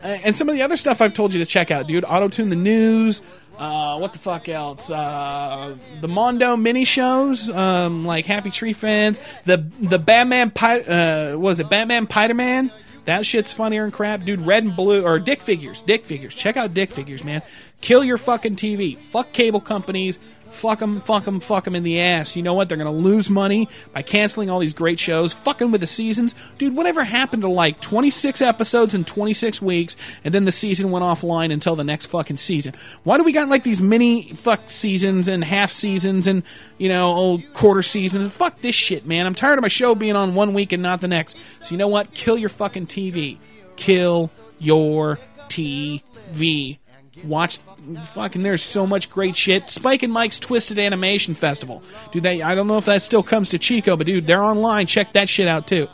uh, 0.02 0.18
and 0.24 0.36
some 0.36 0.48
of 0.48 0.54
the 0.54 0.62
other 0.62 0.76
stuff 0.76 1.00
I've 1.00 1.14
told 1.14 1.32
you 1.32 1.40
to 1.40 1.46
check 1.46 1.70
out, 1.70 1.86
dude. 1.86 2.04
Auto 2.04 2.28
Tune 2.28 2.50
the 2.50 2.56
News. 2.56 3.20
Uh, 3.58 3.98
what 3.98 4.12
the 4.12 4.18
fuck 4.18 4.48
else? 4.48 4.90
Uh, 4.90 5.76
the 6.00 6.08
Mondo 6.08 6.56
mini 6.56 6.84
shows, 6.84 7.50
um, 7.50 8.06
like 8.06 8.24
Happy 8.24 8.50
Tree 8.50 8.72
Fans. 8.72 9.20
The 9.44 9.58
the 9.80 9.98
Batman, 9.98 10.52
uh, 10.56 11.36
was 11.38 11.60
it 11.60 11.68
Batman 11.68 12.06
Spider 12.06 12.34
Man? 12.34 12.70
That 13.06 13.26
shit's 13.26 13.52
funnier 13.52 13.84
and 13.84 13.92
crap, 13.92 14.24
dude. 14.24 14.40
Red 14.40 14.64
and 14.64 14.76
blue 14.76 15.04
or 15.04 15.18
Dick 15.18 15.42
Figures, 15.42 15.82
Dick 15.82 16.04
Figures. 16.04 16.34
Check 16.34 16.56
out 16.56 16.74
Dick 16.74 16.90
Figures, 16.90 17.24
man. 17.24 17.42
Kill 17.80 18.04
your 18.04 18.18
fucking 18.18 18.56
TV. 18.56 18.96
Fuck 18.96 19.32
cable 19.32 19.60
companies. 19.60 20.18
Fuck 20.50 20.80
them, 20.80 21.00
fuck 21.00 21.24
them, 21.24 21.40
fuck 21.40 21.64
them 21.64 21.76
in 21.76 21.84
the 21.84 22.00
ass. 22.00 22.36
You 22.36 22.42
know 22.42 22.54
what? 22.54 22.68
They're 22.68 22.76
going 22.76 22.92
to 22.92 23.02
lose 23.02 23.30
money 23.30 23.68
by 23.92 24.02
canceling 24.02 24.50
all 24.50 24.58
these 24.58 24.74
great 24.74 24.98
shows, 24.98 25.32
fucking 25.32 25.70
with 25.70 25.80
the 25.80 25.86
seasons. 25.86 26.34
Dude, 26.58 26.76
whatever 26.76 27.04
happened 27.04 27.42
to 27.42 27.48
like 27.48 27.80
26 27.80 28.42
episodes 28.42 28.94
in 28.94 29.04
26 29.04 29.62
weeks, 29.62 29.96
and 30.24 30.34
then 30.34 30.44
the 30.44 30.52
season 30.52 30.90
went 30.90 31.04
offline 31.04 31.52
until 31.52 31.76
the 31.76 31.84
next 31.84 32.06
fucking 32.06 32.36
season? 32.36 32.74
Why 33.04 33.16
do 33.16 33.24
we 33.24 33.32
got 33.32 33.48
like 33.48 33.62
these 33.62 33.80
mini 33.80 34.22
fuck 34.34 34.68
seasons 34.68 35.28
and 35.28 35.44
half 35.44 35.70
seasons 35.70 36.26
and, 36.26 36.42
you 36.78 36.88
know, 36.88 37.12
old 37.12 37.52
quarter 37.54 37.82
seasons? 37.82 38.32
Fuck 38.32 38.60
this 38.60 38.74
shit, 38.74 39.06
man. 39.06 39.26
I'm 39.26 39.34
tired 39.34 39.58
of 39.58 39.62
my 39.62 39.68
show 39.68 39.94
being 39.94 40.16
on 40.16 40.34
one 40.34 40.52
week 40.52 40.72
and 40.72 40.82
not 40.82 41.00
the 41.00 41.08
next. 41.08 41.36
So 41.60 41.70
you 41.72 41.78
know 41.78 41.88
what? 41.88 42.12
Kill 42.12 42.36
your 42.36 42.48
fucking 42.48 42.86
TV. 42.86 43.38
Kill 43.76 44.30
your 44.58 45.18
TV. 45.48 46.79
Watch 47.24 47.58
fucking 48.04 48.42
there's 48.42 48.62
so 48.62 48.86
much 48.86 49.10
great 49.10 49.36
shit. 49.36 49.68
Spike 49.68 50.02
and 50.02 50.12
Mike's 50.12 50.38
Twisted 50.38 50.78
Animation 50.78 51.34
Festival. 51.34 51.82
Dude, 52.12 52.22
they 52.22 52.42
I 52.42 52.54
don't 52.54 52.66
know 52.66 52.78
if 52.78 52.86
that 52.86 53.02
still 53.02 53.22
comes 53.22 53.50
to 53.50 53.58
Chico, 53.58 53.96
but 53.96 54.06
dude, 54.06 54.26
they're 54.26 54.42
online. 54.42 54.86
Check 54.86 55.12
that 55.12 55.28
shit 55.28 55.48
out 55.48 55.66
too. 55.66 55.88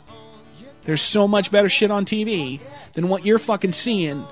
There's 0.83 1.01
so 1.01 1.27
much 1.27 1.51
better 1.51 1.67
shit 1.67 1.91
on 1.91 2.05
TV 2.05 2.61
than 2.93 3.09
what 3.09 3.25
you're 3.25 3.39
fucking 3.39 3.73
seeing. 3.73 4.23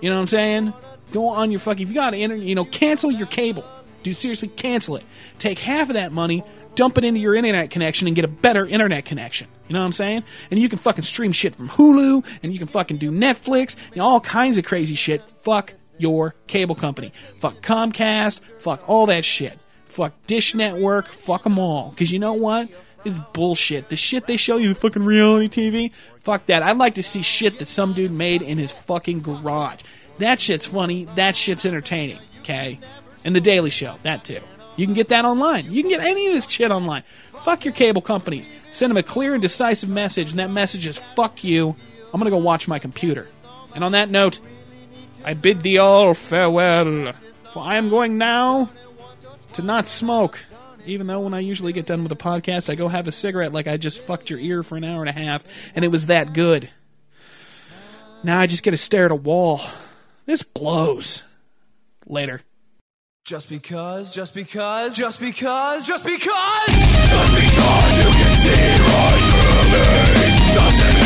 You 0.00 0.10
know 0.10 0.16
what 0.16 0.22
I'm 0.22 0.26
saying? 0.28 0.72
Go 1.10 1.28
on 1.28 1.50
your 1.50 1.60
fucking 1.60 1.82
if 1.82 1.88
you 1.88 1.94
got 1.94 2.10
to 2.10 2.16
you 2.16 2.54
know, 2.54 2.64
cancel 2.64 3.10
your 3.10 3.26
cable. 3.26 3.64
Dude, 4.02 4.16
seriously, 4.16 4.48
cancel 4.48 4.96
it. 4.96 5.04
Take 5.38 5.58
half 5.58 5.88
of 5.88 5.94
that 5.94 6.12
money, 6.12 6.44
dump 6.76 6.96
it 6.98 7.04
into 7.04 7.18
your 7.18 7.34
internet 7.34 7.70
connection 7.70 8.06
and 8.06 8.14
get 8.14 8.24
a 8.24 8.28
better 8.28 8.64
internet 8.64 9.04
connection. 9.04 9.48
You 9.66 9.74
know 9.74 9.80
what 9.80 9.86
I'm 9.86 9.92
saying? 9.92 10.24
And 10.50 10.60
you 10.60 10.68
can 10.68 10.78
fucking 10.78 11.04
stream 11.04 11.32
shit 11.32 11.54
from 11.54 11.68
Hulu, 11.68 12.24
and 12.42 12.52
you 12.52 12.58
can 12.58 12.68
fucking 12.68 12.98
do 12.98 13.10
Netflix, 13.10 13.74
and 13.92 14.00
all 14.00 14.20
kinds 14.20 14.58
of 14.58 14.64
crazy 14.64 14.94
shit. 14.94 15.28
Fuck 15.28 15.74
your 15.98 16.34
cable 16.46 16.74
company. 16.74 17.12
Fuck 17.38 17.60
Comcast. 17.60 18.40
Fuck 18.58 18.88
all 18.88 19.06
that 19.06 19.24
shit. 19.24 19.58
Fuck 19.86 20.14
Dish 20.26 20.54
Network. 20.54 21.08
Fuck 21.08 21.44
them 21.44 21.58
all. 21.58 21.90
Because 21.90 22.12
you 22.12 22.18
know 22.18 22.34
what? 22.34 22.68
It's 23.04 23.18
bullshit. 23.32 23.88
The 23.88 23.96
shit 23.96 24.26
they 24.26 24.36
show 24.36 24.56
you, 24.56 24.70
the 24.70 24.74
fucking 24.74 25.04
reality 25.04 25.48
TV. 25.48 25.92
Fuck 26.20 26.46
that. 26.46 26.62
I'd 26.62 26.76
like 26.76 26.96
to 26.96 27.02
see 27.02 27.22
shit 27.22 27.58
that 27.58 27.66
some 27.66 27.92
dude 27.92 28.10
made 28.10 28.42
in 28.42 28.58
his 28.58 28.72
fucking 28.72 29.22
garage. 29.22 29.80
That 30.18 30.40
shit's 30.40 30.66
funny. 30.66 31.04
That 31.14 31.36
shit's 31.36 31.64
entertaining. 31.64 32.18
Okay? 32.40 32.78
And 33.24 33.34
The 33.34 33.40
Daily 33.40 33.70
Show. 33.70 33.96
That 34.02 34.24
too. 34.24 34.40
You 34.76 34.86
can 34.86 34.94
get 34.94 35.08
that 35.08 35.24
online. 35.24 35.70
You 35.70 35.82
can 35.82 35.90
get 35.90 36.00
any 36.00 36.28
of 36.28 36.34
this 36.34 36.48
shit 36.48 36.70
online. 36.70 37.02
Fuck 37.44 37.64
your 37.64 37.74
cable 37.74 38.02
companies. 38.02 38.48
Send 38.70 38.90
them 38.90 38.96
a 38.96 39.02
clear 39.02 39.32
and 39.32 39.42
decisive 39.42 39.88
message, 39.88 40.30
and 40.30 40.38
that 40.38 40.50
message 40.50 40.86
is 40.86 40.98
fuck 40.98 41.42
you. 41.42 41.74
I'm 42.12 42.20
gonna 42.20 42.30
go 42.30 42.36
watch 42.36 42.68
my 42.68 42.78
computer. 42.78 43.26
And 43.74 43.82
on 43.82 43.92
that 43.92 44.10
note, 44.10 44.40
I 45.28 45.34
bid 45.34 45.60
thee 45.60 45.76
all 45.76 46.14
farewell, 46.14 47.12
for 47.52 47.62
I 47.62 47.76
am 47.76 47.90
going 47.90 48.16
now 48.16 48.70
to 49.52 49.60
not 49.60 49.86
smoke. 49.86 50.42
Even 50.86 51.06
though 51.06 51.20
when 51.20 51.34
I 51.34 51.40
usually 51.40 51.74
get 51.74 51.84
done 51.84 52.02
with 52.02 52.10
a 52.12 52.16
podcast, 52.16 52.70
I 52.70 52.76
go 52.76 52.88
have 52.88 53.06
a 53.06 53.12
cigarette 53.12 53.52
like 53.52 53.66
I 53.66 53.76
just 53.76 54.00
fucked 54.00 54.30
your 54.30 54.38
ear 54.38 54.62
for 54.62 54.78
an 54.78 54.84
hour 54.84 55.00
and 55.00 55.10
a 55.10 55.12
half, 55.12 55.44
and 55.74 55.84
it 55.84 55.88
was 55.88 56.06
that 56.06 56.32
good. 56.32 56.70
Now 58.24 58.40
I 58.40 58.46
just 58.46 58.62
get 58.62 58.70
to 58.70 58.78
stare 58.78 59.04
at 59.04 59.10
a 59.10 59.14
wall. 59.14 59.60
This 60.24 60.42
blows. 60.42 61.24
Later. 62.06 62.40
Just 63.26 63.50
because, 63.50 64.14
just 64.14 64.32
because, 64.32 64.96
just 64.96 65.20
because, 65.20 65.86
just 65.86 66.06
because, 66.06 66.68
just 66.68 67.34
because 67.34 67.98
you 67.98 68.10
can 68.16 68.34
see 68.40 68.64
right 68.80 69.20
through 69.28 69.72
me, 69.74 70.54
doesn't 70.54 70.97